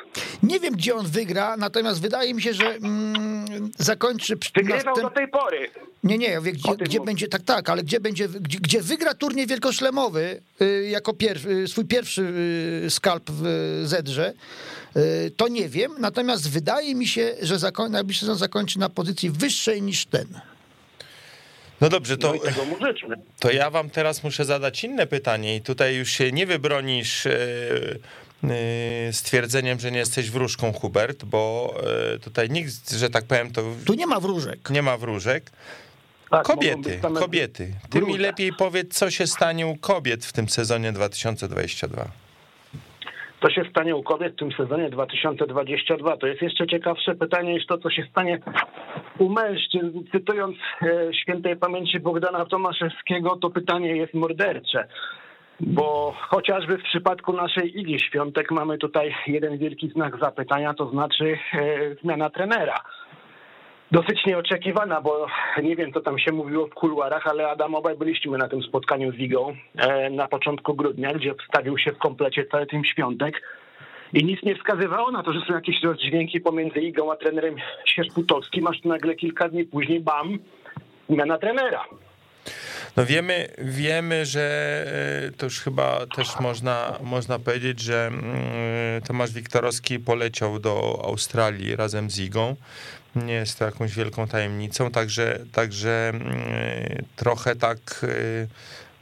Nie 0.43 0.61
wiem, 0.61 0.75
gdzie 0.75 0.95
on 0.95 1.07
wygra, 1.07 1.57
natomiast 1.57 2.03
wydaje 2.03 2.35
mi 2.35 2.43
się, 2.43 2.53
że 2.53 2.67
mm, 2.67 3.71
zakończy... 3.77 4.35
Wygrywał 4.57 4.95
następ- 4.95 5.03
do 5.03 5.11
tej 5.11 5.29
pory. 5.29 5.71
Nie, 6.05 6.19
nie, 6.19 6.29
ja 6.29 6.41
wiem, 6.41 6.55
gdzie, 6.55 6.77
gdzie 6.77 6.99
mówię. 6.99 7.13
Będzie, 7.21 7.29
tak, 7.29 7.43
tak, 7.43 7.69
ale 7.69 7.83
gdzie 7.83 8.01
będzie, 8.01 8.29
gdzie, 8.29 8.59
gdzie 8.59 8.83
wygra 8.83 9.15
turniej 9.15 9.47
wielkoszlemowy 9.47 10.41
y, 10.63 10.89
jako 10.91 11.13
pier, 11.13 11.49
y, 11.49 11.69
swój 11.69 11.85
pierwszy 11.85 12.23
y, 12.87 12.91
skalp 12.91 13.31
w 13.31 13.83
Zedrze, 13.85 14.33
to 15.37 15.49
nie 15.49 15.69
wiem, 15.69 15.93
natomiast 15.99 16.51
wydaje 16.51 16.95
mi 16.95 17.07
się, 17.09 17.35
że 17.43 17.59
zakoń, 17.59 17.93
najbliższy 17.93 18.21
sezon 18.21 18.37
zakończy 18.39 18.79
na 18.79 18.89
pozycji 18.89 19.31
wyższej 19.31 19.83
niż 19.83 20.07
ten. 20.07 20.27
No 21.81 21.89
dobrze, 21.89 22.17
to, 22.17 22.35
No 22.35 23.15
to 23.39 23.51
ja 23.51 23.71
wam 23.71 23.91
teraz 23.91 24.23
muszę 24.23 24.45
zadać 24.45 24.85
inne 24.85 25.07
pytanie 25.07 25.57
i 25.57 25.61
tutaj 25.61 25.97
już 25.97 26.11
się 26.11 26.33
nie 26.33 26.47
wybronisz 26.47 27.29
stwierdzeniem, 29.13 29.81
że 29.81 29.91
nie 29.91 29.99
jesteś 29.99 30.31
wróżką, 30.31 30.73
Hubert, 30.73 31.25
bo 31.25 31.75
tutaj 32.23 32.51
nikt, 32.51 32.91
że 32.91 33.11
tak 33.11 33.25
powiem, 33.25 33.53
to 33.53 33.63
Tu 33.85 33.95
nie 33.95 34.07
ma 34.07 34.21
wróżek. 34.21 34.71
nie 34.71 34.83
ma 34.83 34.97
wróżek. 34.97 35.51
Tak, 36.31 36.47
Kobiety, 36.47 37.01
kobiety. 37.21 37.75
Ty 37.91 38.03
mi 38.03 38.19
lepiej 38.19 38.53
powiedz, 38.53 38.99
co 38.99 39.11
się 39.11 39.27
stanie 39.27 39.67
u 39.67 39.77
kobiet 39.77 40.25
w 40.25 40.33
tym 40.33 40.49
sezonie 40.49 40.93
2022. 40.93 42.05
To 43.41 43.51
się 43.51 43.65
stanie 43.71 43.97
u 43.97 44.03
kobiet 44.03 44.33
w 44.33 44.39
tym 44.39 44.53
sezonie 44.53 44.91
2022. 44.91 46.17
To 46.17 46.27
jest 46.27 46.43
jeszcze 46.43 46.67
ciekawsze 46.67 47.15
pytanie 47.15 47.53
niż 47.55 47.67
to, 47.67 47.79
co 47.79 47.91
się 47.91 48.07
stanie 48.11 48.39
u 49.19 49.29
mężczyzn. 49.29 49.99
Cytując 50.13 50.57
e, 50.83 51.15
świętej 51.15 51.57
pamięci 51.57 52.01
Bogdana 52.01 52.47
Tomaszewskiego, 52.47 53.37
to 53.37 53.51
pytanie 53.51 53.97
jest 53.97 54.15
mordercze. 54.15 54.89
Bo 55.61 56.15
chociażby 56.19 56.79
w 56.79 56.83
przypadku 56.83 57.33
naszej 57.33 57.81
Igi 57.81 58.01
Świątek 58.01 58.51
mamy 58.51 58.79
tutaj 58.79 59.15
jeden 59.27 59.59
wielki 59.59 59.89
znak 59.89 60.21
zapytania, 60.21 60.75
to 60.75 60.91
znaczy 60.91 61.39
e, 61.55 61.95
zmiana 62.03 62.31
trenera. 62.31 62.81
Dosyć 63.93 64.27
nieoczekiwana, 64.27 65.01
bo 65.01 65.27
nie 65.63 65.77
wiem, 65.77 65.93
co 65.93 66.01
tam 66.01 66.19
się 66.19 66.33
mówiło 66.33 66.67
w 66.67 66.75
kuluarach, 66.75 67.27
ale 67.27 67.49
Adam, 67.49 67.75
obaj 67.75 67.97
byliśmy 67.97 68.39
na 68.39 68.49
tym 68.49 68.63
spotkaniu 68.63 69.13
z 69.13 69.19
Igą 69.19 69.57
e, 69.77 70.11
na 70.11 70.29
początku 70.29 70.75
grudnia, 70.75 71.13
gdzie 71.13 71.35
wstawił 71.35 71.79
się 71.79 71.93
w 71.93 71.99
komplecie 71.99 72.45
cały 72.45 72.67
tym 72.67 72.85
świątek. 72.85 73.43
I 74.13 74.25
nic 74.25 74.43
nie 74.43 74.57
wskazywało 74.57 75.11
na 75.11 75.23
to, 75.23 75.33
że 75.33 75.41
są 75.41 75.55
jakieś 75.55 75.83
rozdźwięki 75.83 76.41
pomiędzy 76.41 76.81
Igą 76.81 77.13
a 77.13 77.17
trenerem 77.17 77.57
Sierzputowskim, 77.85 78.67
aż 78.67 78.85
nagle 78.85 79.15
kilka 79.15 79.49
dni 79.49 79.65
później, 79.65 80.01
bam, 80.01 80.39
zmiana 81.09 81.39
trenera. 81.39 81.85
No 82.97 83.07
wiemy, 83.07 83.49
wiemy, 83.59 84.27
że 84.27 84.41
e, 85.27 85.31
to 85.37 85.47
już 85.47 85.61
chyba 85.61 86.07
też 86.17 86.41
można, 86.41 86.99
można 87.03 87.39
powiedzieć, 87.39 87.81
że 87.81 88.07
mm, 88.07 89.03
Tomasz 89.03 89.33
Wiktorowski 89.33 89.99
poleciał 89.99 90.59
do 90.59 91.03
Australii 91.05 91.77
razem 91.77 92.11
z 92.11 92.19
Igą. 92.19 92.57
Nie 93.17 93.35
jest 93.35 93.59
to 93.59 93.65
jakąś 93.65 93.95
wielką 93.95 94.29
tajemnicą, 94.29 94.91
także, 94.91 95.39
także 95.53 96.09
mm, 96.15 97.05
trochę 97.17 97.57
tak 97.57 97.79
e, 98.03 98.47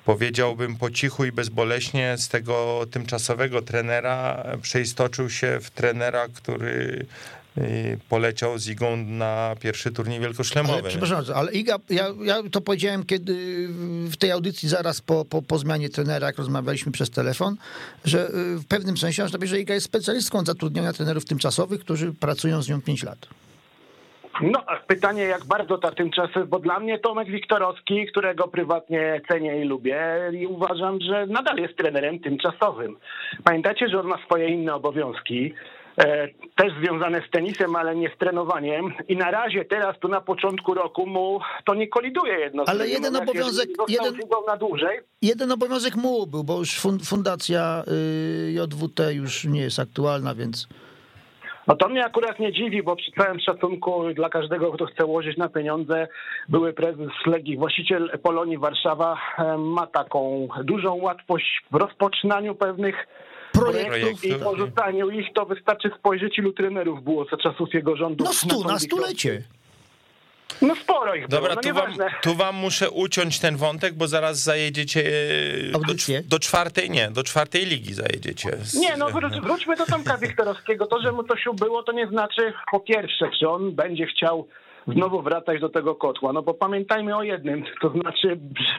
powiedziałbym 0.04 0.76
po 0.76 0.90
cichu 0.90 1.24
i 1.24 1.32
bezboleśnie 1.32 2.14
z 2.18 2.28
tego 2.28 2.86
tymczasowego 2.90 3.62
trenera 3.62 4.44
przeistoczył 4.62 5.30
się 5.30 5.58
w 5.62 5.70
trenera, 5.70 6.28
który 6.28 7.06
e, 7.58 7.62
poleciał 8.08 8.58
z 8.58 8.68
Igą 8.68 8.96
na 8.96 9.54
pierwszy 9.60 9.90
turniej 9.90 10.20
wielkoszlemowy. 10.20 10.78
Ale, 10.78 10.88
przepraszam 10.88 11.24
ale 11.34 11.52
Iga, 11.52 11.76
ja, 11.90 12.06
ja 12.24 12.42
to 12.50 12.60
powiedziałem 12.60 13.04
kiedy 13.04 13.68
w 14.10 14.16
tej 14.16 14.30
audycji 14.30 14.68
zaraz 14.68 15.00
po, 15.00 15.24
po, 15.24 15.42
po 15.42 15.58
zmianie 15.58 15.88
trenera, 15.88 16.26
jak 16.26 16.38
rozmawialiśmy 16.38 16.92
przez 16.92 17.10
telefon, 17.10 17.56
że 18.04 18.28
y, 18.28 18.32
w 18.58 18.64
pewnym 18.64 18.96
sensie 18.96 19.26
że 19.42 19.60
Iga 19.60 19.74
jest 19.74 19.86
specjalistką 19.86 20.44
zatrudniania 20.44 20.92
trenerów 20.92 21.24
tymczasowych, 21.24 21.80
którzy 21.80 22.12
pracują 22.12 22.62
z 22.62 22.68
nią 22.68 22.82
5 22.82 23.02
lat. 23.02 23.28
No, 24.42 24.62
pytanie, 24.86 25.22
jak 25.22 25.44
bardzo 25.44 25.78
ta 25.78 25.90
tymczasowa, 25.90 26.46
bo 26.46 26.58
dla 26.58 26.80
mnie 26.80 26.98
Tomek 26.98 27.28
Wiktorowski, 27.28 28.06
którego 28.06 28.48
prywatnie 28.48 29.20
cenię 29.28 29.60
i 29.60 29.64
lubię, 29.64 30.00
i 30.32 30.46
uważam, 30.46 30.98
że 31.00 31.26
nadal 31.26 31.56
jest 31.56 31.76
trenerem 31.76 32.20
tymczasowym. 32.20 32.96
Pamiętacie, 33.44 33.88
że 33.88 34.00
on 34.00 34.06
ma 34.06 34.18
swoje 34.24 34.48
inne 34.48 34.74
obowiązki, 34.74 35.54
e, 35.98 36.28
też 36.56 36.72
związane 36.82 37.22
z 37.28 37.30
tenisem, 37.30 37.76
ale 37.76 37.96
nie 37.96 38.10
z 38.14 38.18
trenowaniem. 38.18 38.92
I 39.08 39.16
na 39.16 39.30
razie 39.30 39.64
teraz, 39.64 39.98
tu 39.98 40.08
na 40.08 40.20
początku 40.20 40.74
roku 40.74 41.06
mu 41.06 41.40
to 41.66 41.74
nie 41.74 41.88
koliduje 41.88 42.34
jedno 42.38 42.64
Ale 42.66 42.88
jeden 42.88 43.14
Jak 43.14 43.22
obowiązek- 43.22 43.68
jeden- 43.88 44.14
na 44.46 44.56
dłużej, 44.56 44.98
Jeden 45.22 45.52
obowiązek 45.52 45.96
mu 45.96 46.26
był, 46.26 46.44
bo 46.44 46.58
już 46.58 46.80
fun- 46.80 47.04
fundacja 47.08 47.84
y, 48.48 48.52
JWT 48.52 49.00
już 49.14 49.44
nie 49.44 49.60
jest 49.60 49.78
aktualna, 49.78 50.34
więc 50.34 50.68
No 51.68 51.76
to 51.76 51.88
mnie 51.88 52.04
akurat 52.04 52.38
nie 52.38 52.52
dziwi, 52.52 52.82
bo 52.82 52.96
przy 52.96 53.12
całym 53.12 53.40
szacunku 53.40 54.14
dla 54.14 54.28
każdego, 54.28 54.72
kto 54.72 54.86
chce 54.86 55.06
łożyć 55.06 55.36
na 55.36 55.48
pieniądze, 55.48 56.08
były 56.48 56.72
prezes 56.72 57.08
Legii, 57.26 57.56
właściciel 57.56 58.10
Polonii 58.22 58.58
Warszawa 58.58 59.18
ma 59.58 59.86
taką 59.86 60.48
dużą 60.64 60.94
łatwość 60.94 61.62
w 61.72 61.74
rozpoczynaniu 61.74 62.54
pewnych 62.54 63.06
projektów. 63.52 64.24
i 64.24 64.34
porzucaniu 64.34 65.10
ich, 65.10 65.26
to 65.34 65.46
wystarczy 65.46 65.90
spojrzeć 65.98 66.38
ilu 66.38 66.52
trenerów 66.52 67.04
było 67.04 67.24
za 67.24 67.36
czasów 67.36 67.74
jego 67.74 67.96
rządów. 67.96 68.26
No 68.26 68.32
stu 68.32 68.62
na 68.62 68.68
tą 68.68 68.78
stulecie. 68.78 69.42
No 70.62 70.74
sporo 70.76 71.14
ich 71.14 71.28
Dobra, 71.28 71.56
było, 71.56 71.74
no 71.74 71.82
tu, 71.82 71.98
wam, 71.98 72.08
tu 72.22 72.34
wam 72.34 72.54
muszę 72.56 72.90
uciąć 72.90 73.40
ten 73.40 73.56
wątek, 73.56 73.94
bo 73.94 74.08
zaraz 74.08 74.42
zajedziecie 74.42 75.00
e, 75.00 75.72
do, 75.72 75.80
do 76.28 76.38
czwartej, 76.38 76.90
nie, 76.90 77.10
do 77.10 77.22
czwartej 77.22 77.66
ligi 77.66 77.94
zajedziecie. 77.94 78.56
Z- 78.56 78.74
Nie, 78.74 78.96
no 78.96 79.06
wró- 79.06 79.40
wróćmy 79.42 79.76
do 79.76 79.86
Tomka 79.86 80.16
Wiktorowskiego. 80.26 80.86
To, 80.86 81.00
że 81.02 81.12
mu 81.12 81.24
coś 81.24 81.46
ubyło, 81.46 81.82
to 81.82 81.92
nie 81.92 82.06
znaczy 82.06 82.52
po 82.70 82.80
pierwsze, 82.80 83.30
czy 83.40 83.48
on 83.48 83.72
będzie 83.74 84.06
chciał 84.06 84.48
znowu 84.86 85.22
wracać 85.22 85.60
do 85.60 85.68
tego 85.68 85.94
kotła. 85.94 86.32
No 86.32 86.42
bo 86.42 86.54
pamiętajmy 86.54 87.16
o 87.16 87.22
jednym, 87.22 87.64
to 87.80 87.88
znaczy 87.90 88.38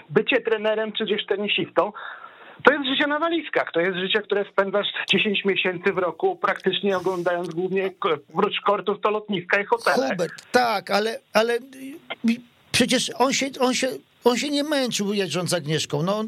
bycie 0.10 0.41
trenerem 0.41 0.91
czy 0.91 1.05
gdzieś 1.05 1.25
tenisistą, 1.25 1.91
to 2.63 2.73
jest 2.73 2.85
życie 2.85 3.07
na 3.07 3.19
walizkach. 3.19 3.71
To 3.73 3.79
jest 3.79 3.97
życie, 3.97 4.21
które 4.21 4.45
spędzasz 4.51 4.87
10 5.09 5.45
miesięcy 5.45 5.93
w 5.93 5.97
roku, 5.97 6.35
praktycznie 6.35 6.97
oglądając 6.97 7.49
głównie 7.49 7.91
oprócz 8.33 8.61
kortów 8.65 9.01
to 9.01 9.09
lotniska 9.09 9.61
i 9.61 9.65
hotele. 9.65 10.09
Hubert, 10.09 10.51
tak, 10.51 10.91
ale, 10.91 11.19
ale 11.33 11.55
y, 11.55 12.35
przecież 12.71 13.11
on 13.17 13.33
się, 13.33 13.45
on 13.59 13.73
się, 13.73 13.87
on 14.23 14.38
się 14.38 14.49
nie 14.49 14.63
męczył 14.63 15.13
jeżdżąc 15.13 15.49
z 15.49 15.53
Agnieszką. 15.53 16.03
No, 16.03 16.23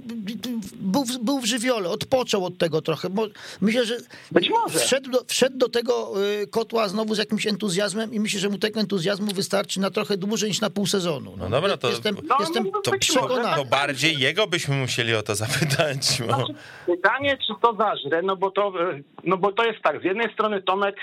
był, 0.75 1.03
w- 1.05 1.17
był 1.17 1.39
w 1.39 1.45
żywiole, 1.45 1.89
odpoczął 1.89 2.45
od 2.45 2.57
tego 2.57 2.81
trochę. 2.81 3.09
Bo 3.09 3.27
myślę, 3.61 3.85
że 3.85 3.97
Być 4.31 4.49
może. 4.49 4.79
Wszedł, 4.79 5.11
do, 5.11 5.19
wszedł 5.27 5.57
do 5.57 5.69
tego 5.69 6.13
y, 6.43 6.47
kotła 6.47 6.87
znowu 6.87 7.15
z 7.15 7.17
jakimś 7.17 7.47
entuzjazmem 7.47 8.13
i 8.13 8.19
myślę, 8.19 8.39
że 8.39 8.49
mu 8.49 8.57
tego 8.57 8.79
entuzjazmu 8.79 9.31
wystarczy 9.31 9.79
na 9.79 9.89
trochę 9.91 10.17
dłużej 10.17 10.49
niż 10.49 10.61
na 10.61 10.69
pół 10.69 10.85
sezonu. 10.87 11.33
No 11.37 11.49
dobra, 11.49 11.77
to- 11.77 11.89
Jestem, 11.89 12.15
No, 12.23 12.35
jestem 12.39 12.69
no, 12.73 12.81
To, 12.81 12.91
być 12.91 13.01
przekonany. 13.07 13.55
to 13.55 13.65
bardziej 13.65 14.19
jego 14.19 14.47
byśmy 14.47 14.75
musieli 14.75 15.15
o 15.15 15.21
to 15.23 15.35
zapytać. 15.35 16.21
Bo... 16.27 16.35
Znaczy, 16.35 16.53
Pytanie, 16.85 17.37
czy 17.47 17.53
to 17.61 17.75
zażre, 17.75 18.21
no 18.21 18.35
bo 18.35 18.51
to, 18.51 18.73
e, 18.91 19.01
no 19.23 19.37
bo 19.37 19.51
to 19.51 19.63
jest 19.65 19.79
tak, 19.83 20.01
z 20.01 20.03
jednej 20.03 20.33
strony 20.33 20.61
Tomek 20.61 20.95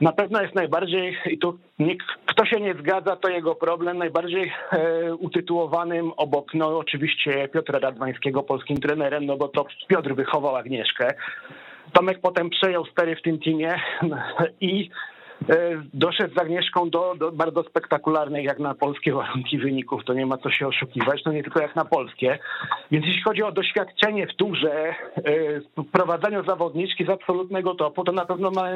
na 0.00 0.12
pewno 0.12 0.42
jest 0.42 0.54
najbardziej, 0.54 1.18
i 1.26 1.38
tu 1.38 1.58
nikt, 1.78 2.06
kto 2.26 2.44
się 2.44 2.60
nie 2.60 2.74
zgadza, 2.74 3.16
to 3.16 3.28
jego 3.28 3.54
problem, 3.54 3.98
najbardziej 3.98 4.52
e, 4.72 5.14
utytułowanym 5.14 6.12
obok, 6.16 6.54
no 6.54 6.78
oczywiście 6.78 7.48
Piotra 7.48 7.78
Radwańskiego, 7.78 8.42
polskim 8.42 8.76
trenerem, 8.76 9.26
no 9.26 9.36
bo 9.36 9.48
to 9.48 9.66
Piotr 9.88 10.14
wychował 10.14 10.56
Agnieszkę. 10.56 11.14
Tomek 11.92 12.20
potem 12.20 12.50
przejął 12.50 12.86
stery 12.86 13.16
w 13.16 13.22
tym 13.22 13.38
teamie 13.38 13.74
i 14.60 14.90
e, 15.50 15.82
doszedł 15.94 16.34
z 16.34 16.38
Agnieszką 16.38 16.90
do, 16.90 17.14
do 17.14 17.32
bardzo 17.32 17.62
spektakularnych, 17.62 18.44
jak 18.44 18.58
na 18.58 18.74
polskie 18.74 19.12
warunki 19.12 19.58
wyników, 19.58 20.04
to 20.04 20.14
nie 20.14 20.26
ma 20.26 20.38
co 20.38 20.50
się 20.50 20.66
oszukiwać, 20.66 21.24
no 21.26 21.32
nie 21.32 21.42
tylko 21.42 21.60
jak 21.60 21.76
na 21.76 21.84
polskie. 21.84 22.38
Więc 22.90 23.06
jeśli 23.06 23.22
chodzi 23.22 23.42
o 23.42 23.52
doświadczenie 23.52 24.26
w 24.26 24.34
turze, 24.34 24.88
e, 24.88 24.94
w 25.60 25.90
prowadzeniu 25.92 26.44
zawodniczki 26.44 27.04
z 27.04 27.10
absolutnego 27.10 27.74
topu, 27.74 28.04
to 28.04 28.12
na 28.12 28.24
pewno 28.24 28.50
ma, 28.50 28.68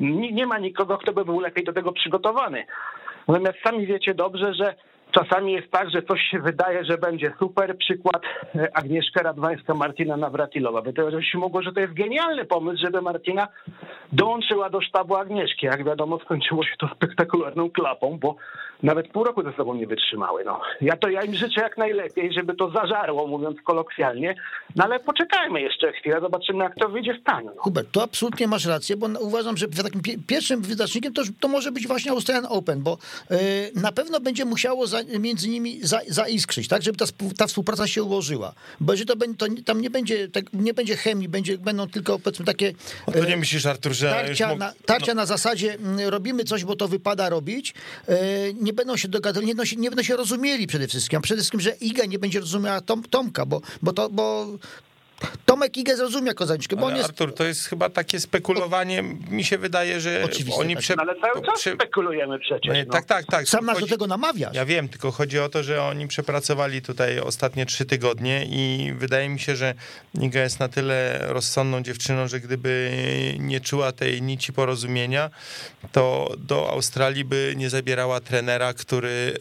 nie, 0.00 0.32
nie 0.32 0.46
ma 0.46 0.58
nikogo, 0.58 0.98
kto 0.98 1.12
by 1.12 1.24
był 1.24 1.40
lepiej 1.40 1.64
do 1.64 1.72
tego 1.72 1.92
przygotowany. 1.92 2.66
Natomiast 3.28 3.58
sami 3.64 3.86
wiecie 3.86 4.14
dobrze, 4.14 4.54
że 4.54 4.74
czasami 5.12 5.52
jest 5.52 5.70
tak, 5.70 5.90
że 5.90 6.02
coś 6.02 6.20
się 6.30 6.38
wydaje, 6.38 6.84
że 6.84 6.98
będzie 6.98 7.32
super. 7.38 7.78
Przykład 7.78 8.22
e, 8.54 8.76
Agnieszka 8.76 9.22
Radwańska, 9.22 9.74
Martina 9.74 10.16
Nawratilowa. 10.16 10.80
Wydaje 10.82 11.22
się 11.22 11.38
mogło, 11.38 11.62
że 11.62 11.72
to 11.72 11.80
jest 11.80 11.92
genialny 11.94 12.44
pomysł, 12.44 12.82
żeby 12.84 13.02
Martina 13.02 13.48
dołączyła 14.12 14.70
do 14.70 14.80
sztabu 14.80 15.16
Agnieszki. 15.16 15.66
Jak 15.66 15.84
wiadomo, 15.84 16.18
skończyło 16.18 16.64
się 16.64 16.76
to 16.78 16.88
spektakularną 16.96 17.70
klapą, 17.70 18.18
bo 18.20 18.36
nawet 18.82 19.08
pół 19.08 19.24
roku 19.24 19.42
ze 19.42 19.52
sobą 19.52 19.74
nie 19.74 19.86
wytrzymały. 19.86 20.44
No. 20.44 20.60
Ja 20.80 20.96
to 20.96 21.08
ja 21.08 21.22
im 21.22 21.34
życzę 21.34 21.60
jak 21.60 21.78
najlepiej, 21.78 22.32
żeby 22.32 22.54
to 22.54 22.70
zażarło, 22.70 23.26
mówiąc 23.26 23.56
kolokwialnie. 23.64 24.34
No 24.76 24.84
ale 24.84 25.00
poczekajmy 25.00 25.60
jeszcze 25.60 25.92
chwilę, 25.92 26.20
zobaczymy 26.20 26.64
jak 26.64 26.74
to 26.74 26.88
wyjdzie 26.88 27.14
w 27.14 27.20
stanie. 27.20 27.50
No. 27.56 27.62
Hubert, 27.62 27.88
to 27.92 28.02
absolutnie 28.02 28.46
masz 28.48 28.66
rację, 28.66 28.96
bo 28.96 29.06
uważam, 29.20 29.56
że 29.56 29.68
takim 29.68 30.00
pie- 30.00 30.18
pierwszym 30.26 30.62
wyznacznikiem 30.62 31.12
to, 31.12 31.22
to 31.40 31.48
może 31.48 31.72
być 31.72 31.86
właśnie 31.86 32.10
Australian 32.10 32.46
Open, 32.48 32.82
bo 32.82 32.98
y, 33.30 33.36
na 33.82 33.92
pewno 33.92 34.20
będzie 34.20 34.44
musiało 34.44 34.86
za, 34.86 34.99
między 35.04 35.48
nimi 35.48 35.80
za, 35.82 36.00
zaiskrzyć, 36.08 36.68
tak, 36.68 36.82
żeby 36.82 36.98
ta, 36.98 37.04
ta 37.36 37.46
współpraca 37.46 37.86
się 37.86 38.02
ułożyła. 38.02 38.52
Bo 38.80 38.92
jeżeli 38.92 39.06
to, 39.08 39.16
będzie, 39.16 39.36
to 39.36 39.46
nie- 39.46 39.62
tam 39.62 39.80
nie 39.80 39.90
będzie, 39.90 40.28
tak, 40.28 40.44
nie 40.52 40.74
będzie 40.74 40.96
chemii, 40.96 41.28
będzie, 41.28 41.58
będą 41.58 41.88
tylko 41.88 42.18
powiedzmy 42.18 42.44
takie 42.46 42.72
To 43.12 43.24
y, 43.24 43.28
nie 43.28 43.36
myślisz, 43.36 43.66
Artur, 43.66 43.92
że 43.92 44.10
tarcia, 44.10 44.48
mógł- 44.48 44.58
na, 44.58 44.72
tarcia 44.86 45.14
na 45.14 45.26
zasadzie 45.26 45.74
mm, 45.74 46.08
robimy 46.08 46.44
coś, 46.44 46.64
bo 46.64 46.76
to 46.76 46.88
wypada 46.88 47.28
robić, 47.28 47.74
y, 48.08 48.12
nie 48.60 48.72
będą 48.72 48.96
się 48.96 49.08
dogadywali, 49.08 49.46
nie 49.46 49.54
będą 49.54 49.64
się, 49.64 49.76
nie 49.76 49.90
będą 49.90 50.02
się 50.02 50.16
rozumieli 50.16 50.66
przede 50.66 50.88
wszystkim, 50.88 51.18
a 51.18 51.22
przede 51.22 51.38
wszystkim, 51.40 51.60
że 51.60 51.70
Iga 51.70 52.04
nie 52.04 52.18
będzie 52.18 52.40
rozumiała 52.40 52.80
Tom, 52.80 53.02
Tomka, 53.02 53.46
bo, 53.46 53.60
bo 53.82 53.92
to, 53.92 54.08
bo 54.10 54.46
Tomek 55.46 55.76
Igę 55.76 55.96
zrozumie 55.96 56.34
Kozaniczkę, 56.34 56.76
bo 56.76 56.82
on 56.82 56.88
Ale 56.88 56.98
jest 56.98 57.10
Artur, 57.10 57.34
to 57.34 57.44
jest 57.44 57.66
chyba 57.66 57.90
takie 57.90 58.20
spekulowanie, 58.20 59.02
mi 59.30 59.44
się 59.44 59.58
wydaje, 59.58 60.00
że 60.00 60.22
Oczywiste, 60.24 60.60
oni 60.60 60.74
tak. 60.74 60.82
prze... 60.82 60.94
No, 60.96 61.02
ale 61.02 61.14
cały 61.20 61.46
czas 61.46 61.60
prze- 61.60 61.74
spekulujemy 61.74 62.38
przecież. 62.38 62.74
Nie, 62.74 62.84
no. 62.84 62.92
Tak, 62.92 63.04
tak, 63.04 63.26
tak. 63.26 63.48
Sam 63.48 63.64
nas 63.66 63.74
do 63.74 63.80
Chodzi- 63.80 63.90
tego 63.92 64.06
namawiasz. 64.06 64.54
Ja 64.54 64.64
wiem, 64.64 64.88
tylko 64.88 65.10
chodzi 65.10 65.38
o 65.38 65.48
to, 65.48 65.62
że 65.62 65.82
oni 65.82 66.08
przepracowali 66.08 66.82
tutaj 66.82 67.20
ostatnie 67.20 67.66
trzy 67.66 67.84
tygodnie 67.84 68.44
i 68.50 68.92
wydaje 68.98 69.28
mi 69.28 69.40
się, 69.40 69.56
że 69.56 69.74
Niga 70.14 70.42
jest 70.42 70.60
na 70.60 70.68
tyle 70.68 71.18
rozsądną 71.28 71.82
dziewczyną, 71.82 72.28
że 72.28 72.40
gdyby 72.40 72.90
nie 73.38 73.60
czuła 73.60 73.92
tej 73.92 74.22
nici 74.22 74.52
porozumienia, 74.52 75.30
to 75.92 76.34
do 76.38 76.70
Australii 76.70 77.24
by 77.24 77.54
nie 77.56 77.70
zabierała 77.70 78.20
trenera, 78.20 78.74
który, 78.74 79.38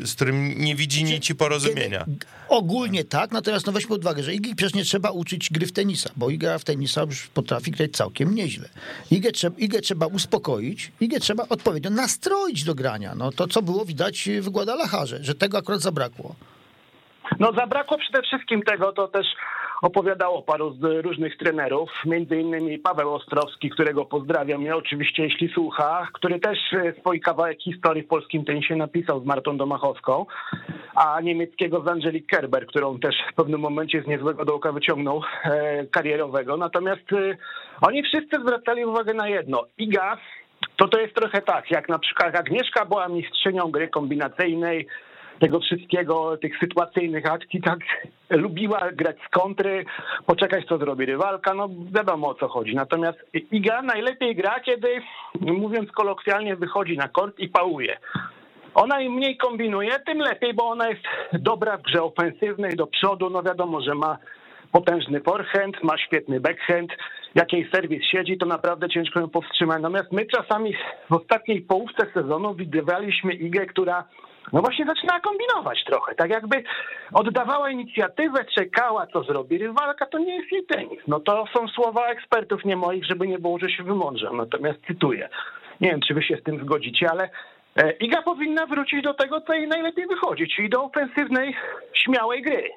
yy, 0.00 0.06
z 0.06 0.14
którym 0.14 0.54
nie 0.64 0.74
widzi 0.76 1.04
nici 1.04 1.34
porozumienia. 1.34 1.98
Kiedy- 2.06 2.26
Ogólnie 2.48 3.04
tak, 3.04 3.30
natomiast 3.32 3.66
no 3.66 3.72
weźmy 3.72 3.88
pod 3.88 4.00
uwagę, 4.00 4.22
że 4.22 4.34
Igi 4.34 4.54
przecież 4.62 4.74
nie 4.74 4.84
trzeba 4.84 5.10
uczyć 5.10 5.50
gry 5.50 5.66
w 5.66 5.72
tenisa, 5.72 6.10
bo 6.16 6.30
Iga 6.30 6.58
w 6.58 6.64
tenisa 6.64 7.00
już 7.00 7.28
potrafi 7.28 7.70
grać 7.70 7.90
całkiem 7.90 8.34
nieźle. 8.34 8.68
Igę, 9.10 9.32
trzeba, 9.32 9.58
Igę 9.58 9.80
trzeba 9.80 10.06
uspokoić, 10.06 10.92
Igę 11.00 11.20
trzeba 11.20 11.44
odpowiednio 11.48 11.90
nastroić 11.90 12.64
do 12.64 12.74
grania. 12.74 13.14
No 13.14 13.32
to 13.32 13.46
co 13.46 13.62
było 13.62 13.84
widać 13.84 14.28
w 14.40 14.48
Guadalajarze, 14.48 15.18
że 15.24 15.34
tego 15.34 15.58
akurat 15.58 15.80
zabrakło. 15.80 16.34
No 17.38 17.52
zabrakło 17.52 17.98
przede 17.98 18.22
wszystkim 18.22 18.62
tego, 18.62 18.92
to 18.92 19.08
też 19.08 19.26
opowiadało 19.82 20.42
paru 20.42 20.72
z 20.72 21.04
różnych 21.04 21.36
trenerów, 21.36 21.90
między 22.06 22.36
innymi 22.36 22.78
Paweł 22.78 23.14
Ostrowski, 23.14 23.70
którego 23.70 24.04
pozdrawiam, 24.04 24.62
ja 24.62 24.76
oczywiście 24.76 25.22
jeśli 25.22 25.48
słucha, 25.48 26.08
który 26.12 26.40
też 26.40 26.58
e, 26.72 26.92
swój 27.00 27.20
kawałek 27.20 27.62
historii 27.62 28.02
w 28.02 28.08
polskim 28.08 28.44
tenisie 28.44 28.76
napisał 28.76 29.20
z 29.20 29.24
Martą 29.24 29.56
Domachowską, 29.56 30.26
a 30.94 31.20
niemieckiego 31.20 31.80
z 31.80 32.26
Kerber, 32.26 32.66
którą 32.66 32.98
też 32.98 33.14
w 33.32 33.34
pewnym 33.34 33.60
momencie 33.60 34.02
z 34.02 34.06
niezłego 34.06 34.44
dołka 34.44 34.72
wyciągnął 34.72 35.22
e, 35.44 35.86
karierowego. 35.86 36.56
Natomiast 36.56 37.12
e, 37.12 37.36
oni 37.80 38.02
wszyscy 38.02 38.40
zwracali 38.40 38.84
uwagę 38.84 39.14
na 39.14 39.28
jedno. 39.28 39.64
Iga 39.78 40.18
to 40.76 40.88
to 40.88 41.00
jest 41.00 41.14
trochę 41.14 41.42
tak, 41.42 41.70
jak 41.70 41.88
na 41.88 41.98
przykład 41.98 42.36
Agnieszka 42.36 42.84
była 42.84 43.08
mistrzynią 43.08 43.70
gry 43.70 43.88
kombinacyjnej, 43.88 44.86
tego 45.42 45.60
wszystkiego, 45.60 46.36
tych 46.36 46.58
sytuacyjnych 46.58 47.26
akcji, 47.26 47.62
tak 47.62 47.78
lubiła 48.44 48.80
grać 48.92 49.16
z 49.26 49.28
kontry, 49.28 49.84
poczekać 50.26 50.64
co 50.66 50.78
zrobi 50.78 51.06
rywalka, 51.06 51.54
no 51.54 51.68
wiadomo 51.94 52.28
o 52.28 52.34
co 52.34 52.48
chodzi. 52.48 52.74
Natomiast 52.74 53.18
Iga 53.52 53.82
najlepiej 53.82 54.36
gra, 54.36 54.60
kiedy 54.60 54.88
mówiąc 55.40 55.92
kolokwialnie 55.92 56.56
wychodzi 56.56 56.96
na 56.96 57.08
kort 57.08 57.38
i 57.38 57.48
pałuje. 57.48 57.96
Ona 58.74 59.00
im 59.00 59.12
mniej 59.12 59.36
kombinuje, 59.36 59.90
tym 60.06 60.18
lepiej, 60.18 60.54
bo 60.54 60.68
ona 60.68 60.88
jest 60.88 61.02
dobra 61.32 61.76
w 61.76 61.82
grze 61.82 62.02
ofensywnej 62.02 62.76
do 62.76 62.86
przodu, 62.86 63.30
no 63.30 63.42
wiadomo, 63.42 63.80
że 63.80 63.94
ma 63.94 64.18
potężny 64.72 65.20
forehand, 65.20 65.82
ma 65.82 65.98
świetny 65.98 66.40
backhand, 66.40 66.90
jak 67.34 67.52
jej 67.52 67.70
serwis 67.74 68.04
siedzi, 68.04 68.38
to 68.38 68.46
naprawdę 68.46 68.88
ciężko 68.88 69.20
ją 69.20 69.28
powstrzymać. 69.28 69.82
Natomiast 69.82 70.12
my 70.12 70.26
czasami 70.26 70.74
w 71.10 71.12
ostatniej 71.12 71.60
połówce 71.60 72.06
sezonu 72.14 72.54
widywaliśmy 72.54 73.32
Igę, 73.32 73.66
która 73.66 74.04
no 74.52 74.60
właśnie 74.60 74.86
zaczynała 74.86 75.20
kombinować 75.20 75.84
trochę, 75.84 76.14
tak 76.14 76.30
jakby 76.30 76.62
oddawała 77.12 77.70
inicjatywę, 77.70 78.44
czekała, 78.44 79.06
co 79.06 79.22
zrobi 79.22 79.58
rywalka, 79.58 80.06
to 80.06 80.18
nie 80.18 80.36
jest 80.36 80.52
jej 80.52 80.66
tenis. 80.66 81.00
No 81.06 81.20
to 81.20 81.44
są 81.56 81.68
słowa 81.68 82.06
ekspertów, 82.06 82.64
nie 82.64 82.76
moich, 82.76 83.04
żeby 83.06 83.28
nie 83.28 83.38
było, 83.38 83.58
że 83.58 83.70
się 83.70 83.82
wymądrzam, 83.82 84.36
natomiast 84.36 84.78
cytuję. 84.86 85.28
Nie 85.80 85.90
wiem, 85.90 86.00
czy 86.08 86.14
wy 86.14 86.22
się 86.22 86.36
z 86.36 86.42
tym 86.42 86.64
zgodzicie, 86.64 87.10
ale 87.10 87.30
e, 87.76 87.92
Iga 87.92 88.22
powinna 88.22 88.66
wrócić 88.66 89.02
do 89.02 89.14
tego, 89.14 89.40
co 89.40 89.52
jej 89.52 89.68
najlepiej 89.68 90.06
wychodzi, 90.06 90.48
czyli 90.56 90.70
do 90.70 90.84
ofensywnej, 90.84 91.56
śmiałej 91.94 92.42
gry. 92.42 92.70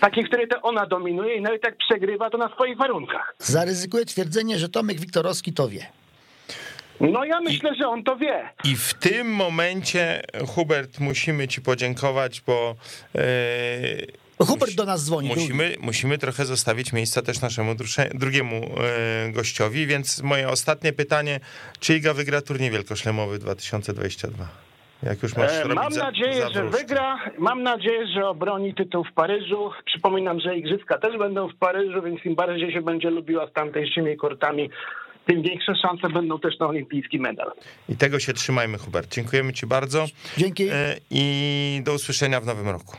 Takiej, 0.00 0.24
której 0.24 0.48
to 0.48 0.62
ona 0.62 0.86
dominuje 0.86 1.34
i 1.34 1.40
nawet 1.40 1.64
jak 1.64 1.76
przegrywa, 1.76 2.30
to 2.30 2.38
na 2.38 2.48
swoich 2.48 2.78
warunkach. 2.78 3.34
Zaryzykuję 3.38 4.04
twierdzenie, 4.04 4.58
że 4.58 4.68
Tomek 4.68 5.00
Wiktorowski 5.00 5.52
to 5.52 5.68
wie. 5.68 6.01
No 7.02 7.24
ja 7.24 7.40
myślę, 7.40 7.72
I, 7.74 7.78
że 7.78 7.88
on 7.88 8.04
to 8.04 8.16
wie. 8.16 8.48
I 8.64 8.76
w 8.76 8.94
tym 8.94 9.34
momencie, 9.34 10.22
Hubert, 10.46 11.00
musimy 11.00 11.48
ci 11.48 11.62
podziękować, 11.62 12.40
bo... 12.46 12.74
Yy, 13.14 13.22
Hubert 14.46 14.74
do 14.74 14.84
nas 14.84 15.04
dzwoni. 15.04 15.28
Musimy, 15.28 15.74
musimy 15.80 16.18
trochę 16.18 16.44
zostawić 16.44 16.92
miejsca 16.92 17.22
też 17.22 17.40
naszemu 17.40 17.74
drugiemu 18.14 18.54
yy, 19.26 19.32
gościowi, 19.32 19.86
więc 19.86 20.22
moje 20.22 20.48
ostatnie 20.48 20.92
pytanie, 20.92 21.40
czy 21.80 21.96
Iga 21.96 22.14
wygra 22.14 22.42
turniej 22.42 22.70
wielkoszlemowy 22.70 23.38
2022? 23.38 24.48
Jak 25.02 25.22
już 25.22 25.36
masz 25.36 25.52
e, 25.52 25.68
Mam 25.74 25.92
nadzieję, 25.92 26.46
że 26.54 26.64
wygra. 26.64 27.18
Mam 27.38 27.62
nadzieję, 27.62 28.06
że 28.06 28.28
obroni 28.28 28.74
tytuł 28.74 29.04
w 29.04 29.12
Paryżu. 29.12 29.70
Przypominam, 29.84 30.40
że 30.40 30.56
igrzyska 30.56 30.98
też 30.98 31.18
będą 31.18 31.48
w 31.48 31.56
Paryżu, 31.56 32.02
więc 32.02 32.24
im 32.24 32.34
bardziej 32.34 32.72
się 32.72 32.82
będzie 32.82 33.10
lubiła 33.10 33.46
z 33.46 33.52
tamtejszymi 33.52 34.16
kortami, 34.16 34.70
tym 35.26 35.42
większe 35.42 35.74
szanse 35.76 36.08
będą 36.08 36.40
też 36.40 36.58
na 36.58 36.66
olimpijski 36.66 37.18
medal. 37.20 37.52
I 37.88 37.96
tego 37.96 38.20
się 38.20 38.32
trzymajmy, 38.32 38.78
Hubert. 38.78 39.14
Dziękujemy 39.14 39.52
Ci 39.52 39.66
bardzo. 39.66 40.06
Dzięki. 40.36 40.68
E, 40.72 40.96
I 41.10 41.82
do 41.84 41.94
usłyszenia 41.94 42.40
w 42.40 42.46
nowym 42.46 42.68
roku. 42.68 42.96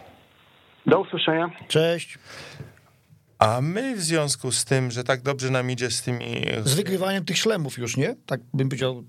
Do 0.85 0.99
usłyszenia. 0.99 1.51
Cześć. 1.67 2.17
A 3.39 3.61
my 3.61 3.95
w 3.95 4.01
związku 4.01 4.51
z 4.51 4.65
tym, 4.65 4.91
że 4.91 5.03
tak 5.03 5.21
dobrze 5.21 5.49
nam 5.49 5.71
idzie 5.71 5.91
z 5.91 6.01
tymi. 6.01 6.25
Z 6.63 6.75
wygrywaniem 6.75 7.25
tych 7.25 7.37
szlemów 7.37 7.77
już, 7.77 7.97
nie? 7.97 8.15
Tak 8.25 8.41
bym 8.53 8.69
powiedział. 8.69 9.03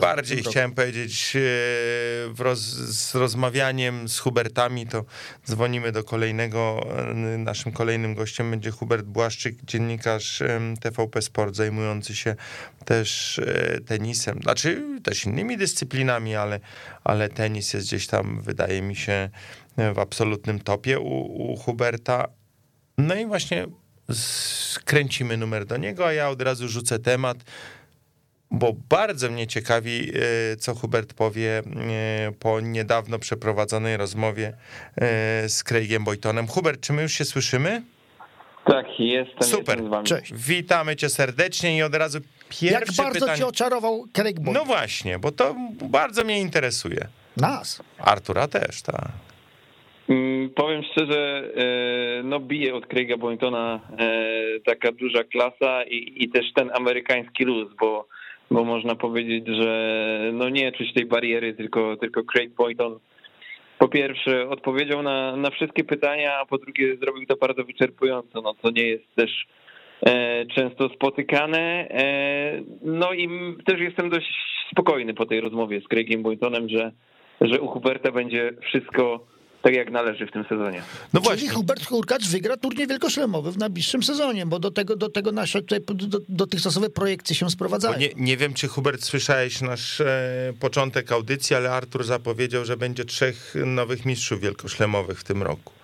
Bardziej 0.00 0.42
chciałem 0.42 0.72
powiedzieć, 0.72 1.36
e, 1.36 2.42
roz, 2.42 2.60
z 2.60 3.14
rozmawianiem 3.14 4.08
z 4.08 4.18
Hubertami, 4.18 4.86
to 4.86 5.04
dzwonimy 5.46 5.92
do 5.92 6.04
kolejnego. 6.04 6.86
E, 7.10 7.14
naszym 7.38 7.72
kolejnym 7.72 8.14
gościem 8.14 8.50
będzie 8.50 8.70
Hubert 8.70 9.06
Błaszczyk, 9.06 9.64
dziennikarz 9.64 10.42
TVP 10.80 11.22
Sport, 11.22 11.56
zajmujący 11.56 12.16
się 12.16 12.36
też 12.84 13.38
e, 13.38 13.80
tenisem, 13.80 14.42
znaczy 14.42 14.82
też 15.02 15.24
innymi 15.24 15.56
dyscyplinami, 15.56 16.36
ale, 16.36 16.60
ale 17.04 17.28
tenis 17.28 17.72
jest 17.72 17.86
gdzieś 17.86 18.06
tam, 18.06 18.42
wydaje 18.42 18.82
mi 18.82 18.96
się, 18.96 19.30
w 19.94 19.98
absolutnym 19.98 20.60
topie 20.60 21.00
u, 21.00 21.52
u 21.52 21.56
Huberta. 21.56 22.28
No 22.98 23.14
i 23.14 23.26
właśnie 23.26 23.66
skręcimy 24.12 25.36
numer 25.36 25.66
do 25.66 25.76
niego, 25.76 26.06
a 26.06 26.12
ja 26.12 26.28
od 26.28 26.42
razu 26.42 26.68
rzucę 26.68 26.98
temat 26.98 27.38
bo 28.50 28.72
bardzo 28.88 29.30
mnie 29.30 29.46
ciekawi, 29.46 30.10
e, 30.52 30.56
co 30.56 30.74
Hubert 30.74 31.14
powie 31.14 31.58
e, 31.58 31.62
po 32.40 32.60
niedawno 32.60 33.18
przeprowadzonej 33.18 33.96
rozmowie 33.96 34.52
e, 34.96 35.48
z 35.48 35.64
Craigiem 35.64 36.04
Boytonem. 36.04 36.46
Hubert, 36.46 36.80
czy 36.80 36.92
my 36.92 37.02
już 37.02 37.12
się 37.12 37.24
słyszymy? 37.24 37.82
Tak, 38.66 38.86
jestem, 38.98 39.42
Super. 39.42 39.68
jestem 39.68 39.86
z 39.86 39.90
wami. 39.90 40.06
Cześć. 40.06 40.32
Witamy 40.34 40.96
cię 40.96 41.08
serdecznie 41.08 41.76
i 41.76 41.82
od 41.82 41.94
razu 41.94 42.18
pierwsze 42.48 42.66
Jak 42.74 42.86
bardzo 42.96 43.20
pytanie. 43.20 43.38
cię 43.38 43.46
oczarował 43.46 44.04
Craig 44.12 44.40
Boyton? 44.40 44.54
No 44.54 44.64
właśnie, 44.64 45.18
bo 45.18 45.32
to 45.32 45.54
bardzo 45.82 46.24
mnie 46.24 46.40
interesuje. 46.40 47.06
Nas. 47.36 47.82
Artura 47.98 48.48
też, 48.48 48.82
tak. 48.82 49.08
Mm, 50.08 50.50
powiem 50.50 50.82
szczerze, 50.92 51.50
no 52.24 52.40
bije 52.40 52.74
od 52.74 52.86
Craiga 52.86 53.16
Boytona 53.16 53.80
taka 54.64 54.92
duża 54.92 55.24
klasa 55.24 55.84
i, 55.84 56.24
i 56.24 56.28
też 56.28 56.44
ten 56.54 56.70
amerykański 56.74 57.44
luz, 57.44 57.68
bo 57.80 58.08
bo 58.50 58.64
można 58.64 58.94
powiedzieć, 58.94 59.46
że 59.46 60.30
no 60.32 60.48
nie 60.48 60.72
czuć 60.72 60.92
tej 60.92 61.06
bariery, 61.06 61.54
tylko, 61.54 61.96
tylko 61.96 62.24
Craig 62.24 62.54
Boyton 62.54 62.98
po 63.78 63.88
pierwsze 63.88 64.48
odpowiedział 64.48 65.02
na, 65.02 65.36
na 65.36 65.50
wszystkie 65.50 65.84
pytania, 65.84 66.38
a 66.38 66.46
po 66.46 66.58
drugie 66.58 66.96
zrobił 66.96 67.26
to 67.26 67.36
bardzo 67.36 67.64
wyczerpująco, 67.64 68.42
no 68.42 68.54
to 68.54 68.70
nie 68.70 68.86
jest 68.86 69.14
też 69.14 69.46
e, 70.06 70.46
często 70.46 70.88
spotykane. 70.88 71.88
E, 71.90 72.62
no 72.82 73.12
i 73.12 73.28
też 73.66 73.80
jestem 73.80 74.10
dość 74.10 74.28
spokojny 74.72 75.14
po 75.14 75.26
tej 75.26 75.40
rozmowie 75.40 75.80
z 75.80 75.88
Craigiem 75.88 76.22
Boytonem, 76.22 76.68
że, 76.68 76.92
że 77.40 77.60
u 77.60 77.66
Huberta 77.66 78.12
będzie 78.12 78.52
wszystko 78.62 79.26
tak 79.66 79.74
jak 79.74 79.90
należy 79.90 80.26
w 80.26 80.32
tym 80.32 80.44
sezonie. 80.48 80.82
No 81.12 81.20
właśnie. 81.20 81.38
Czyli 81.40 81.50
Hubert 81.50 81.86
Hurkacz 81.86 82.28
wygra 82.28 82.56
turniej 82.56 82.86
wielkoszlemowy 82.86 83.52
w 83.52 83.58
najbliższym 83.58 84.02
sezonie, 84.02 84.46
bo 84.46 84.58
do 84.58 84.70
tego, 84.70 84.96
do 84.96 85.08
tego 85.08 85.32
nasze 85.32 85.62
tutaj, 85.62 85.80
do, 85.94 86.18
dotychczasowe 86.28 86.90
projekcje 86.90 87.36
się 87.36 87.50
sprowadzają. 87.50 87.98
Nie, 87.98 88.08
nie, 88.16 88.36
wiem, 88.36 88.54
czy 88.54 88.68
Hubert 88.68 89.02
słyszałeś 89.02 89.60
nasz 89.60 90.00
e, 90.00 90.52
początek 90.60 91.12
audycji, 91.12 91.56
ale 91.56 91.70
Artur 91.70 92.04
zapowiedział, 92.04 92.64
że 92.64 92.76
będzie 92.76 93.04
trzech 93.04 93.54
nowych 93.66 94.04
mistrzów 94.04 94.40
wielkoszlemowych 94.40 95.20
w 95.20 95.24
tym 95.24 95.42
roku. 95.42 95.75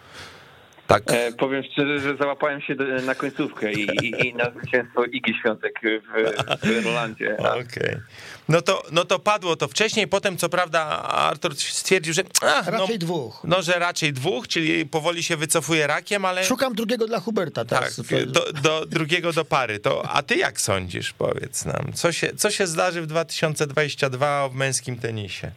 Tak. 0.93 1.03
E, 1.07 1.33
powiem 1.33 1.63
szczerze, 1.73 2.01
że 2.01 2.17
załapałem 2.17 2.61
się 2.61 2.75
do, 2.75 2.85
na 2.85 3.15
końcówkę 3.15 3.73
i, 3.73 3.87
i, 4.03 4.29
i 4.29 4.35
na 4.35 4.51
zwycięstwo 4.51 5.05
Igi 5.05 5.35
Świątek 5.41 5.73
w, 5.83 6.83
w 6.83 6.85
Rolandzie. 6.85 7.37
Okej. 7.39 7.63
Okay. 7.63 8.01
No, 8.49 8.63
to, 8.63 8.83
no 8.93 9.05
to 9.05 9.19
padło 9.19 9.57
to 9.57 9.69
wcześniej, 9.69 10.09
potem 10.09 10.37
co 10.37 10.49
prawda 10.49 10.81
Artur 11.03 11.55
stwierdził, 11.57 12.15
że... 12.15 12.23
A, 12.43 12.71
no, 12.71 12.79
raczej 12.79 12.99
no, 12.99 13.07
dwóch. 13.07 13.41
No, 13.45 13.63
że 13.63 13.73
raczej 13.73 14.13
dwóch, 14.13 14.49
czyli 14.49 14.87
powoli 14.87 15.23
się 15.23 15.37
wycofuje 15.37 15.87
rakiem, 15.87 16.25
ale... 16.25 16.45
Szukam 16.45 16.75
drugiego 16.75 17.07
dla 17.07 17.21
Huberta 17.21 17.65
teraz. 17.65 17.97
Tak, 17.97 18.27
do, 18.27 18.53
do 18.63 18.87
drugiego 18.87 19.33
do 19.33 19.45
pary. 19.45 19.79
To, 19.79 20.09
a 20.11 20.23
ty 20.23 20.37
jak 20.37 20.61
sądzisz, 20.61 21.13
powiedz 21.13 21.65
nam, 21.65 21.93
co 21.95 22.13
się, 22.13 22.35
co 22.37 22.51
się 22.51 22.67
zdarzy 22.67 23.03
w 23.03 23.07
2022 23.07 24.49
w 24.49 24.55
męskim 24.55 24.97
tenisie? 24.97 25.51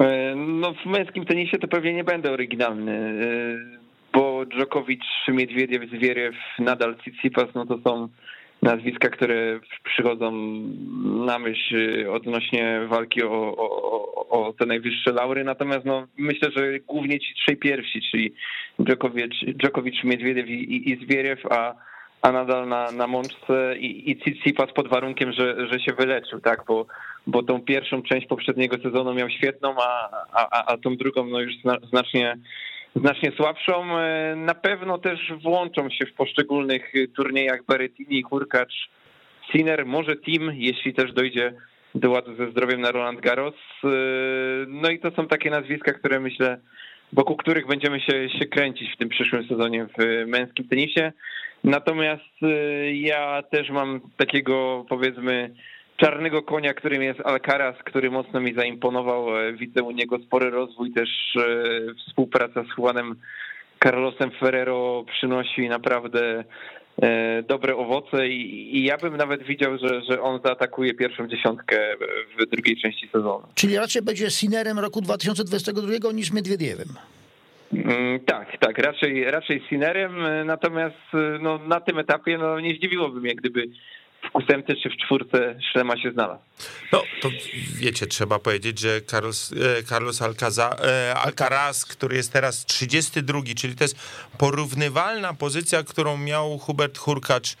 E, 0.00 0.34
no 0.36 0.74
w 0.74 0.86
męskim 0.86 1.24
tenisie 1.24 1.58
to 1.58 1.68
pewnie 1.68 1.94
nie 1.94 2.04
będę 2.04 2.30
oryginalny 2.30 2.92
e, 3.74 3.78
bo 4.12 4.46
Djokovic, 4.46 5.02
Miedwiediew, 5.28 5.90
Zwieriew, 5.90 6.36
nadal 6.58 6.96
Tsitsipas, 6.96 7.46
no 7.54 7.66
to 7.66 7.78
są 7.84 8.08
nazwiska, 8.62 9.08
które 9.08 9.60
przychodzą 9.84 10.32
na 11.26 11.38
myśl 11.38 12.06
odnośnie 12.10 12.80
walki 12.88 13.22
o, 13.22 13.54
o, 13.56 14.28
o 14.28 14.52
te 14.52 14.66
najwyższe 14.66 15.12
laury, 15.12 15.44
natomiast 15.44 15.84
no, 15.84 16.06
myślę, 16.16 16.50
że 16.56 16.80
głównie 16.80 17.20
ci 17.20 17.34
trzej 17.34 17.56
pierwsi, 17.56 18.00
czyli 18.10 18.34
Djokovic, 18.78 19.32
Djokovic 19.46 20.04
Miedwiediew 20.04 20.48
i, 20.48 20.90
i 20.90 21.04
Zwieriew, 21.04 21.46
a, 21.50 21.74
a 22.22 22.32
nadal 22.32 22.68
na, 22.68 22.90
na 22.90 23.06
mączce 23.06 23.76
i, 23.78 24.10
i 24.46 24.54
pod 24.54 24.88
warunkiem, 24.88 25.32
że, 25.32 25.66
że 25.72 25.80
się 25.80 25.92
wyleczył, 25.92 26.40
tak, 26.40 26.64
bo, 26.68 26.86
bo 27.26 27.42
tą 27.42 27.60
pierwszą 27.60 28.02
część 28.02 28.26
poprzedniego 28.26 28.76
sezonu 28.76 29.14
miał 29.14 29.30
świetną, 29.30 29.74
a, 29.82 30.10
a, 30.32 30.72
a 30.72 30.76
tą 30.76 30.96
drugą 30.96 31.26
no 31.26 31.40
już 31.40 31.52
znacznie 31.90 32.38
znacznie 32.96 33.32
słabszą. 33.36 33.98
E, 33.98 34.36
na 34.36 34.54
pewno 34.54 34.98
też 34.98 35.32
włączą 35.42 35.90
się 35.90 36.06
w 36.06 36.14
poszczególnych 36.14 36.92
turniejach 37.16 37.64
Berettini, 37.64 38.22
Hurkacz, 38.22 38.88
Sinner, 39.52 39.86
może 39.86 40.16
Team, 40.16 40.52
jeśli 40.54 40.94
też 40.94 41.12
dojdzie 41.12 41.54
do 41.94 42.10
ładu 42.10 42.36
ze 42.36 42.50
zdrowiem 42.50 42.80
na 42.80 42.92
Roland 42.92 43.20
Garros. 43.20 43.54
E, 43.84 43.88
no 44.68 44.90
i 44.90 44.98
to 44.98 45.10
są 45.10 45.26
takie 45.26 45.50
nazwiska, 45.50 45.92
które 45.92 46.20
myślę, 46.20 46.58
wokół 47.12 47.36
których 47.36 47.66
będziemy 47.66 48.00
się, 48.00 48.30
się 48.30 48.46
kręcić 48.46 48.94
w 48.94 48.96
tym 48.96 49.08
przyszłym 49.08 49.48
sezonie 49.48 49.86
w 49.98 50.26
męskim 50.26 50.68
tenisie. 50.68 51.12
Natomiast 51.64 52.42
e, 52.42 52.92
ja 52.92 53.42
też 53.42 53.70
mam 53.70 54.00
takiego 54.16 54.86
powiedzmy 54.88 55.54
czarnego 55.98 56.42
konia, 56.42 56.74
którym 56.74 57.02
jest 57.02 57.20
Alcaraz, 57.24 57.76
który 57.84 58.10
mocno 58.10 58.40
mi 58.40 58.54
zaimponował. 58.54 59.38
E, 59.38 59.52
widzę 59.52 59.82
u 59.82 59.90
niego 59.90 60.18
spory 60.18 60.50
rozwój, 60.50 60.92
też 60.92 61.08
e, 61.36 61.94
współpraca 61.94 62.64
z 62.64 62.78
Juanem 62.78 63.16
Carlosem 63.82 64.30
Ferrero 64.40 65.04
przynosi 65.18 65.68
naprawdę 65.68 66.44
e, 67.02 67.42
dobre 67.42 67.76
owoce 67.76 68.28
i, 68.28 68.76
i, 68.76 68.84
ja 68.84 68.96
bym 68.96 69.16
nawet 69.16 69.42
widział, 69.42 69.78
że, 69.78 70.02
że 70.02 70.22
on 70.22 70.40
zaatakuje 70.44 70.94
pierwszą 70.94 71.28
dziesiątkę 71.28 71.76
w 72.38 72.50
drugiej 72.50 72.76
części 72.76 73.08
sezonu. 73.12 73.46
Czyli 73.54 73.76
raczej 73.76 74.02
będzie 74.02 74.30
Sinerem 74.30 74.78
roku 74.78 75.00
2022 75.00 76.12
niż 76.12 76.32
Miedwiediewem. 76.32 76.88
Mm, 77.72 78.20
tak, 78.20 78.58
tak, 78.60 78.78
raczej, 78.78 79.24
raczej 79.24 79.62
Sinerem, 79.68 80.12
natomiast 80.46 80.96
no, 81.40 81.58
na 81.58 81.80
tym 81.80 81.98
etapie 81.98 82.38
no, 82.38 82.60
nie 82.60 82.74
zdziwiłoby 82.74 83.20
mnie, 83.20 83.34
gdyby 83.34 83.68
w 84.22 84.36
ósemce 84.36 84.74
czy 84.82 84.90
w 84.90 84.96
czwórce 84.96 85.58
Szlema 85.72 86.02
się 86.02 86.12
znalazł. 86.12 86.42
No, 86.92 87.02
to 87.20 87.28
wiecie, 87.74 88.06
trzeba 88.06 88.38
powiedzieć, 88.38 88.78
że 88.78 89.00
Carlos, 89.02 89.52
e, 89.78 89.82
Carlos 89.82 90.22
Alcaza, 90.22 90.76
e, 90.84 91.14
Alcaraz, 91.14 91.84
który 91.84 92.16
jest 92.16 92.32
teraz 92.32 92.64
32, 92.66 93.42
czyli 93.56 93.74
to 93.74 93.84
jest 93.84 93.96
porównywalna 94.38 95.34
pozycja, 95.34 95.82
którą 95.82 96.16
miał 96.16 96.58
Hubert 96.58 96.98
Hurkacz 96.98 97.56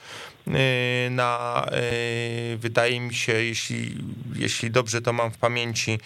e, 0.46 1.10
na, 1.10 1.64
wydaje 2.56 3.00
mi 3.00 3.14
się, 3.14 3.32
jeśli, 3.32 3.94
jeśli 4.36 4.70
dobrze 4.70 5.02
to 5.02 5.12
mam 5.12 5.30
w 5.30 5.38
pamięci, 5.38 5.98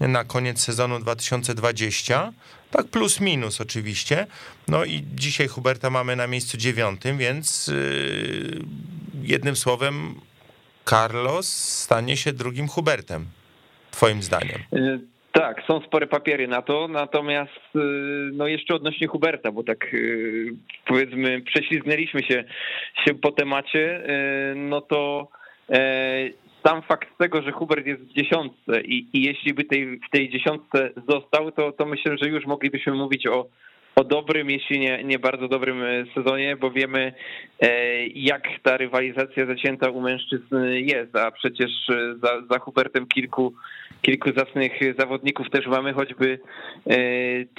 na 0.00 0.24
koniec 0.24 0.60
sezonu 0.60 0.98
2020. 0.98 2.32
Tak, 2.70 2.86
plus 2.86 3.20
minus 3.20 3.60
oczywiście. 3.60 4.26
No 4.68 4.84
i 4.84 5.02
dzisiaj 5.14 5.48
Huberta 5.48 5.90
mamy 5.90 6.16
na 6.16 6.26
miejscu 6.26 6.58
dziewiątym, 6.58 7.18
więc 7.18 7.72
jednym 9.22 9.56
słowem, 9.56 10.14
Carlos 10.90 11.48
stanie 11.82 12.16
się 12.16 12.32
drugim 12.32 12.68
Hubertem, 12.68 13.26
twoim 13.90 14.22
zdaniem. 14.22 14.58
Y, 14.74 15.00
tak, 15.32 15.62
są 15.66 15.80
spore 15.80 16.06
papiery 16.06 16.48
na 16.48 16.62
to, 16.62 16.88
natomiast 16.88 17.76
y, 17.76 17.78
no 18.32 18.46
jeszcze 18.46 18.74
odnośnie 18.74 19.06
Huberta, 19.06 19.52
bo 19.52 19.62
tak 19.62 19.94
y, 19.94 20.52
powiedzmy 20.86 21.40
prześlizgnęliśmy 21.40 22.22
się, 22.22 22.44
się 23.04 23.14
po 23.14 23.32
temacie, 23.32 24.02
no 24.56 24.80
to 24.80 25.28
sam 26.66 26.82
fakt 26.82 27.08
tego, 27.18 27.42
że 27.42 27.52
Hubert 27.52 27.86
jest 27.86 28.02
w 28.02 28.12
dziesiątce 28.12 28.80
i, 28.80 29.06
i 29.12 29.22
jeśli 29.22 29.54
by 29.54 29.64
tej, 29.64 29.98
w 29.98 30.10
tej 30.10 30.30
dziesiątce 30.30 30.90
został, 31.08 31.52
to, 31.52 31.72
to 31.72 31.86
myślę, 31.86 32.16
że 32.18 32.28
już 32.28 32.46
moglibyśmy 32.46 32.92
mówić 32.92 33.26
o, 33.26 33.46
o 33.96 34.04
dobrym, 34.04 34.50
jeśli 34.50 34.80
nie, 34.80 35.04
nie 35.04 35.18
bardzo 35.18 35.48
dobrym 35.48 35.82
e, 35.82 36.04
sezonie, 36.14 36.56
bo 36.56 36.70
wiemy, 36.70 37.12
e, 37.60 38.06
jak 38.06 38.48
ta 38.62 38.76
rywalizacja 38.76 39.46
zacięta 39.46 39.90
u 39.90 40.00
mężczyzn 40.00 40.56
jest, 40.70 41.16
a 41.16 41.30
przecież 41.30 41.70
e, 41.90 42.14
za, 42.22 42.42
za 42.50 42.58
Hubertem 42.58 43.06
kilku, 43.06 43.54
kilku 44.02 44.30
zacnych 44.36 44.72
zawodników 44.98 45.50
też 45.50 45.66
mamy, 45.66 45.92
choćby 45.92 46.38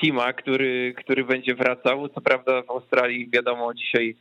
Tima, 0.01 0.33
który, 0.33 0.93
który 0.97 1.23
będzie 1.23 1.55
wracał. 1.55 2.09
Co 2.09 2.21
prawda 2.21 2.61
w 2.61 2.69
Australii, 2.69 3.29
wiadomo, 3.33 3.73
dzisiaj 3.73 4.15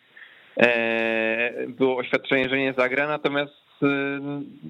było 1.69 1.97
oświadczenie, 1.97 2.49
że 2.49 2.59
nie 2.59 2.75
zagra, 2.79 3.09
natomiast 3.09 3.70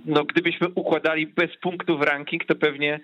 no, 0.07 0.25
gdybyśmy 0.25 0.69
układali 0.75 1.27
bez 1.27 1.57
punktów 1.57 2.03
ranking, 2.03 2.45
to 2.45 2.55
pewnie 2.55 3.01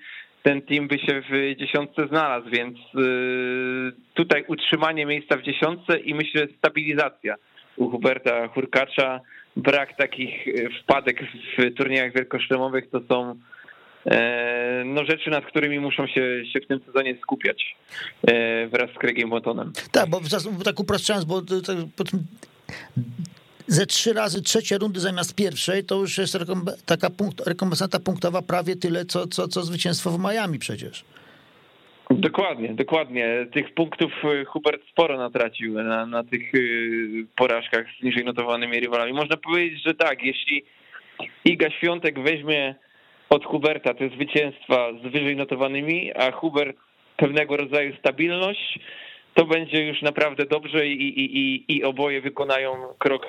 ten 0.47 0.63
team 0.63 0.89
by 0.89 0.99
się 0.99 1.23
w 1.31 1.59
dziesiątce 1.59 2.07
znalazł, 2.09 2.51
więc 2.51 2.79
y, 2.79 3.93
tutaj 4.15 4.45
utrzymanie 4.49 5.07
miejsca 5.07 5.37
w 5.37 5.43
dziesiątce 5.43 5.99
i 5.99 6.15
myślę 6.15 6.47
stabilizacja 6.59 7.35
u 7.77 7.91
Huberta 7.91 8.49
Hurkacza. 8.49 9.21
Brak 9.57 9.97
takich 9.97 10.47
y, 10.49 10.69
wpadek 10.83 11.21
w 11.59 11.75
turniejach 11.75 12.13
wielkoszlemowych 12.15 12.91
to 12.91 13.01
są 13.09 13.35
e, 14.07 14.83
no, 14.85 15.05
rzeczy, 15.05 15.31
nad 15.31 15.47
którymi 15.47 15.79
muszą 15.81 16.07
się, 16.07 16.43
się 16.53 16.61
w 16.61 16.67
tym 16.67 16.81
sezonie 16.87 17.19
skupiać 17.23 17.77
e, 18.29 18.67
wraz 18.67 18.91
z 18.91 18.99
Craigiem 18.99 19.31
Wattonem. 19.31 19.73
Tak, 19.93 20.11
bo 20.11 20.21
tak 20.65 20.81
upraszczając, 20.81 21.25
bo 21.25 21.43
ze 23.67 23.87
trzy 23.87 24.13
razy 24.13 24.43
trzecie 24.43 24.79
rundy 24.79 25.01
zamiast 25.01 25.35
pierwszej, 25.35 25.85
to 25.85 25.95
już 25.95 26.19
jest 26.19 26.39
taka 26.87 27.11
punkt, 27.11 27.47
rekompensata 27.47 28.01
punktowa 28.01 28.43
prawie 28.43 28.77
tyle, 28.77 29.05
co, 29.05 29.27
co, 29.27 29.49
co 29.49 29.63
zwycięstwo 29.63 30.11
w 30.11 30.19
Miami 30.19 30.59
przecież. 30.59 31.05
Dokładnie, 32.11 32.75
dokładnie. 32.75 33.47
Tych 33.53 33.75
punktów 33.75 34.13
y, 34.25 34.45
Hubert 34.45 34.83
sporo 34.91 35.19
natracił 35.19 35.75
na, 35.75 36.07
na 36.07 36.25
tych 36.25 36.55
y, 36.55 37.27
porażkach 37.37 37.87
z 38.01 38.03
niżej 38.03 38.25
notowanymi 38.25 38.81
rywalami. 38.81 39.13
Można 39.13 39.37
powiedzieć, 39.37 39.83
że 39.83 39.95
tak, 39.95 40.23
jeśli 40.23 40.65
Iga 41.45 41.71
Świątek 41.71 42.23
weźmie 42.23 42.75
od 43.31 43.45
Huberta 43.45 43.95
te 43.95 44.09
zwycięstwa 44.09 44.93
z 45.05 45.13
wyżej 45.13 45.37
notowanymi, 45.37 46.13
a 46.13 46.33
Hubert 46.33 46.77
pewnego 47.17 47.57
rodzaju 47.57 47.97
stabilność, 47.97 48.79
to 49.35 49.45
będzie 49.45 49.87
już 49.87 50.03
naprawdę 50.03 50.45
dobrze 50.45 50.87
i, 50.87 50.93
i, 50.93 51.39
i, 51.39 51.77
i 51.77 51.85
oboje 51.85 52.21
wykonają 52.21 52.73
krok 52.99 53.27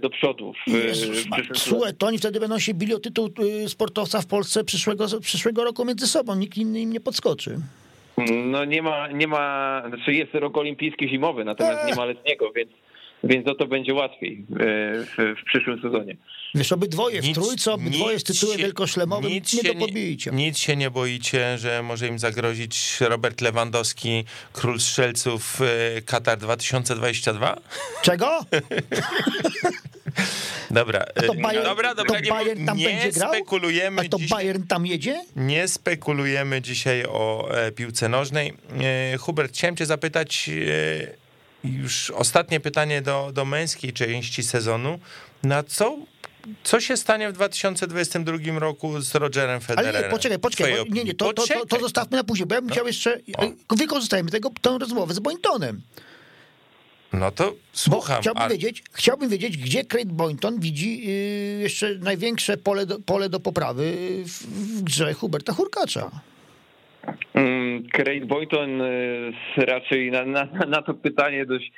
do 0.00 0.10
przodu. 0.10 0.52
W, 0.66 0.72
Jezus, 0.72 1.26
w 1.52 1.58
Słuchaj, 1.58 1.94
to 1.94 2.06
oni 2.06 2.18
wtedy 2.18 2.40
będą 2.40 2.58
się 2.58 2.74
bili 2.74 2.94
o 2.94 2.98
tytuł 2.98 3.30
y, 3.64 3.68
sportowca 3.68 4.20
w 4.20 4.26
Polsce 4.26 4.64
przyszłego, 4.64 5.06
przyszłego 5.20 5.64
roku 5.64 5.84
między 5.84 6.06
sobą. 6.06 6.34
Nikt 6.34 6.58
inny 6.58 6.80
im 6.80 6.92
nie 6.92 7.00
podskoczy. 7.00 7.58
No 8.44 8.64
nie 8.64 8.82
ma, 8.82 9.08
nie 9.08 9.26
ma, 9.26 9.82
znaczy 9.88 10.14
jest 10.14 10.34
rok 10.34 10.56
olimpijski 10.56 11.08
zimowy, 11.08 11.44
natomiast 11.44 11.86
nie 11.86 11.94
ma 11.94 12.04
letniego, 12.04 12.52
więc 12.52 12.70
więc 13.24 13.48
o 13.48 13.54
to 13.54 13.66
będzie 13.66 13.94
łatwiej 13.94 14.32
e, 14.32 14.56
w, 15.04 15.34
w 15.40 15.44
przyszłym 15.44 15.82
sezonie. 15.82 16.16
Wiesz, 16.54 16.72
obydwoje 16.72 17.22
w 17.22 17.32
trójce, 17.34 17.72
obydwoje 17.72 18.18
z 18.18 18.24
tytułem 18.24 18.58
się, 18.58 18.64
wielkoszlemowym, 18.64 19.30
nic 19.30 19.54
nie 19.54 19.72
do 19.72 19.78
podbicia. 19.78 20.30
Nic 20.30 20.58
się 20.58 20.76
nie 20.76 20.90
boicie, 20.90 21.58
że 21.58 21.82
może 21.82 22.08
im 22.08 22.18
zagrozić 22.18 23.00
Robert 23.00 23.40
Lewandowski, 23.40 24.24
król 24.52 24.80
strzelców 24.80 25.60
e, 25.96 26.02
Katar 26.02 26.38
2022? 26.38 27.56
Czego? 28.02 28.40
Dobra, 30.70 31.00
e, 31.14 31.34
Bayern, 31.34 31.64
dobra, 31.64 31.94
dobra, 31.94 32.20
to 32.22 32.28
Bayern 32.30 32.66
tam 32.66 32.78
nie 32.78 32.84
będzie 32.84 33.12
grał? 33.12 33.32
spekulujemy 33.34 34.00
A 34.00 34.04
to 34.08 34.18
dzisiaj, 34.18 34.38
Bayern 34.38 34.66
tam 34.66 34.86
jedzie? 34.86 35.24
Nie 35.36 35.68
spekulujemy 35.68 36.62
dzisiaj 36.62 37.04
o 37.04 37.48
piłce 37.76 38.08
nożnej. 38.08 38.52
Hubert, 39.18 39.52
chciałem 39.52 39.76
cię 39.76 39.86
zapytać, 39.86 40.50
już 41.64 42.10
ostatnie 42.10 42.60
pytanie 42.60 43.02
do, 43.02 43.30
do 43.32 43.44
męskiej 43.44 43.92
części 43.92 44.42
sezonu. 44.42 44.98
Na 45.42 45.62
co 45.62 45.96
co 46.64 46.80
się 46.80 46.96
stanie 46.96 47.28
w 47.28 47.32
2022 47.32 48.58
roku 48.58 49.00
z 49.00 49.14
Rogerem 49.14 49.60
Federerem? 49.60 49.96
Ale 49.96 50.04
nie, 50.04 50.10
poczekaj, 50.10 50.38
poczekaj, 50.38 50.74
bo, 50.76 50.94
nie, 50.94 51.04
nie, 51.04 51.14
to, 51.14 51.32
to, 51.32 51.46
to, 51.46 51.66
to, 51.66 51.80
zostawmy 51.80 52.16
na 52.16 52.24
później, 52.24 52.46
bo 52.46 52.54
ja 52.54 52.60
bym 52.60 52.68
no. 52.68 52.74
chciał 52.74 52.86
jeszcze, 52.86 53.20
o. 53.68 53.74
wykorzystajmy 53.76 54.30
tego, 54.30 54.50
tę 54.62 54.78
rozmowę 54.80 55.14
z 55.14 55.18
Boyntonem. 55.18 55.82
No 57.12 57.30
to 57.30 57.54
słucham. 57.72 58.16
Bo 58.16 58.20
chciałbym, 58.20 58.48
wiedzieć, 58.48 58.84
chciałbym 58.92 59.28
wiedzieć, 59.28 59.56
gdzie 59.56 59.84
Craig 59.84 60.08
Boynton 60.08 60.60
widzi 60.60 61.06
yy, 61.06 61.62
jeszcze 61.62 61.94
największe 61.94 62.56
pole 62.56 62.86
do, 62.86 62.98
pole 62.98 63.28
do 63.28 63.40
poprawy 63.40 63.96
w, 64.24 64.46
w 64.78 64.82
grze 64.82 65.14
Huberta 65.14 65.52
Hurkacza. 65.52 66.10
Mm, 67.34 67.88
Craig 67.92 68.26
Boyton 68.26 68.80
y, 68.80 69.32
raczej 69.56 70.10
na, 70.10 70.24
na, 70.24 70.48
na 70.68 70.82
to 70.82 70.94
pytanie 70.94 71.46
dość, 71.46 71.72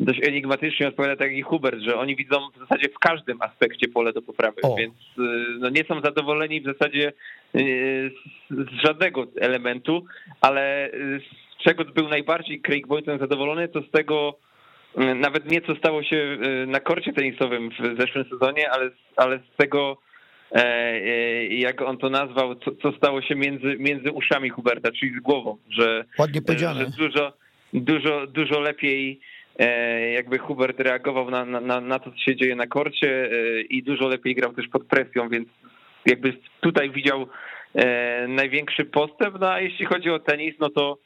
dość 0.00 0.20
enigmatycznie 0.22 0.88
odpowiada 0.88 1.16
tak 1.16 1.32
i 1.32 1.42
Hubert, 1.42 1.80
że 1.80 1.96
oni 1.96 2.16
widzą 2.16 2.50
w 2.56 2.58
zasadzie 2.58 2.88
w 2.88 2.98
każdym 2.98 3.42
aspekcie 3.42 3.88
pole 3.88 4.12
do 4.12 4.22
poprawy, 4.22 4.62
o. 4.62 4.76
więc 4.76 4.94
y, 4.94 5.22
no, 5.58 5.68
nie 5.68 5.84
są 5.84 6.00
zadowoleni 6.00 6.60
w 6.60 6.64
zasadzie 6.64 7.12
y, 7.54 8.10
z 8.50 8.86
żadnego 8.86 9.26
elementu, 9.40 10.04
ale 10.40 10.90
z 10.92 11.62
czego 11.64 11.84
był 11.84 12.08
najbardziej 12.08 12.60
Craig 12.60 12.86
Boyton 12.86 13.18
zadowolony, 13.18 13.68
to 13.68 13.82
z 13.82 13.90
tego 13.90 14.38
nawet 14.96 15.50
nie 15.50 15.60
co 15.60 15.74
stało 15.74 16.02
się 16.02 16.38
na 16.66 16.80
korcie 16.80 17.12
tenisowym 17.12 17.70
w 17.70 18.00
zeszłym 18.00 18.24
sezonie, 18.24 18.70
ale, 18.70 18.90
ale 19.16 19.38
z 19.38 19.56
tego 19.56 19.98
jak 21.50 21.82
on 21.82 21.98
to 21.98 22.10
nazwał, 22.10 22.54
co, 22.54 22.70
co 22.82 22.92
stało 22.92 23.22
się 23.22 23.34
między, 23.34 23.76
między 23.78 24.12
uszami 24.12 24.50
Huberta, 24.50 24.92
czyli 24.92 25.12
z 25.18 25.20
głową, 25.20 25.56
że, 25.70 26.04
Ładnie 26.18 26.42
powiedziane. 26.42 26.80
że 26.80 26.90
dużo, 26.90 27.32
dużo, 27.72 28.26
dużo 28.26 28.60
lepiej 28.60 29.20
e, 29.58 30.10
jakby 30.10 30.38
Hubert 30.38 30.80
reagował 30.80 31.30
na, 31.30 31.44
na, 31.44 31.80
na 31.80 31.98
to, 31.98 32.10
co 32.10 32.18
się 32.18 32.36
dzieje 32.36 32.56
na 32.56 32.66
korcie 32.66 33.30
i 33.70 33.82
dużo 33.82 34.08
lepiej 34.08 34.34
grał 34.34 34.52
też 34.52 34.68
pod 34.68 34.84
presją, 34.84 35.28
więc 35.28 35.48
jakby 36.06 36.36
tutaj 36.60 36.90
widział 36.90 37.26
największy 38.28 38.84
postęp, 38.84 39.36
no 39.40 39.50
a 39.50 39.60
jeśli 39.60 39.86
chodzi 39.86 40.10
o 40.10 40.18
tenis, 40.18 40.54
no 40.60 40.70
to 40.70 40.98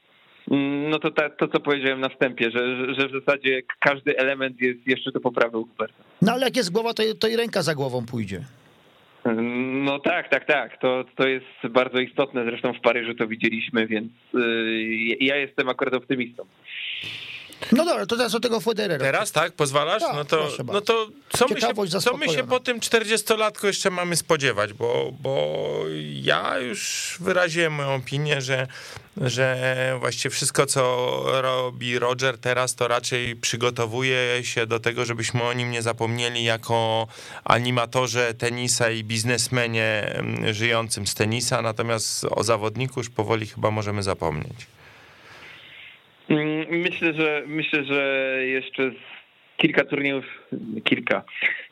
no 0.90 0.98
to 0.98 1.10
ta, 1.10 1.30
to, 1.30 1.48
co 1.48 1.60
powiedziałem 1.60 2.00
na 2.00 2.08
wstępie, 2.08 2.50
że, 2.50 2.94
że 2.94 3.08
w 3.08 3.12
zasadzie 3.12 3.62
każdy 3.80 4.16
element 4.18 4.60
jest 4.60 4.86
jeszcze 4.86 5.12
do 5.12 5.20
poprawy 5.20 5.58
u 5.58 5.66
Huberta. 5.66 6.04
No 6.22 6.32
ale 6.32 6.44
jak 6.44 6.56
jest 6.56 6.72
głowa, 6.72 6.94
to, 6.94 7.02
to 7.20 7.28
i 7.28 7.36
ręka 7.36 7.62
za 7.62 7.74
głową 7.74 8.06
pójdzie. 8.06 8.40
No 9.86 9.98
tak, 9.98 10.28
tak, 10.28 10.44
tak. 10.44 10.80
To, 10.80 11.04
to 11.16 11.28
jest 11.28 11.68
bardzo 11.70 11.98
istotne. 12.00 12.44
Zresztą 12.44 12.72
w 12.72 12.80
Paryżu 12.80 13.14
to 13.14 13.26
widzieliśmy, 13.26 13.86
więc 13.86 14.12
yy, 14.34 15.16
ja 15.20 15.36
jestem 15.36 15.68
akurat 15.68 15.94
optymistą. 15.94 16.44
No 17.72 17.84
dobra, 17.84 18.06
to 18.06 18.16
teraz 18.16 18.32
do 18.32 18.40
tego 18.40 18.60
Federera. 18.60 19.04
Teraz 19.04 19.32
tak, 19.32 19.52
pozwalasz? 19.52 20.02
Tak, 20.02 20.14
no 20.14 20.24
to, 20.24 20.48
no 20.72 20.80
to 20.80 21.08
co, 21.30 21.46
my 21.48 21.60
się, 21.60 22.00
co 22.00 22.16
my 22.16 22.28
się 22.28 22.46
po 22.46 22.60
tym 22.60 22.80
40-latku 22.80 23.66
jeszcze 23.66 23.90
mamy 23.90 24.16
spodziewać? 24.16 24.72
Bo, 24.72 25.12
bo 25.20 25.84
ja 26.22 26.58
już 26.58 27.16
wyraziłem 27.20 27.72
moją 27.72 27.94
opinię, 27.94 28.40
że, 28.40 28.66
że 29.16 29.96
właściwie 30.00 30.30
wszystko, 30.30 30.66
co 30.66 31.22
robi 31.42 31.98
Roger 31.98 32.38
teraz, 32.38 32.74
to 32.74 32.88
raczej 32.88 33.36
przygotowuje 33.36 34.44
się 34.44 34.66
do 34.66 34.80
tego, 34.80 35.04
żebyśmy 35.04 35.42
o 35.42 35.52
nim 35.52 35.70
nie 35.70 35.82
zapomnieli 35.82 36.44
jako 36.44 37.06
animatorze 37.44 38.34
tenisa 38.34 38.90
i 38.90 39.04
biznesmenie 39.04 40.12
mm, 40.14 40.54
żyjącym 40.54 41.06
z 41.06 41.14
tenisa, 41.14 41.62
natomiast 41.62 42.26
o 42.30 42.44
zawodniku 42.44 43.00
już 43.00 43.10
powoli 43.10 43.46
chyba 43.46 43.70
możemy 43.70 44.02
zapomnieć. 44.02 44.66
Mm, 46.32 46.66
myślę, 46.70 47.14
że 47.14 47.42
myślę, 47.46 47.84
że 47.84 48.36
jeszcze 48.44 48.90
kilka 49.56 49.84
turniejów, 49.84 50.24
kilka, 50.84 51.22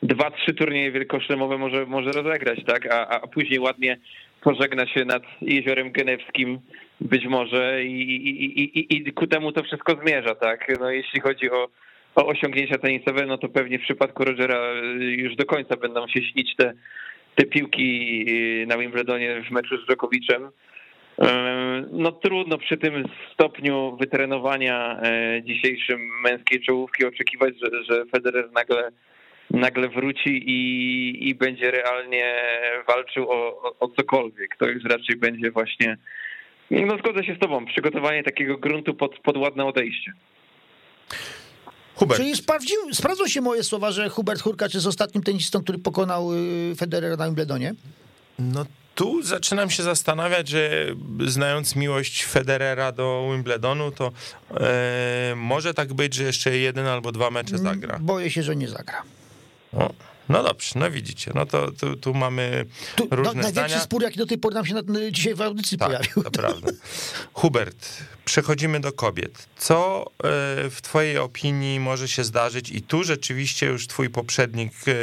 dwa, 0.03 0.31
trzy 0.31 0.53
turnieje 0.53 0.91
wielkoszlemowe 0.91 1.57
może, 1.57 1.85
może 1.85 2.11
rozegrać, 2.11 2.59
tak? 2.67 2.93
A, 2.93 3.07
a 3.07 3.27
później 3.27 3.59
ładnie 3.59 3.97
pożegna 4.41 4.87
się 4.87 5.05
nad 5.05 5.23
Jeziorem 5.41 5.91
Genewskim 5.91 6.59
być 7.01 7.25
może 7.25 7.83
i, 7.85 8.01
i, 8.01 8.79
i, 8.79 8.97
i 8.97 9.13
ku 9.13 9.27
temu 9.27 9.51
to 9.51 9.63
wszystko 9.63 9.95
zmierza, 10.03 10.35
tak? 10.35 10.79
No 10.79 10.91
jeśli 10.91 11.19
chodzi 11.19 11.51
o, 11.51 11.69
o 12.15 12.27
osiągnięcia 12.27 12.77
tenisowe, 12.77 13.25
no 13.25 13.37
to 13.37 13.49
pewnie 13.49 13.79
w 13.79 13.83
przypadku 13.83 14.25
Rogera 14.25 14.73
już 14.99 15.35
do 15.35 15.45
końca 15.45 15.77
będą 15.77 16.07
się 16.07 16.21
śnić 16.23 16.55
te, 16.55 16.73
te 17.35 17.45
piłki 17.45 18.25
na 18.67 18.77
Wimbledonie 18.77 19.43
w 19.49 19.51
meczu 19.51 19.77
z 19.77 19.87
Dżokowiczem. 19.87 20.49
No 21.91 22.11
trudno 22.11 22.57
przy 22.57 22.77
tym 22.77 23.03
stopniu 23.33 23.97
wytrenowania 23.99 24.99
e, 25.03 25.41
dzisiejszym 25.43 26.01
męskiej 26.23 26.61
czołówki 26.61 27.05
oczekiwać, 27.05 27.53
że, 27.63 27.83
że 27.83 28.05
Federer 28.05 28.51
nagle, 28.51 28.91
nagle 29.49 29.89
wróci 29.89 30.29
i, 30.29 31.29
i 31.29 31.35
będzie 31.35 31.71
realnie 31.71 32.35
walczył 32.87 33.31
o, 33.31 33.61
o, 33.61 33.79
o 33.79 33.87
cokolwiek. 33.87 34.55
To 34.59 34.65
już 34.65 34.83
raczej 34.83 35.15
będzie 35.15 35.51
właśnie, 35.51 35.97
no 36.71 36.97
zgodzę 36.97 37.23
się 37.23 37.35
z 37.35 37.39
tobą, 37.39 37.65
przygotowanie 37.65 38.23
takiego 38.23 38.57
gruntu 38.57 38.93
pod, 38.93 39.19
pod 39.19 39.37
ładne 39.37 39.65
odejście. 39.65 40.13
Hubert. 41.95 42.21
Czyli 42.21 42.35
sprawdził, 42.35 42.77
sprawdzą 42.93 43.27
się 43.27 43.41
moje 43.41 43.63
słowa, 43.63 43.91
że 43.91 44.09
Hubert 44.09 44.41
Hurkacz 44.41 44.73
jest 44.73 44.87
ostatnim 44.87 45.23
tenisistą, 45.23 45.63
który 45.63 45.79
pokonał 45.79 46.33
y, 46.33 46.75
Federera 46.75 47.15
na 47.15 47.25
Wimbledonie? 47.25 47.73
No 48.39 48.65
tu 48.95 49.23
zaczynam 49.23 49.69
się 49.69 49.83
zastanawiać, 49.83 50.47
że 50.47 50.85
znając 51.27 51.75
miłość 51.75 52.25
Federera 52.25 52.91
do 52.91 53.29
Wimbledonu, 53.31 53.91
to 53.91 54.11
e, 54.51 55.33
może 55.35 55.73
tak 55.73 55.93
być, 55.93 56.13
że 56.13 56.23
jeszcze 56.23 56.57
jeden 56.57 56.87
albo 56.87 57.11
dwa 57.11 57.31
mecze 57.31 57.57
zagra. 57.57 57.99
Boję 57.99 58.31
się, 58.31 58.43
że 58.43 58.55
nie 58.55 58.67
zagra. 58.67 59.03
O, 59.73 59.89
no 60.31 60.43
dobrze, 60.43 60.79
no 60.79 60.91
widzicie, 60.91 61.31
no 61.35 61.45
to 61.45 61.71
tu, 61.71 61.95
tu 61.95 62.13
mamy 62.13 62.65
Tu, 62.95 63.07
no, 63.11 63.17
różne 63.17 63.33
największy 63.33 63.51
zdania. 63.69 63.79
spór, 63.79 64.03
jaki 64.03 64.17
do 64.17 64.25
tej 64.25 64.37
pory 64.37 64.55
nam 64.55 64.65
się 64.65 64.73
na, 64.73 64.81
dzisiaj 65.11 65.35
w 65.35 65.41
audycji 65.41 65.77
Tak, 65.77 65.87
pojawił. 65.87 66.23
to 66.23 66.31
prawda. 66.31 66.71
Hubert, 67.33 67.89
przechodzimy 68.25 68.79
do 68.79 68.91
kobiet. 68.93 69.47
Co 69.57 70.05
e, 70.05 70.09
w 70.69 70.77
twojej 70.81 71.17
opinii 71.17 71.79
może 71.79 72.07
się 72.07 72.23
zdarzyć? 72.23 72.69
I 72.69 72.81
tu 72.81 73.03
rzeczywiście 73.03 73.65
już 73.65 73.87
twój 73.87 74.09
poprzednik, 74.09 74.73
e, 74.87 74.93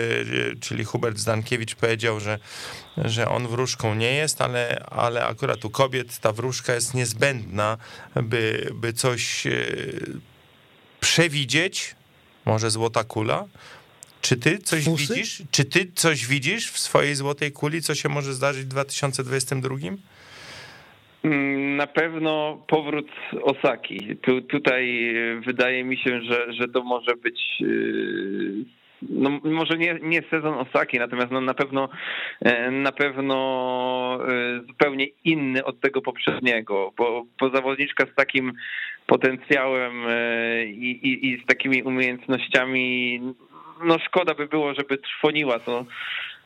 czyli 0.60 0.84
Hubert 0.84 1.18
Zdankiewicz 1.18 1.74
powiedział, 1.74 2.20
że, 2.20 2.38
że 2.96 3.28
on 3.28 3.48
wróżką 3.48 3.94
nie 3.94 4.12
jest, 4.14 4.40
ale, 4.42 4.84
ale 4.90 5.26
akurat 5.26 5.64
u 5.64 5.70
kobiet 5.70 6.18
ta 6.18 6.32
wróżka 6.32 6.74
jest 6.74 6.94
niezbędna, 6.94 7.76
by, 8.22 8.70
by 8.74 8.92
coś 8.92 9.46
e, 9.46 9.50
przewidzieć, 11.00 11.94
może 12.44 12.70
złota 12.70 13.04
kula. 13.04 13.44
Czy 14.20 14.36
ty 14.36 14.58
coś 14.58 14.84
Fusy? 14.84 15.14
widzisz? 15.14 15.42
Czy 15.50 15.64
ty 15.64 15.92
coś 15.94 16.26
widzisz 16.26 16.70
w 16.70 16.78
swojej 16.78 17.14
złotej 17.14 17.52
kuli, 17.52 17.82
co 17.82 17.94
się 17.94 18.08
może 18.08 18.32
zdarzyć 18.34 18.64
w 18.64 18.68
2022? 18.68 19.76
Mm, 21.24 21.76
Na 21.76 21.86
pewno 21.86 22.62
powrót 22.68 23.06
Osaki. 23.42 24.16
Tu, 24.22 24.42
tutaj 24.42 25.14
e, 25.16 25.40
wydaje 25.40 25.84
mi 25.84 25.96
się, 25.96 26.20
że, 26.22 26.52
że 26.52 26.68
to 26.68 26.82
może 26.84 27.16
być. 27.16 27.40
e, 27.60 27.64
No, 29.02 29.30
może 29.44 29.78
nie, 29.78 29.98
nie 30.02 30.22
sezon 30.30 30.54
Osaki, 30.54 30.98
natomiast 30.98 31.30
no 31.30 31.40
na 31.40 31.54
pewno 31.54 31.88
e, 32.40 32.70
na 32.70 32.92
pewno 32.92 33.38
zupełnie 34.66 35.06
inny 35.24 35.64
od 35.64 35.80
tego 35.80 36.02
poprzedniego, 36.02 36.92
bo, 36.96 37.24
bo 37.40 37.50
zawodniczka 37.50 38.04
z 38.12 38.14
takim 38.14 38.52
potencjałem 39.06 39.92
i, 40.66 40.90
i, 40.90 41.26
i 41.28 41.42
z 41.42 41.46
takimi 41.46 41.82
umiejętnościami, 41.82 43.20
no 43.84 43.98
szkoda 43.98 44.34
by 44.34 44.46
było, 44.46 44.74
żeby 44.74 44.98
trwoniła 44.98 45.58
to 45.58 45.84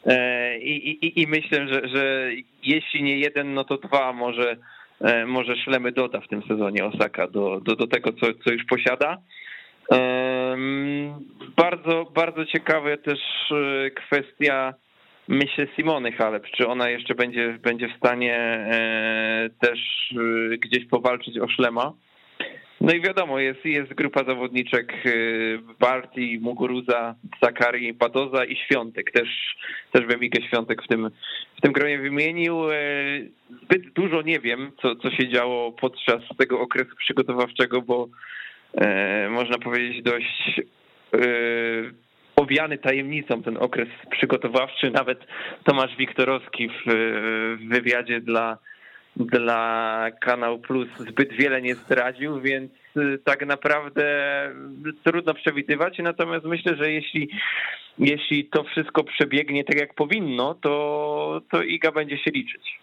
E, 0.06 0.58
I, 0.58 1.06
i, 1.06 1.22
I 1.22 1.26
myślę, 1.26 1.68
że, 1.68 1.88
że 1.88 2.30
jeśli 2.62 3.02
nie 3.02 3.18
jeden, 3.18 3.54
no 3.54 3.64
to 3.64 3.76
dwa 3.76 4.12
może, 4.12 4.56
e, 5.00 5.26
może 5.26 5.56
szlemy 5.56 5.92
doda 5.92 6.20
w 6.20 6.28
tym 6.28 6.42
sezonie 6.48 6.84
Osaka 6.84 7.26
do, 7.26 7.60
do, 7.60 7.76
do 7.76 7.86
tego, 7.86 8.12
co, 8.12 8.26
co 8.44 8.52
już 8.52 8.64
posiada. 8.64 9.18
Bardzo, 11.56 12.10
bardzo 12.14 12.46
ciekawa 12.46 12.96
też 12.96 13.20
e, 13.50 13.90
kwestia, 13.90 14.74
myślę, 15.28 15.66
Simony 15.76 16.12
Halep, 16.12 16.46
czy 16.56 16.66
ona 16.66 16.90
jeszcze 16.90 17.14
będzie, 17.14 17.58
będzie 17.62 17.88
w 17.88 17.96
stanie 17.96 18.66
też 19.60 19.78
gdzieś 20.58 20.88
powalczyć 20.88 21.38
o 21.38 21.48
szlema. 21.48 21.92
No 22.82 22.92
i 22.92 23.00
wiadomo, 23.00 23.38
jest, 23.38 23.64
jest 23.64 23.94
grupa 23.94 24.24
zawodniczek 24.24 24.92
y, 25.06 25.58
Barti, 25.80 26.38
Muguruza, 26.42 27.14
Sakari, 27.44 27.94
Padoza 27.94 28.44
i 28.44 28.56
Świątek. 28.56 29.12
Też, 29.12 29.56
też 29.92 30.06
bym 30.06 30.24
Igę 30.24 30.42
Świątek 30.48 30.82
w 30.82 30.88
tym, 30.88 31.10
w 31.58 31.60
tym 31.60 31.72
gronie 31.72 31.98
wymienił. 31.98 32.70
E, 32.70 32.76
Zbyt 33.62 33.92
dużo 33.92 34.22
nie 34.22 34.40
wiem, 34.40 34.72
co, 34.82 34.96
co 34.96 35.10
się 35.10 35.28
działo 35.28 35.72
podczas 35.72 36.22
tego 36.38 36.60
okresu 36.60 36.96
przygotowawczego, 36.96 37.82
bo 37.82 38.08
e, 38.74 39.28
można 39.28 39.58
powiedzieć 39.58 40.02
dość 40.02 40.60
e, 41.14 41.18
owiany 42.36 42.78
tajemnicą 42.78 43.42
ten 43.42 43.56
okres 43.56 43.88
przygotowawczy. 44.10 44.90
Nawet 44.90 45.26
Tomasz 45.64 45.96
Wiktorowski 45.96 46.68
w, 46.68 46.82
w 46.86 47.68
wywiadzie 47.68 48.20
dla 48.20 48.58
dla 49.16 50.06
Kanał 50.20 50.58
Plus 50.58 50.88
zbyt 50.98 51.32
wiele 51.32 51.62
nie 51.62 51.74
zdradził, 51.74 52.40
więc 52.40 52.72
y, 52.96 53.18
tak 53.24 53.46
naprawdę 53.46 54.04
trudno 55.04 55.34
przewidywać. 55.34 55.98
Natomiast 55.98 56.44
myślę, 56.44 56.76
że 56.76 56.92
jeśli, 56.92 57.28
jeśli 57.98 58.44
to 58.44 58.64
wszystko 58.64 59.04
przebiegnie 59.04 59.64
tak 59.64 59.76
jak 59.80 59.94
powinno, 59.94 60.54
to, 60.54 61.40
to 61.50 61.62
Iga 61.62 61.92
będzie 61.92 62.18
się 62.18 62.30
liczyć. 62.30 62.78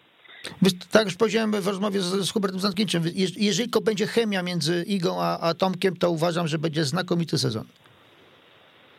Wiesz, 0.62 0.72
tak 0.90 1.04
już 1.04 1.16
powiedziałem 1.16 1.50
w 1.52 1.66
rozmowie 1.66 2.00
z, 2.00 2.04
z 2.28 2.32
Hubertem 2.32 2.60
jeż- 2.60 3.36
jeżeli 3.36 3.68
tylko 3.70 3.80
będzie 3.80 4.06
chemia 4.06 4.42
między 4.42 4.84
Igą 4.86 5.16
a, 5.22 5.38
a 5.40 5.54
Tomkiem, 5.54 5.96
to 5.96 6.10
uważam, 6.10 6.48
że 6.48 6.58
będzie 6.58 6.84
znakomity 6.84 7.38
sezon. 7.38 7.64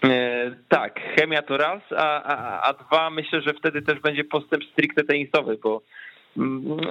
E, 0.03 0.55
Tak, 0.69 0.99
chemia 1.19 1.41
to 1.41 1.57
raz, 1.57 1.81
a, 1.97 2.23
a, 2.23 2.61
a 2.69 2.73
dwa 2.73 3.09
myślę, 3.09 3.41
że 3.41 3.53
wtedy 3.53 3.81
też 3.81 3.99
będzie 3.99 4.23
postęp 4.23 4.63
stricte 4.73 5.03
tenisowy, 5.03 5.57
bo 5.63 5.81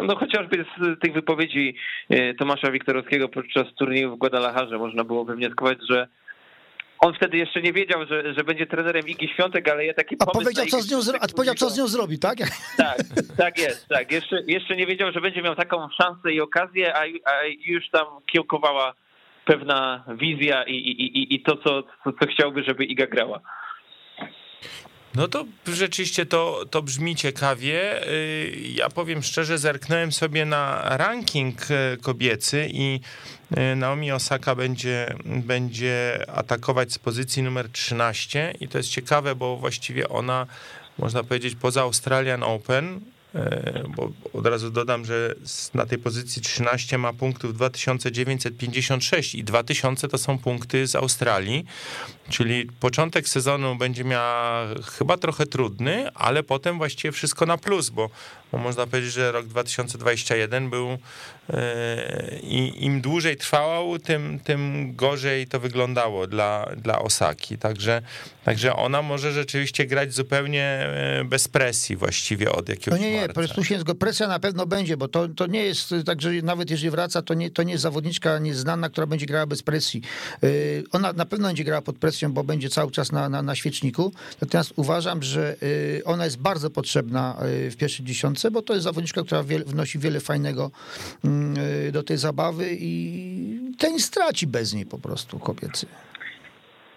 no 0.02 0.16
chociażby 0.16 0.64
z 0.78 1.00
tych 1.00 1.12
wypowiedzi 1.12 1.76
e, 2.08 2.34
Tomasza 2.34 2.70
Wiktorowskiego 2.70 3.28
podczas 3.28 3.66
turnieju 3.78 4.16
w 4.16 4.18
Guadalajarze 4.18 4.78
można 4.78 5.04
było 5.04 5.24
wywnioskować, 5.24 5.78
że 5.90 6.08
on 6.98 7.14
wtedy 7.14 7.36
jeszcze 7.36 7.62
nie 7.62 7.72
wiedział, 7.72 8.06
że, 8.06 8.34
że 8.34 8.44
będzie 8.44 8.66
trenerem 8.66 9.08
Igi 9.08 9.28
Świątek, 9.28 9.68
ale 9.68 9.86
ja 9.86 9.94
taki 9.94 10.14
A 10.14 10.26
pomysł 10.26 10.50
powiedział, 10.50 10.66
co 10.66 10.82
z 10.82 10.90
nią, 10.90 10.98
zro- 10.98 11.18
a 11.20 11.26
powiedział, 11.36 11.54
co 11.54 11.70
z 11.70 11.78
nią 11.78 11.86
zrobi, 11.86 12.18
tak? 12.18 12.38
Tak, 12.76 12.98
tak 13.36 13.58
jest, 13.58 13.88
tak. 13.88 14.12
Jeszcze, 14.12 14.42
jeszcze 14.46 14.76
nie 14.76 14.86
wiedział, 14.86 15.12
że 15.12 15.20
będzie 15.20 15.42
miał 15.42 15.56
taką 15.56 15.88
szansę 16.02 16.32
i 16.32 16.40
okazję, 16.40 16.94
a, 16.96 17.00
a 17.00 17.32
już 17.66 17.90
tam 17.90 18.06
kiełkowała 18.32 18.94
pewna 19.44 20.04
wizja 20.08 20.64
i, 20.64 20.74
i, 20.74 21.18
i, 21.18 21.34
i 21.34 21.42
to, 21.42 21.56
co, 21.56 21.82
co, 21.82 22.12
co 22.12 22.26
chciałby, 22.34 22.64
żeby 22.64 22.84
Iga 22.84 23.06
grała. 23.06 23.40
No 25.14 25.28
to 25.28 25.44
rzeczywiście 25.66 26.26
to, 26.26 26.64
to 26.70 26.82
brzmi 26.82 27.16
ciekawie. 27.16 28.06
Y, 28.08 28.60
Ja 28.74 28.90
powiem 28.90 29.22
szczerze, 29.22 29.58
zerknąłem 29.58 30.12
sobie 30.12 30.44
na 30.44 30.82
ranking 30.96 31.70
y, 31.70 31.96
kobiecy 32.02 32.68
i 32.72 33.00
y, 33.72 33.76
Naomi 33.76 34.12
Osaka 34.12 34.54
będzie, 34.54 35.14
będzie 35.24 36.24
atakować 36.34 36.92
z 36.92 36.98
pozycji 36.98 37.42
numer 37.42 37.68
13 37.68 38.54
i 38.60 38.68
to 38.68 38.78
jest 38.78 38.90
ciekawe, 38.90 39.34
bo 39.34 39.56
właściwie 39.56 40.08
ona, 40.08 40.46
można 40.98 41.24
powiedzieć, 41.24 41.54
poza 41.54 41.82
Australian 41.82 42.42
Open, 42.42 43.00
bo 43.96 44.10
od 44.32 44.46
razu 44.46 44.70
dodam, 44.70 45.04
że 45.04 45.34
na 45.74 45.86
tej 45.86 45.98
pozycji 45.98 46.42
13 46.42 46.98
ma 46.98 47.12
punktów 47.12 47.54
2956 47.54 49.34
i 49.34 49.44
2000 49.44 50.08
to 50.08 50.18
są 50.18 50.38
punkty 50.38 50.86
z 50.86 50.96
Australii, 50.96 51.64
czyli 52.30 52.66
początek 52.80 53.28
sezonu 53.28 53.76
będzie 53.76 54.04
miała 54.04 54.66
chyba 54.98 55.16
trochę 55.16 55.46
trudny, 55.46 56.10
ale 56.14 56.42
potem 56.42 56.78
właściwie 56.78 57.12
wszystko 57.12 57.46
na 57.46 57.58
plus, 57.58 57.90
bo, 57.90 58.10
bo 58.52 58.58
można 58.58 58.86
powiedzieć, 58.86 59.12
że 59.12 59.32
rok 59.32 59.46
2021 59.46 60.70
był 60.70 60.98
e, 61.50 62.38
i 62.42 62.84
im 62.84 63.00
dłużej 63.00 63.36
trwał, 63.36 63.98
tym, 63.98 64.40
tym 64.44 64.92
gorzej 64.96 65.46
to 65.46 65.60
wyglądało 65.60 66.26
dla, 66.26 66.70
dla 66.76 66.98
Osaki. 66.98 67.58
Także, 67.58 68.02
także 68.44 68.76
ona 68.76 69.02
może 69.02 69.32
rzeczywiście 69.32 69.86
grać 69.86 70.14
zupełnie 70.14 70.64
e, 70.64 71.24
bez 71.24 71.48
presji 71.48 71.96
właściwie 71.96 72.52
od 72.52 72.68
No 72.68 72.74
jakiegoś 72.74 73.00
nie, 73.00 73.12
nie, 73.12 73.64
się 73.64 73.78
zgo- 73.78 73.94
presja 73.94 74.28
na 74.28 74.38
pewno 74.38 74.66
będzie, 74.66 74.96
bo 74.96 75.08
to, 75.08 75.28
to 75.28 75.46
nie 75.46 75.64
jest 75.64 75.94
tak, 76.06 76.22
że 76.22 76.30
nawet 76.42 76.70
jeżeli 76.70 76.90
wraca, 76.90 77.22
to 77.22 77.34
nie, 77.34 77.50
to 77.50 77.62
nie 77.62 77.72
jest 77.72 77.82
zawodniczka 77.82 78.38
nieznana, 78.38 78.88
która 78.88 79.06
będzie 79.06 79.26
grała 79.26 79.46
bez 79.46 79.62
presji. 79.62 80.02
Yy, 80.42 80.84
Ona 80.92 81.12
na 81.12 81.24
pewno 81.24 81.48
będzie 81.48 81.64
grała 81.64 81.82
pod 81.82 81.98
presją, 81.98 82.19
bo 82.28 82.44
będzie 82.44 82.68
cały 82.68 82.90
czas 82.90 83.12
na, 83.12 83.28
na, 83.28 83.42
na 83.42 83.54
świeczniku. 83.54 84.12
Natomiast 84.42 84.72
uważam, 84.76 85.22
że 85.22 85.56
yy, 85.62 86.04
ona 86.04 86.24
jest 86.24 86.42
bardzo 86.42 86.70
potrzebna 86.70 87.36
yy, 87.42 87.70
w 87.70 87.76
pierwszej 87.76 88.06
dziesiątce, 88.06 88.50
bo 88.50 88.62
to 88.62 88.72
jest 88.72 88.84
zawodniczka, 88.84 89.22
która 89.22 89.42
wnosi 89.66 89.98
wiele 89.98 90.20
fajnego 90.20 90.70
yy, 91.24 91.92
do 91.92 92.02
tej 92.02 92.16
zabawy 92.16 92.68
i 92.80 93.60
tenis 93.78 94.04
straci 94.04 94.46
bez 94.46 94.74
niej 94.74 94.86
po 94.86 94.98
prostu 94.98 95.38
kobiecy. 95.38 95.86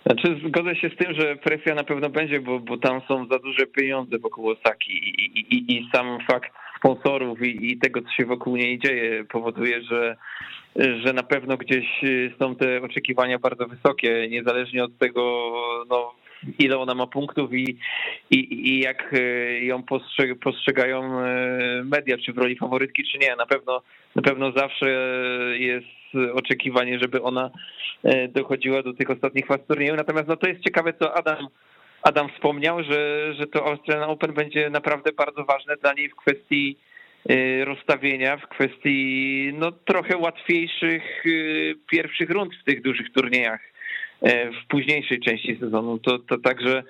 Znaczy 0.06 0.40
zgodzę 0.48 0.76
się 0.76 0.90
z 0.90 0.98
tym, 0.98 1.14
że 1.14 1.36
presja 1.36 1.76
na 1.76 1.84
pewno 1.84 2.10
będzie, 2.10 2.40
bo, 2.40 2.60
bo 2.60 2.78
tam 2.78 3.02
są 3.08 3.28
za 3.28 3.40
duże 3.40 3.68
pieniądze 3.68 4.18
wokół 4.20 4.50
Osaki 4.50 4.92
i, 4.92 5.40
i, 5.56 5.78
i 5.78 5.90
sam 5.96 6.18
fakt 6.32 6.52
sponsorów 6.78 7.42
i, 7.42 7.72
i 7.72 7.78
tego, 7.78 8.02
co 8.02 8.10
się 8.10 8.26
wokół 8.26 8.56
niej 8.56 8.80
dzieje, 8.80 9.26
powoduje, 9.26 9.84
że, 9.84 10.18
że 10.76 11.14
na 11.14 11.24
pewno 11.24 11.58
gdzieś 11.58 11.86
są 12.40 12.56
te 12.56 12.82
oczekiwania 12.82 13.40
bardzo 13.40 13.68
wysokie, 13.68 14.28
niezależnie 14.30 14.84
od 14.84 14.98
tego, 14.98 15.54
no, 15.90 16.14
ile 16.60 16.78
ona 16.78 16.96
ma 16.96 17.08
punktów 17.08 17.54
i, 17.54 17.78
i, 18.32 18.70
i 18.70 18.80
jak 18.80 19.16
ją 19.62 19.84
postrzeg, 19.84 20.40
postrzegają 20.40 21.22
media, 21.84 22.18
czy 22.18 22.34
w 22.34 22.38
roli 22.38 22.56
faworytki, 22.56 23.04
czy 23.12 23.18
nie. 23.18 23.36
Na 23.36 23.46
pewno, 23.46 23.82
na 24.16 24.22
pewno 24.22 24.52
zawsze 24.52 24.90
jest 25.60 26.34
oczekiwanie, 26.34 27.00
żeby 27.00 27.22
ona 27.22 27.50
dochodziła 28.30 28.84
do 28.84 28.94
tych 28.94 29.10
ostatnich 29.10 29.46
faz 29.46 29.60
turnieju. 29.68 29.96
Natomiast 29.96 30.28
no, 30.28 30.38
to 30.38 30.48
jest 30.48 30.64
ciekawe, 30.64 30.94
co 31.00 31.18
Adam, 31.18 31.48
Adam 32.04 32.30
wspomniał, 32.30 32.84
że, 32.84 33.34
że 33.34 33.48
to 33.48 33.66
Australian 33.66 34.10
Open 34.10 34.34
będzie 34.34 34.70
naprawdę 34.70 35.12
bardzo 35.12 35.46
ważne 35.46 35.78
dla 35.78 35.94
niej 35.94 36.10
w 36.10 36.16
kwestii 36.16 36.78
rozstawienia, 37.64 38.38
w 38.38 38.48
kwestii 38.48 39.52
no, 39.54 39.72
trochę 39.72 40.18
łatwiejszych 40.18 41.24
pierwszych 41.92 42.30
rund 42.30 42.56
w 42.56 42.64
tych 42.64 42.82
dużych 42.82 43.12
turniejach. 43.12 43.60
w 44.64 44.68
późniejszej 44.68 45.20
części 45.20 45.58
sezonu. 45.60 46.00
To, 46.00 46.20
to 46.20 46.38
także 46.38 46.84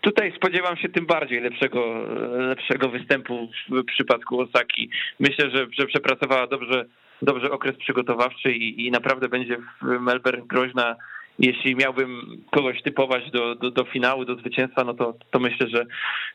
tutaj 0.00 0.32
spodziewam 0.36 0.76
się 0.76 0.88
tym 0.88 1.06
bardziej 1.06 1.40
lepszego, 1.40 2.06
lepszego 2.38 2.88
występu 2.88 3.48
w 3.68 3.84
przypadku 3.84 4.40
Osaki. 4.40 4.90
Myślę, 5.20 5.50
że, 5.50 5.66
że 5.78 5.86
przepracowała 5.86 6.46
dobrze, 6.46 6.84
dobrze 7.22 7.50
okres 7.50 7.76
przygotowawczy 7.76 8.52
i, 8.52 8.86
i 8.86 8.90
naprawdę 8.90 9.28
będzie 9.28 9.56
w 9.56 10.00
Melbourne 10.00 10.46
groźna 10.46 10.96
jeśli 11.38 11.76
miałbym 11.76 12.42
kogoś 12.50 12.82
typować 12.82 13.30
do, 13.30 13.54
do, 13.54 13.70
do, 13.70 13.84
finału, 13.84 14.24
do 14.24 14.34
zwycięstwa, 14.34 14.84
no 14.84 14.94
to, 14.94 15.14
to 15.30 15.38
myślę, 15.38 15.68
że, 15.68 15.86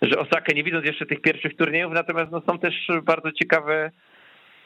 że 0.01 0.19
Osaka, 0.19 0.53
nie 0.55 0.63
widząc 0.63 0.85
jeszcze 0.85 1.05
tych 1.05 1.21
pierwszych 1.21 1.55
turniejów, 1.55 1.93
natomiast 1.93 2.31
no 2.31 2.41
są 2.49 2.59
też 2.59 2.87
bardzo 3.03 3.31
ciekawe 3.31 3.91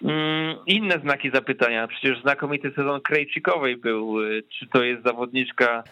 mm, 0.04 0.56
inne 0.68 1.00
znaki 1.00 1.32
zapytania. 1.34 1.88
Przecież 1.88 2.22
znakomity 2.22 2.72
sezon 2.76 3.02
Krejcikowej 3.02 3.78
był. 3.78 4.16
Czy 4.50 4.68
to 4.68 4.84
jest 4.84 5.04
zawodniczka, 5.04 5.84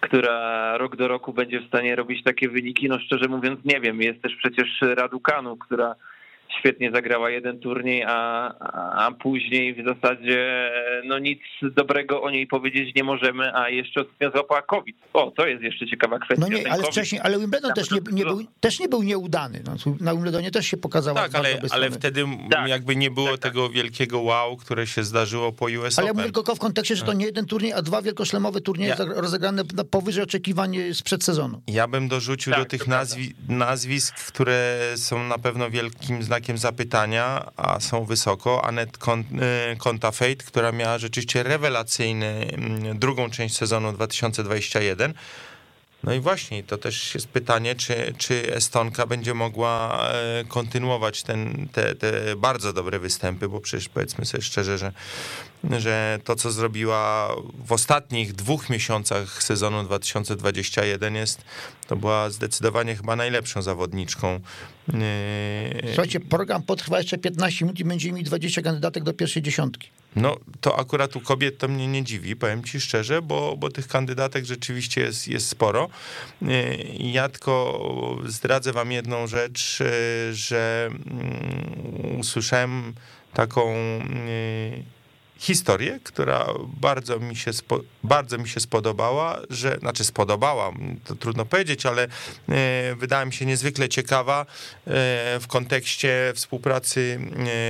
która 0.00 0.78
rok 0.78 0.96
do 0.96 1.08
roku 1.08 1.32
będzie 1.32 1.60
w 1.60 1.66
stanie 1.66 1.96
robić 1.96 2.24
takie 2.24 2.48
wyniki? 2.48 2.88
No 2.88 2.98
szczerze 2.98 3.28
mówiąc 3.28 3.60
nie 3.64 3.80
wiem. 3.80 4.02
Jest 4.02 4.22
też 4.22 4.36
przecież 4.36 4.80
Radukanu, 4.80 5.56
która 5.56 5.94
świetnie 6.58 6.90
zagrała 6.90 7.30
jeden 7.30 7.60
turniej, 7.60 8.04
a, 8.06 8.48
a 9.06 9.10
później 9.12 9.74
w 9.74 9.86
zasadzie 9.86 10.70
no 11.04 11.18
nic 11.18 11.40
dobrego 11.62 12.22
o 12.22 12.30
niej 12.30 12.46
powiedzieć 12.46 12.94
nie 12.94 13.04
możemy, 13.04 13.54
a 13.54 13.68
jeszcze 13.68 14.00
ostatnio 14.00 14.30
złapała 14.30 14.62
COVID. 14.62 14.96
O, 15.12 15.30
to 15.30 15.46
jest 15.46 15.62
jeszcze 15.62 15.86
ciekawa 15.86 16.18
kwestia. 16.18 16.46
No 16.50 16.56
nie, 16.56 16.66
ale 16.66 16.76
COVID. 16.76 16.92
wcześniej, 16.92 17.20
ale 17.24 17.38
Wimbledon 17.38 17.72
też 17.72 17.90
nie, 17.90 18.00
nie, 18.12 18.24
był, 18.24 18.44
też 18.60 18.80
nie 18.80 18.88
był 18.88 19.02
nieudany. 19.02 19.62
No, 19.66 19.94
na 20.00 20.12
Wimbledonie 20.12 20.50
też 20.50 20.66
się 20.66 20.76
pokazała 20.76 21.20
Tak, 21.20 21.34
ale, 21.34 21.48
ale 21.70 21.90
wtedy 21.90 22.24
tak. 22.50 22.68
jakby 22.68 22.96
nie 22.96 23.10
było 23.10 23.26
tak, 23.26 23.38
tak. 23.38 23.52
tego 23.52 23.68
wielkiego 23.68 24.20
wow, 24.20 24.56
które 24.56 24.86
się 24.86 25.04
zdarzyło 25.04 25.52
po 25.52 25.64
US 25.64 25.98
Ale 25.98 26.10
Open. 26.10 26.22
mówię 26.22 26.32
tylko 26.32 26.54
w 26.54 26.58
kontekście, 26.58 26.96
że 26.96 27.04
to 27.04 27.12
nie 27.12 27.24
jeden 27.26 27.46
turniej, 27.46 27.72
a 27.72 27.82
dwa 27.82 28.02
wielkoszlemowe 28.02 28.60
turnieje 28.60 28.96
ja. 28.98 29.04
rozegrane 29.20 29.62
powyżej 29.90 30.24
oczekiwań 30.24 30.76
sprzed 30.92 31.24
sezonu. 31.24 31.62
Ja 31.66 31.88
bym 31.88 32.08
dorzucił 32.08 32.52
tak, 32.52 32.62
do 32.62 32.68
tych 32.68 32.86
nazwi 32.86 33.34
nazwisk, 33.48 34.14
które 34.14 34.78
są 34.96 35.24
na 35.24 35.38
pewno 35.38 35.70
wielkim 35.70 36.22
znakiem 36.22 36.39
znakiem 36.40 36.58
zapytania, 36.58 37.50
a 37.56 37.80
są 37.80 38.04
wysoko, 38.04 38.64
Anet 38.64 38.98
y, 40.32 40.44
która 40.44 40.72
miała 40.72 40.98
rzeczywiście 40.98 41.42
rewelacyjny 41.42 42.46
mm, 42.52 42.98
drugą 42.98 43.30
część 43.30 43.56
sezonu 43.56 43.92
2021. 43.92 45.14
No 46.04 46.14
i 46.14 46.20
właśnie, 46.20 46.62
to 46.62 46.78
też 46.78 47.14
jest 47.14 47.28
pytanie, 47.28 47.74
czy, 47.74 48.14
czy 48.18 48.54
Estonka 48.54 49.06
będzie 49.06 49.34
mogła 49.34 50.08
e, 50.08 50.44
kontynuować 50.48 51.22
ten, 51.22 51.68
te, 51.72 51.94
te 51.94 52.36
bardzo 52.36 52.72
dobre 52.72 52.98
występy, 52.98 53.48
bo 53.48 53.60
przecież 53.60 53.88
powiedzmy 53.88 54.24
sobie 54.24 54.42
szczerze, 54.42 54.78
że, 54.78 54.92
że 55.78 56.18
to, 56.24 56.36
co 56.36 56.50
zrobiła 56.50 57.34
w 57.66 57.72
ostatnich 57.72 58.32
dwóch 58.32 58.70
miesiącach 58.70 59.42
sezonu 59.42 59.82
2021 59.82 61.14
jest, 61.14 61.44
to 61.86 61.96
była 61.96 62.30
zdecydowanie 62.30 62.96
chyba 62.96 63.16
najlepszą 63.16 63.62
zawodniczką. 63.62 64.40
E, 64.94 65.86
Słuchajcie, 65.86 66.20
program 66.20 66.62
potrwa 66.62 66.98
jeszcze 66.98 67.18
15 67.18 67.64
minut 67.64 67.80
i 67.80 67.84
będzie 67.84 68.12
mi 68.12 68.24
20 68.24 68.62
kandydatek 68.62 69.04
do 69.04 69.12
pierwszej 69.12 69.42
dziesiątki. 69.42 69.88
No, 70.16 70.36
to 70.60 70.78
akurat 70.78 71.16
u 71.16 71.20
kobiet 71.20 71.58
to 71.58 71.68
mnie 71.68 71.86
nie 71.88 72.04
dziwi, 72.04 72.36
powiem 72.36 72.64
ci 72.64 72.80
szczerze, 72.80 73.22
bo, 73.22 73.56
bo 73.56 73.70
tych 73.70 73.88
kandydatek 73.88 74.44
rzeczywiście 74.44 75.00
jest, 75.00 75.28
jest 75.28 75.48
sporo. 75.48 75.88
E, 76.42 76.76
ja 76.98 77.28
tylko 77.28 77.80
zdradzę 78.26 78.72
wam 78.72 78.92
jedną 78.92 79.26
rzecz, 79.26 79.78
e, 79.80 80.34
że 80.34 80.90
mm, 80.90 82.20
usłyszałem 82.20 82.94
taką 83.34 83.74
historię, 85.40 86.00
która 86.04 86.46
bardzo 86.80 87.18
mi 87.18 87.36
się, 87.36 87.52
spo, 87.52 87.80
bardzo 88.04 88.38
mi 88.38 88.48
się 88.48 88.60
spodobała, 88.60 89.40
że, 89.50 89.78
znaczy 89.78 90.04
spodobała, 90.04 90.72
to 91.04 91.14
trudno 91.14 91.44
powiedzieć, 91.44 91.86
ale 91.86 92.02
e, 92.48 92.94
wydała 92.94 93.24
mi 93.24 93.32
się 93.32 93.46
niezwykle 93.46 93.88
ciekawa 93.88 94.40
e, 94.40 94.46
w 95.40 95.46
kontekście 95.46 96.32
współpracy 96.34 97.20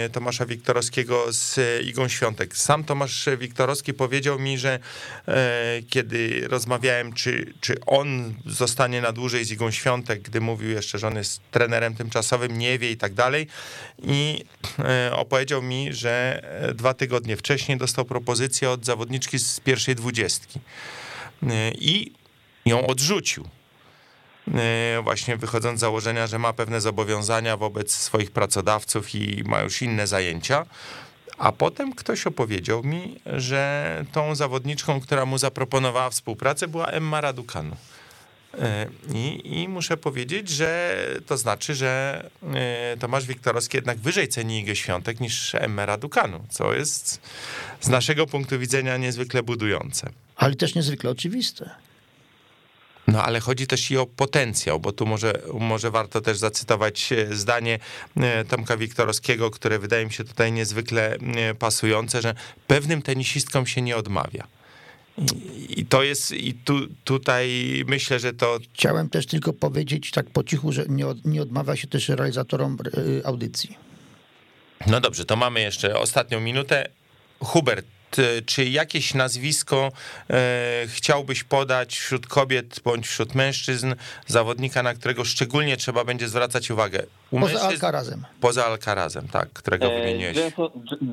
e, 0.04 0.08
Tomasza 0.08 0.46
Wiktorowskiego 0.46 1.32
z 1.32 1.58
Igą 1.84 2.08
Świątek. 2.08 2.56
Sam 2.56 2.84
Tomasz 2.84 3.28
Wiktorowski 3.38 3.94
powiedział 3.94 4.38
mi, 4.38 4.58
że 4.58 4.78
kiedy 5.88 6.48
rozmawiałem, 6.48 7.12
czy, 7.12 7.54
czy 7.60 7.74
on 7.86 8.34
zostanie 8.46 9.00
na 9.00 9.12
dłużej 9.12 9.44
z 9.44 9.50
Igą 9.50 9.70
Świątek, 9.70 10.22
gdy 10.22 10.40
mówił 10.40 10.70
jeszcze, 10.70 10.98
że 10.98 11.06
on 11.06 11.16
jest 11.16 11.40
trenerem 11.50 11.94
tymczasowym, 11.94 12.58
nie 12.58 12.78
wie 12.78 12.90
i 12.90 12.96
tak 12.96 13.14
dalej 13.14 13.46
i 14.02 14.44
opowiedział 15.12 15.62
mi, 15.62 15.92
że 15.92 16.42
dwa 16.74 16.94
tygodnie 16.94 17.36
wcześniej 17.36 17.59
wcześniej 17.61 17.78
dostał 17.78 18.04
propozycję 18.04 18.70
od 18.70 18.84
zawodniczki 18.84 19.38
z 19.38 19.61
pierwszej 19.61 19.94
dwudziestki 19.94 20.61
i 21.74 22.12
ją 22.66 22.86
odrzucił. 22.86 23.48
Właśnie 25.02 25.36
wychodząc 25.36 25.78
z 25.78 25.80
założenia, 25.80 26.26
że 26.26 26.38
ma 26.38 26.52
pewne 26.52 26.80
zobowiązania 26.80 27.56
wobec 27.56 27.94
swoich 27.94 28.30
pracodawców 28.30 29.14
i 29.14 29.44
ma 29.44 29.61
już 29.61 29.82
inne 29.82 30.06
zajęcia. 30.06 30.66
A 31.38 31.52
potem 31.52 31.94
ktoś 31.94 32.26
opowiedział 32.26 32.82
mi, 32.82 33.20
że 33.26 34.04
tą 34.12 34.34
zawodniczką, 34.34 35.00
która 35.00 35.26
mu 35.26 35.38
zaproponowała 35.38 36.11
współpracę, 36.11 36.68
była 36.68 36.86
Emma 36.86 37.20
Raducanu. 37.20 37.76
E, 38.61 38.86
I, 39.14 39.40
I, 39.61 39.68
muszę 39.68 39.96
powiedzieć, 39.96 40.48
że 40.48 40.96
to 41.26 41.36
znaczy, 41.36 41.74
że 41.74 42.24
e, 42.54 42.96
Tomasz 43.00 43.26
Wiktorowski 43.26 43.76
jednak 43.76 43.98
wyżej 43.98 44.28
ceni 44.28 44.61
Igę 44.61 44.76
Świątek 44.76 45.20
niż 45.20 45.54
Emmera 45.54 45.96
Dukanu, 45.96 46.44
co 46.50 46.74
jest 46.74 47.20
z 47.80 47.88
naszego 47.88 48.26
punktu 48.26 48.58
widzenia 48.58 48.96
niezwykle 48.96 49.42
budujące. 49.42 50.11
Ale 50.36 50.54
też 50.54 50.74
niezwykle 50.74 51.11
oczywiste. 51.11 51.70
No 53.06 53.22
ale 53.22 53.40
chodzi 53.40 53.66
też 53.66 53.90
i 53.90 53.96
o 53.96 54.06
potencjał, 54.06 54.80
bo 54.80 54.92
tu 54.92 55.06
może, 55.06 55.32
może 55.54 55.90
warto 55.90 56.20
też 56.20 56.38
zacytować 56.38 57.12
e, 57.12 57.34
zdanie 57.34 57.78
Tomka 58.48 58.76
Wiktorowskiego, 58.76 59.50
które 59.50 59.78
wydaje 59.78 60.06
mi 60.06 60.12
się 60.12 60.24
tutaj 60.24 60.52
niezwykle 60.52 61.16
pasujące, 61.58 62.22
że 62.22 62.34
pewnym 62.66 63.02
tenisistkom 63.02 63.66
się 63.66 63.82
nie 63.82 63.96
odmawia. 63.96 64.46
I 65.68 65.86
to 65.86 66.02
jest, 66.02 66.32
i 66.32 66.54
tu, 66.54 66.74
tutaj 67.04 67.48
myślę, 67.86 68.18
że 68.18 68.32
to. 68.32 68.58
Chciałem 68.74 69.08
też 69.08 69.26
tylko 69.26 69.52
powiedzieć 69.52 70.11
tak 70.11 70.30
po 70.30 70.44
cichu, 70.44 70.72
że 70.72 70.84
nie, 70.88 71.06
od, 71.06 71.24
nie 71.24 71.42
odmawia 71.42 71.76
się 71.76 71.86
też 71.86 72.08
realizatorom 72.08 72.78
y, 72.98 73.22
audycji. 73.24 73.76
No 74.86 75.00
dobrze, 75.00 75.24
to 75.24 75.36
mamy 75.36 75.61
jeszcze 75.61 75.98
ostatnią 75.98 76.40
minutę. 76.40 76.88
Hubert, 77.40 77.86
E, 77.86 77.99
czy 78.46 78.64
jakieś 78.64 79.14
nazwisko 79.14 79.88
e, 80.30 80.84
chciałbyś 80.86 81.44
podać 81.44 81.96
wśród 81.96 82.26
kobiet 82.26 82.80
bądź 82.84 83.06
wśród 83.06 83.34
mężczyzn, 83.34 83.94
zawodnika, 84.26 84.82
na 84.82 84.94
którego 84.94 85.24
szczególnie 85.24 85.76
trzeba 85.76 86.04
będzie 86.04 86.28
zwracać 86.28 86.70
uwagę? 86.70 87.02
U 87.30 87.40
poza 87.40 87.61
Alcarazem. 87.61 88.24
Poza 88.40 88.66
Alcarazem, 88.66 89.28
tak, 89.32 89.48
którego 89.52 89.86
e, 89.86 90.00
wymieniłeś. 90.00 90.36
Jenson, 90.36 90.68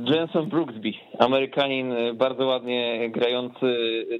Jenson 0.05 0.49
Brooksby, 0.49 0.93
Amerykanin, 1.19 1.93
bardzo 2.15 2.45
ładnie 2.45 3.09
grający, 3.09 3.65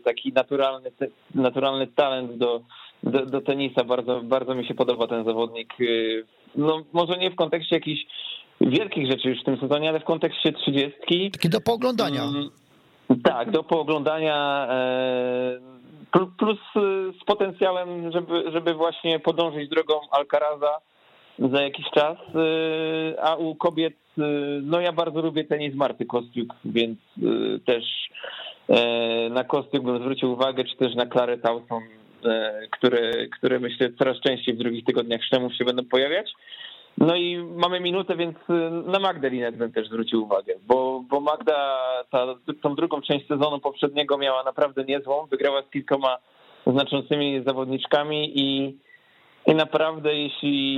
taki 0.03 0.33
naturalny, 0.33 0.91
naturalny 1.35 1.87
talent 1.87 2.37
do, 2.37 2.61
do, 3.03 3.25
do 3.25 3.41
tenisa. 3.41 3.83
Bardzo, 3.83 4.21
bardzo 4.23 4.55
mi 4.55 4.67
się 4.67 4.73
podoba 4.73 5.07
ten 5.07 5.25
zawodnik. 5.25 5.73
No, 6.55 6.83
może 6.93 7.17
nie 7.17 7.31
w 7.31 7.35
kontekście 7.35 7.75
jakichś 7.75 8.01
wielkich 8.61 9.11
rzeczy 9.11 9.29
już 9.29 9.41
w 9.41 9.45
tym 9.45 9.59
sezonie, 9.59 9.89
ale 9.89 9.99
w 9.99 10.03
kontekście 10.03 10.53
trzydziestki. 10.53 11.31
Taki 11.31 11.49
do 11.49 11.61
pooglądania. 11.61 12.23
Mm, 12.23 12.49
tak, 13.23 13.51
do 13.51 13.63
pooglądania 13.63 14.67
e, 14.69 15.59
plus 16.37 16.59
e, 16.75 16.79
z 17.21 17.23
potencjałem, 17.25 18.11
żeby, 18.11 18.51
żeby 18.51 18.73
właśnie 18.73 19.19
podążyć 19.19 19.69
drogą 19.69 19.93
Alcaraza 20.11 20.79
za 21.39 21.61
jakiś 21.61 21.85
czas, 21.93 22.17
e, 22.17 23.23
a 23.23 23.35
u 23.35 23.55
kobiet, 23.55 23.93
no 24.61 24.79
ja 24.79 24.91
bardzo 24.91 25.21
lubię 25.21 25.43
tenis 25.43 25.75
Marty 25.75 26.05
Kostiuk, 26.05 26.53
więc 26.65 26.99
też 27.65 27.83
na 29.29 29.43
Kostiuk 29.43 29.83
bym 29.83 29.99
zwrócił 29.99 30.31
uwagę, 30.31 30.63
czy 30.63 30.77
też 30.77 30.95
na 30.95 31.05
Clare 31.05 31.37
Towson, 31.37 31.83
które, 32.71 33.27
które 33.27 33.59
myślę 33.59 33.89
coraz 33.99 34.19
częściej 34.19 34.55
w 34.55 34.57
drugich 34.57 34.85
tygodniach 34.85 35.23
szczemów 35.23 35.55
się 35.55 35.65
będą 35.65 35.85
pojawiać. 35.85 36.33
No 36.97 37.15
i 37.15 37.37
mamy 37.37 37.79
minutę, 37.79 38.15
więc 38.15 38.37
y, 38.49 38.89
na 38.91 38.99
Magdalinę 38.99 39.51
bym 39.51 39.71
też 39.71 39.87
zwrócił 39.87 40.23
uwagę, 40.23 40.53
bo, 40.67 41.03
bo 41.09 41.19
Magda 41.19 41.77
ta, 42.11 42.25
tą 42.61 42.75
drugą 42.75 43.01
część 43.01 43.27
sezonu 43.27 43.59
poprzedniego 43.59 44.17
miała 44.17 44.43
naprawdę 44.43 44.83
niezłą, 44.83 45.25
wygrała 45.31 45.61
z 45.61 45.69
kilkoma 45.69 46.17
znaczącymi 46.67 47.43
zawodniczkami 47.45 48.39
i, 48.39 48.77
i 49.47 49.55
naprawdę 49.55 50.15
jeśli 50.15 50.77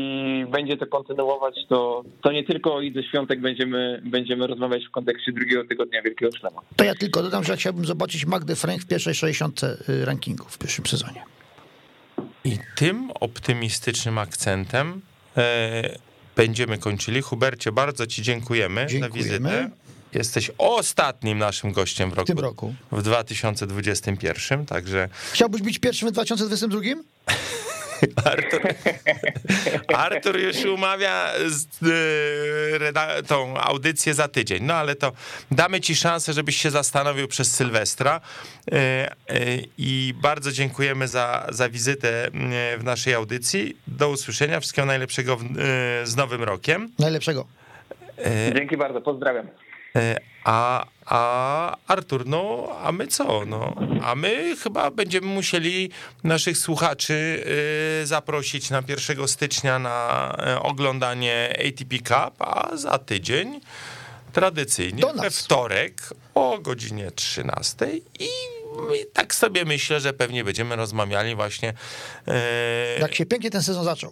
będzie 0.51 0.78
to 0.78 0.88
kontynuować, 0.88 1.55
to, 1.70 2.03
to 2.22 2.32
nie 2.32 2.43
tylko 2.43 2.76
o 2.76 2.82
Idze 2.82 3.03
Świątek 3.03 3.41
będziemy, 3.41 4.01
będziemy 4.05 4.47
rozmawiać 4.47 4.88
w 4.88 4.91
kontekście 4.91 5.32
drugiego 5.32 5.65
tygodnia 5.65 6.01
Wielkiego 6.01 6.38
Szlema. 6.38 6.61
To 6.76 6.84
ja 6.84 6.95
tylko 6.95 7.24
dodam, 7.24 7.43
że 7.43 7.57
chciałbym 7.57 7.86
zobaczyć 7.86 8.26
Magdę 8.26 8.55
Frank 8.55 8.82
w 8.82 8.88
pierwszej 8.88 9.13
60 9.13 9.61
y, 9.63 10.05
rankingu 10.05 10.45
w 10.45 10.57
pierwszym 10.57 10.86
sezonie. 10.86 11.24
I 12.45 12.57
tym 12.76 13.11
optymistycznym 13.20 14.17
akcentem 14.17 15.01
e, 15.38 16.09
będziemy 16.40 16.78
kończyli. 16.78 17.22
Hubercie, 17.22 17.72
bardzo 17.72 18.08
Ci 18.08 18.22
dziękujemy, 18.22 18.86
dziękujemy. 18.90 19.30
za 19.30 19.30
wizytę. 19.30 19.70
Jesteś 20.14 20.52
ostatnim 20.58 21.38
naszym 21.38 21.72
gościem 21.72 22.10
w 22.10 22.14
roku. 22.14 22.28
tym 22.28 22.40
roku. 22.40 22.76
W 22.92 23.02
2021, 23.02 24.66
także 24.66 25.10
Chciałbyś 25.34 25.62
być 25.62 25.80
pierwszym 25.80 26.10
w 26.10 26.12
2022? 26.12 26.82
Artur, 28.26 28.62
Artur 29.95 30.39
już 30.39 30.66
umawia 30.66 31.32
z, 31.47 31.66
y, 31.84 33.28
tą 33.28 33.58
audycję 33.58 34.14
za 34.14 34.28
tydzień. 34.28 34.64
No 34.64 34.74
ale 34.74 34.95
to 34.95 35.12
damy 35.52 35.82
ci 35.82 35.95
szansę, 35.95 36.34
żebyś 36.34 36.58
się 36.58 36.72
zastanowił 36.72 37.28
przez 37.28 37.56
Sylwestra. 37.56 38.22
Y, 38.68 38.76
y, 39.36 39.68
I 39.78 40.14
bardzo 40.22 40.52
dziękujemy 40.52 41.08
za, 41.08 41.47
za 41.50 41.70
wizytę 41.70 42.28
y, 42.28 42.78
w 42.78 42.84
naszej 42.84 43.14
audycji. 43.14 43.78
Do 43.88 44.10
usłyszenia. 44.10 44.60
Wszystkiego 44.60 44.86
najlepszego 44.86 45.38
w, 45.38 45.43
y, 45.43 45.45
z 46.04 46.16
Nowym 46.16 46.43
Rokiem. 46.43 46.91
Najlepszego. 47.00 47.45
Dzięki 48.56 48.78
bardzo, 48.78 49.02
pozdrawiam. 49.02 49.47
E, 49.96 50.16
A, 50.44 50.86
a 51.06 51.76
Artur, 51.88 52.26
no, 52.26 52.68
a 52.84 52.92
my 52.92 53.08
co? 53.08 53.46
No, 53.46 53.76
a 54.04 54.16
my 54.16 54.56
chyba 54.64 54.92
będziemy 54.92 55.28
musieli 55.28 55.90
naszych 56.24 56.58
słuchaczy 56.58 57.44
y, 58.04 58.08
zaprosić 58.08 58.70
na 58.70 58.84
1 58.88 59.28
stycznia 59.28 59.80
na 59.80 60.36
e, 60.48 60.60
oglądanie 60.62 61.58
ATP 61.68 61.98
Cup, 61.98 62.42
a 62.42 62.78
za 62.78 62.98
tydzień 62.98 63.62
tradycyjnie 64.34 65.04
we 65.22 65.30
wtorek 65.30 66.02
o 66.36 66.60
godzinie 66.60 67.12
13 67.12 67.88
i 68.20 68.26
i 69.02 69.06
tak 69.14 69.36
sobie 69.36 69.66
myślę, 69.66 70.00
że 70.00 70.14
pewnie 70.14 70.44
będziemy 70.44 70.76
rozmawiali 70.76 71.36
właśnie 71.36 71.74
e, 72.28 73.00
Jak 73.00 73.16
się 73.16 73.26
pięknie 73.26 73.52
ten 73.52 73.64
sezon 73.64 73.84
zaczął. 73.86 74.12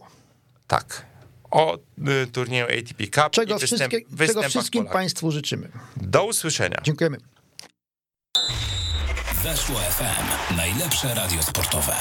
tak 0.67 1.05
o 1.51 1.77
y, 1.77 2.27
turnieju 2.27 2.65
ATP 2.65 3.03
Cup 3.03 3.31
Czego, 3.31 3.55
i 3.55 3.59
występ, 3.59 3.93
czego 4.17 4.43
wszystkim 4.49 4.81
Polaków. 4.81 4.93
Państwu 4.93 5.31
życzymy. 5.31 5.69
Do 5.97 6.25
usłyszenia. 6.25 6.77
Dziękujemy. 6.83 7.17
Weszło 9.43 9.75
FM. 9.79 10.55
Najlepsze 10.57 11.15
radio 11.15 11.43
sportowe. 11.43 11.93